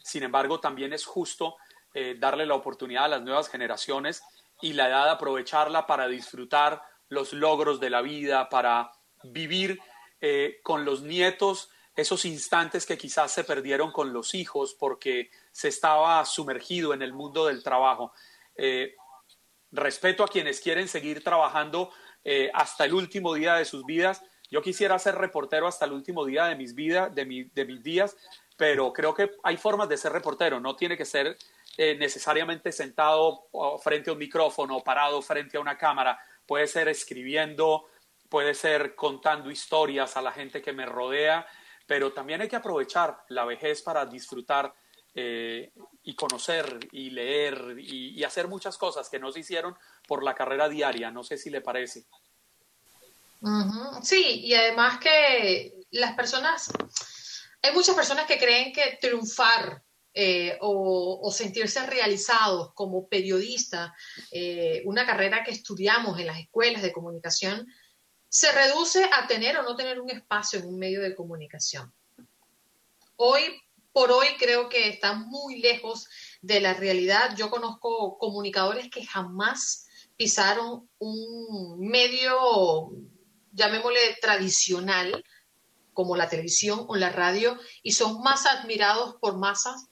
Sin 0.03 0.23
embargo, 0.23 0.61
también 0.61 0.93
es 0.93 1.05
justo 1.05 1.57
eh, 1.93 2.17
darle 2.19 2.47
la 2.47 2.55
oportunidad 2.55 3.07
a 3.07 3.09
las 3.09 3.23
nuevas 3.23 3.49
generaciones 3.49 4.23
y 4.61 4.73
la 4.73 4.89
edad 4.89 5.11
aprovecharla 5.11 5.87
para 5.87 6.07
disfrutar 6.07 6.83
los 7.09 7.33
logros 7.33 7.81
de 7.81 7.91
la 7.91 8.03
vida, 8.03 8.49
para 8.49 8.93
vivir 9.25 9.81
eh, 10.21 10.61
con 10.63 10.85
los 10.85 11.03
nietos 11.03 11.71
esos 11.97 12.25
instantes 12.25 12.87
que 12.87 12.99
quizás 12.99 13.33
se 13.33 13.45
perdieron 13.45 13.93
con 13.93 14.13
los 14.13 14.35
hijos 14.35 14.75
porque 14.75 15.31
se 15.53 15.69
estaba 15.69 16.25
sumergido 16.25 16.93
en 16.93 17.03
el 17.03 17.13
mundo 17.13 17.47
del 17.47 17.63
trabajo. 17.63 18.13
Eh, 18.57 18.97
respeto 19.71 20.25
a 20.25 20.29
quienes 20.29 20.61
quieren 20.61 20.89
seguir 20.89 21.23
trabajando 21.23 21.91
eh, 22.25 22.51
hasta 22.53 22.85
el 22.85 22.95
último 22.95 23.35
día 23.35 23.55
de 23.55 23.65
sus 23.65 23.85
vidas. 23.85 24.23
Yo 24.51 24.61
quisiera 24.61 24.99
ser 24.99 25.17
reportero 25.17 25.67
hasta 25.67 25.85
el 25.85 25.93
último 25.93 26.25
día 26.25 26.47
de 26.47 26.57
mis 26.57 26.75
vidas, 26.75 27.15
de, 27.15 27.25
mis 27.25 27.83
días, 27.83 28.17
pero 28.57 28.93
creo 28.93 29.15
que 29.15 29.31
hay 29.43 29.57
formas 29.57 29.89
de 29.89 29.97
ser 29.97 30.13
reportero. 30.13 30.59
No 30.59 30.75
tiene 30.75 30.97
que 30.97 31.05
ser 31.05 31.37
eh, 31.77 31.97
necesariamente 31.97 32.73
sentado 32.73 33.49
frente 33.83 34.11
a 34.11 34.13
un 34.13 34.19
micrófono, 34.19 34.83
parado 34.83 35.23
frente 35.23 35.57
a 35.57 35.61
una 35.61 35.79
cámara. 35.79 36.19
Puede 36.47 36.67
ser 36.67 36.89
escribiendo, 36.89 37.89
puede 38.29 38.55
ser 38.55 38.95
contando 38.95 39.51
historias 39.51 40.17
a 40.17 40.23
la 40.23 40.33
gente 40.33 40.61
que 40.61 40.73
me 40.73 40.87
rodea 40.87 41.47
pero 41.87 42.13
también 42.13 42.41
hay 42.41 42.49
que 42.49 42.57
aprovechar 42.57 43.25
la 43.29 43.45
vejez 43.45 43.83
para 43.83 44.07
disfrutar 44.07 44.75
eh, 45.15 45.73
y 46.03 46.15
conocer 46.15 46.89
y 46.91 47.11
leer 47.11 47.77
y, 47.79 48.25
hacer 48.25 48.49
muchas 48.49 48.77
cosas 48.77 49.09
que 49.09 49.21
no 49.21 49.31
se 49.31 49.41
hicieron 49.41 49.77
por 50.09 50.25
la 50.25 50.35
carrera 50.35 50.69
diaria. 50.69 51.11
No 51.11 51.23
sé 51.23 51.39
si 51.39 51.51
le 51.51 51.61
parece. 51.61 52.05
Sí, 54.03 54.41
y 54.45 54.55
además 54.55 54.99
que 54.99 55.75
las 55.93 56.15
personas, 56.15 56.73
hay 57.63 57.73
muchas 57.73 57.95
personas 57.95 58.27
que 58.27 58.39
creen 58.39 58.73
que 58.73 58.99
triunfar 59.01 59.83
eh, 60.13 60.57
o, 60.61 61.31
sentirse 61.31 61.85
realizados 61.87 62.73
como 62.75 63.09
periodista, 63.09 63.95
eh, 64.31 64.83
una 64.85 65.05
carrera 65.05 65.45
que 65.45 65.51
estudiamos 65.51 66.19
en 66.19 66.27
las 66.27 66.39
escuelas 66.39 66.83
de 66.83 66.93
comunicación, 66.93 67.67
se 68.35 68.51
reduce 68.51 69.09
a 69.13 69.29
tener 69.29 69.57
o 69.59 69.63
no 69.63 69.77
tener 69.77 70.01
un 70.01 70.11
espacio 70.11 70.59
en 70.59 70.67
un 70.67 70.77
medio 70.77 71.01
de 71.01 71.15
comunicación. 71.15 71.95
Hoy 73.15 73.63
por 73.93 74.11
hoy 74.11 74.27
creo 74.41 74.69
que 74.69 74.89
está 74.89 75.13
muy 75.13 75.61
lejos 75.61 76.09
de 76.43 76.61
la 76.61 76.75
realidad. 76.75 77.37
Yo 77.37 77.49
conozco 77.49 78.19
comunicadores 78.19 78.91
que 78.91 79.07
jamás 79.07 79.87
pisaron 80.17 80.91
un 80.99 81.79
medio, 81.79 82.91
llamémosle 83.53 84.19
tradicional, 84.21 85.25
como 85.93 86.17
la 86.17 86.29
televisión 86.29 86.87
o 86.89 86.97
la 86.97 87.11
radio, 87.11 87.57
y 87.85 87.93
son 87.93 88.21
más 88.21 88.47
admirados 88.47 89.15
por 89.21 89.39
masas 89.39 89.87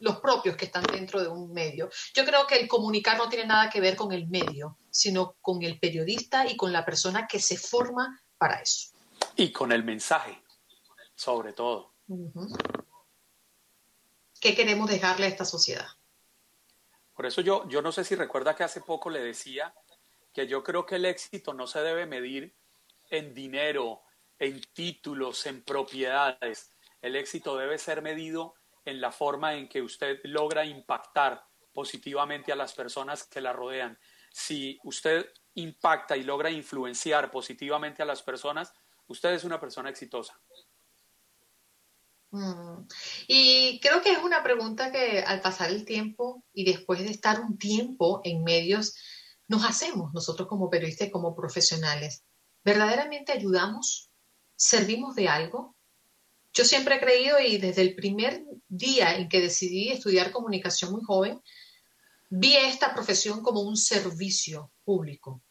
los 0.00 0.20
propios 0.20 0.56
que 0.56 0.66
están 0.66 0.82
dentro 0.84 1.20
de 1.20 1.28
un 1.28 1.52
medio. 1.52 1.88
Yo 2.14 2.24
creo 2.24 2.46
que 2.46 2.56
el 2.56 2.68
comunicar 2.68 3.16
no 3.16 3.28
tiene 3.28 3.46
nada 3.46 3.70
que 3.70 3.80
ver 3.80 3.96
con 3.96 4.12
el 4.12 4.26
medio, 4.28 4.78
sino 4.90 5.36
con 5.40 5.62
el 5.62 5.78
periodista 5.78 6.46
y 6.46 6.56
con 6.56 6.72
la 6.72 6.84
persona 6.84 7.26
que 7.26 7.38
se 7.38 7.56
forma 7.56 8.22
para 8.36 8.60
eso. 8.60 8.88
Y 9.36 9.52
con 9.52 9.72
el 9.72 9.84
mensaje. 9.84 10.42
sobre 11.14 11.52
todo. 11.52 11.92
¿Qué 14.40 14.54
queremos 14.54 14.88
dejarle 14.88 15.26
a 15.26 15.28
esta 15.28 15.44
sociedad? 15.44 15.86
Por 17.14 17.26
eso 17.26 17.42
yo, 17.42 17.68
yo 17.68 17.82
no 17.82 17.92
sé 17.92 18.04
si 18.04 18.14
recuerda 18.14 18.56
que 18.56 18.64
hace 18.64 18.80
poco 18.80 19.10
le 19.10 19.20
decía 19.20 19.74
que 20.32 20.46
yo 20.46 20.64
creo 20.64 20.86
que 20.86 20.96
el 20.96 21.04
éxito 21.04 21.52
no 21.52 21.66
se 21.66 21.80
debe 21.80 22.06
medir 22.06 22.56
en 23.10 23.34
dinero, 23.34 24.02
en 24.38 24.62
títulos, 24.72 25.44
en 25.44 25.62
propiedades. 25.62 26.72
El 27.02 27.16
éxito 27.16 27.58
debe 27.58 27.76
ser 27.76 28.00
medido 28.00 28.54
en 28.90 29.00
la 29.00 29.12
forma 29.12 29.54
en 29.54 29.68
que 29.68 29.82
usted 29.82 30.20
logra 30.24 30.64
impactar 30.64 31.44
positivamente 31.72 32.52
a 32.52 32.56
las 32.56 32.72
personas 32.74 33.24
que 33.24 33.40
la 33.40 33.52
rodean. 33.52 33.98
Si 34.32 34.78
usted 34.84 35.26
impacta 35.54 36.16
y 36.16 36.22
logra 36.22 36.50
influenciar 36.50 37.30
positivamente 37.30 38.02
a 38.02 38.06
las 38.06 38.22
personas, 38.22 38.72
usted 39.06 39.30
es 39.30 39.44
una 39.44 39.60
persona 39.60 39.90
exitosa. 39.90 40.40
Mm. 42.30 42.86
Y 43.26 43.80
creo 43.80 44.02
que 44.02 44.12
es 44.12 44.18
una 44.18 44.42
pregunta 44.42 44.92
que 44.92 45.20
al 45.20 45.40
pasar 45.40 45.70
el 45.70 45.84
tiempo 45.84 46.44
y 46.52 46.64
después 46.64 47.00
de 47.00 47.10
estar 47.10 47.40
un 47.40 47.58
tiempo 47.58 48.20
en 48.24 48.44
medios, 48.44 48.94
nos 49.48 49.64
hacemos 49.64 50.12
nosotros 50.12 50.48
como 50.48 50.70
periodistas 50.70 51.08
y 51.08 51.10
como 51.10 51.34
profesionales. 51.34 52.24
¿Verdaderamente 52.64 53.32
ayudamos? 53.32 54.10
¿Servimos 54.54 55.16
de 55.16 55.28
algo? 55.28 55.76
Yo 56.52 56.64
siempre 56.64 56.96
he 56.96 57.00
creído 57.00 57.38
y 57.40 57.58
desde 57.58 57.82
el 57.82 57.94
primer 57.94 58.44
día 58.68 59.16
en 59.16 59.28
que 59.28 59.40
decidí 59.40 59.90
estudiar 59.90 60.32
comunicación 60.32 60.92
muy 60.92 61.02
joven, 61.02 61.40
vi 62.28 62.56
esta 62.56 62.94
profesión 62.94 63.42
como 63.42 63.60
un 63.60 63.76
servicio 63.76 64.70
público. 64.84 65.42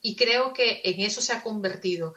Y 0.00 0.16
creo 0.16 0.52
que 0.52 0.80
en 0.84 1.00
eso 1.00 1.20
se 1.20 1.32
ha 1.32 1.42
convertido 1.42 2.14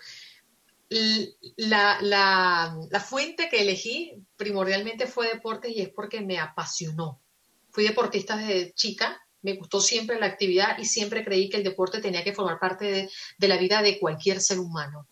la, 0.90 2.00
la, 2.02 3.00
fuente 3.00 3.50
que 3.50 3.62
elegí 3.62 4.14
primordialmente 4.38 5.08
fue 5.08 5.28
deportes 5.28 5.72
y 5.72 5.82
es 5.82 5.90
porque 5.90 6.22
me 6.22 6.40
apasionó. 6.40 7.22
Fui 7.72 7.84
deportista 7.84 8.38
desde 8.38 8.74
chica, 8.74 9.20
me 9.42 9.56
gustó 9.56 9.82
siempre 9.82 10.20
la 10.20 10.28
actividad 10.28 10.78
y 10.78 10.86
siempre 10.86 11.24
creí 11.24 11.50
que 11.50 11.58
el 11.58 11.64
deporte 11.64 12.02
tenía 12.02 12.24
que 12.24 12.34
formar 12.34 12.60
parte 12.60 13.10
de 13.38 13.48
la 13.48 13.58
vida 13.58 13.82
de 13.82 14.00
cualquier 14.00 14.42
ser 14.42 14.60
humano. 14.60 15.08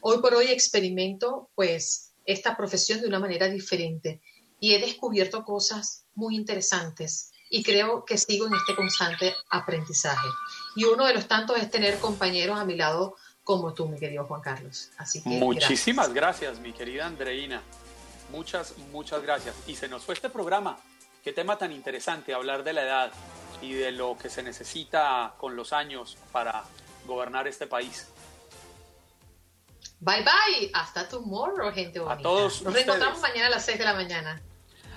Hoy 0.00 0.18
por 0.20 0.34
hoy 0.34 0.46
experimento 0.46 1.50
pues 1.54 2.07
esta 2.28 2.56
profesión 2.56 3.00
de 3.00 3.08
una 3.08 3.18
manera 3.18 3.48
diferente 3.48 4.20
y 4.60 4.74
he 4.74 4.78
descubierto 4.78 5.44
cosas 5.44 6.04
muy 6.14 6.36
interesantes 6.36 7.32
y 7.48 7.62
creo 7.62 8.04
que 8.04 8.18
sigo 8.18 8.46
en 8.46 8.54
este 8.54 8.76
constante 8.76 9.34
aprendizaje. 9.48 10.28
Y 10.76 10.84
uno 10.84 11.06
de 11.06 11.14
los 11.14 11.26
tantos 11.26 11.56
es 11.56 11.70
tener 11.70 11.98
compañeros 11.98 12.58
a 12.58 12.66
mi 12.66 12.76
lado 12.76 13.16
como 13.44 13.72
tú, 13.72 13.88
mi 13.88 13.98
querido 13.98 14.26
Juan 14.26 14.42
Carlos. 14.42 14.90
Así 14.98 15.22
que 15.22 15.30
Muchísimas 15.30 16.12
gracias. 16.12 16.60
mi 16.60 16.74
querida 16.74 17.06
Andreina. 17.06 17.62
Muchas, 18.30 18.76
muchas 18.92 19.22
gracias. 19.22 19.56
Y 19.66 19.74
se 19.74 19.88
nos 19.88 20.04
fue 20.04 20.14
este 20.14 20.28
programa. 20.28 20.78
Qué 21.24 21.32
tema 21.32 21.56
tan 21.56 21.72
interesante 21.72 22.34
hablar 22.34 22.62
de 22.62 22.74
la 22.74 22.82
edad 22.82 23.12
y 23.62 23.72
de 23.72 23.90
lo 23.90 24.18
que 24.18 24.28
se 24.28 24.42
necesita 24.42 25.34
con 25.38 25.56
los 25.56 25.72
años 25.72 26.18
para 26.30 26.64
gobernar 27.06 27.48
este 27.48 27.66
país. 27.66 28.08
Bye 30.00 30.22
bye. 30.22 30.70
Hasta 30.74 31.08
tomorrow, 31.08 31.72
gente 31.72 31.98
bonita. 31.98 32.20
A 32.20 32.22
todos 32.22 32.62
Nos 32.62 32.72
reencontramos 32.72 33.20
mañana 33.20 33.46
a 33.48 33.50
las 33.50 33.64
6 33.64 33.78
de 33.78 33.84
la 33.84 33.94
mañana. 33.94 34.40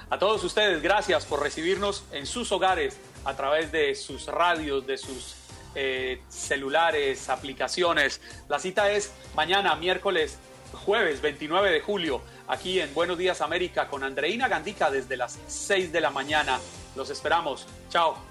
A 0.09 0.19
todos 0.19 0.43
ustedes, 0.43 0.81
gracias 0.81 1.25
por 1.25 1.41
recibirnos 1.41 2.03
en 2.11 2.25
sus 2.25 2.51
hogares 2.51 2.97
a 3.23 3.35
través 3.35 3.71
de 3.71 3.95
sus 3.95 4.25
radios, 4.27 4.85
de 4.85 4.97
sus 4.97 5.35
eh, 5.73 6.21
celulares, 6.27 7.29
aplicaciones. 7.29 8.19
La 8.49 8.59
cita 8.59 8.91
es 8.91 9.13
mañana, 9.35 9.75
miércoles, 9.75 10.37
jueves 10.85 11.21
29 11.21 11.71
de 11.71 11.81
julio, 11.81 12.21
aquí 12.47 12.81
en 12.81 12.93
Buenos 12.93 13.17
Días 13.17 13.41
América 13.41 13.87
con 13.87 14.03
Andreina 14.03 14.47
Gandica 14.47 14.91
desde 14.91 15.15
las 15.15 15.39
6 15.47 15.91
de 15.91 16.01
la 16.01 16.09
mañana. 16.11 16.59
Los 16.95 17.09
esperamos. 17.09 17.65
Chao. 17.89 18.30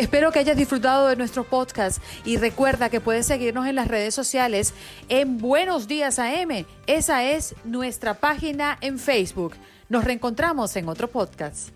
Espero 0.00 0.32
que 0.32 0.38
hayas 0.38 0.56
disfrutado 0.56 1.08
de 1.08 1.16
nuestro 1.16 1.44
podcast 1.44 2.02
y 2.24 2.38
recuerda 2.38 2.88
que 2.88 3.02
puedes 3.02 3.26
seguirnos 3.26 3.66
en 3.66 3.74
las 3.74 3.86
redes 3.86 4.14
sociales 4.14 4.72
en 5.10 5.36
Buenos 5.36 5.88
Días 5.88 6.18
AM. 6.18 6.64
Esa 6.86 7.22
es 7.24 7.54
nuestra 7.64 8.14
página 8.14 8.78
en 8.80 8.98
Facebook. 8.98 9.56
Nos 9.90 10.04
reencontramos 10.04 10.74
en 10.76 10.88
otro 10.88 11.08
podcast. 11.08 11.68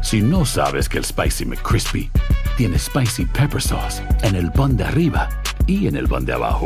Si 0.00 0.22
no 0.22 0.46
sabes 0.46 0.88
que 0.88 0.96
el 0.96 1.04
Spicy 1.04 1.44
McCrispy 1.44 2.10
tiene 2.56 2.78
Spicy 2.78 3.26
Pepper 3.26 3.60
Sauce 3.60 4.02
en 4.22 4.36
el 4.36 4.50
pan 4.52 4.74
de 4.78 4.84
arriba 4.84 5.28
y 5.66 5.86
en 5.86 5.96
el 5.96 6.08
pan 6.08 6.24
de 6.24 6.32
abajo, 6.32 6.64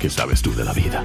¿qué 0.00 0.08
sabes 0.08 0.40
tú 0.40 0.54
de 0.54 0.64
la 0.64 0.72
vida? 0.72 1.04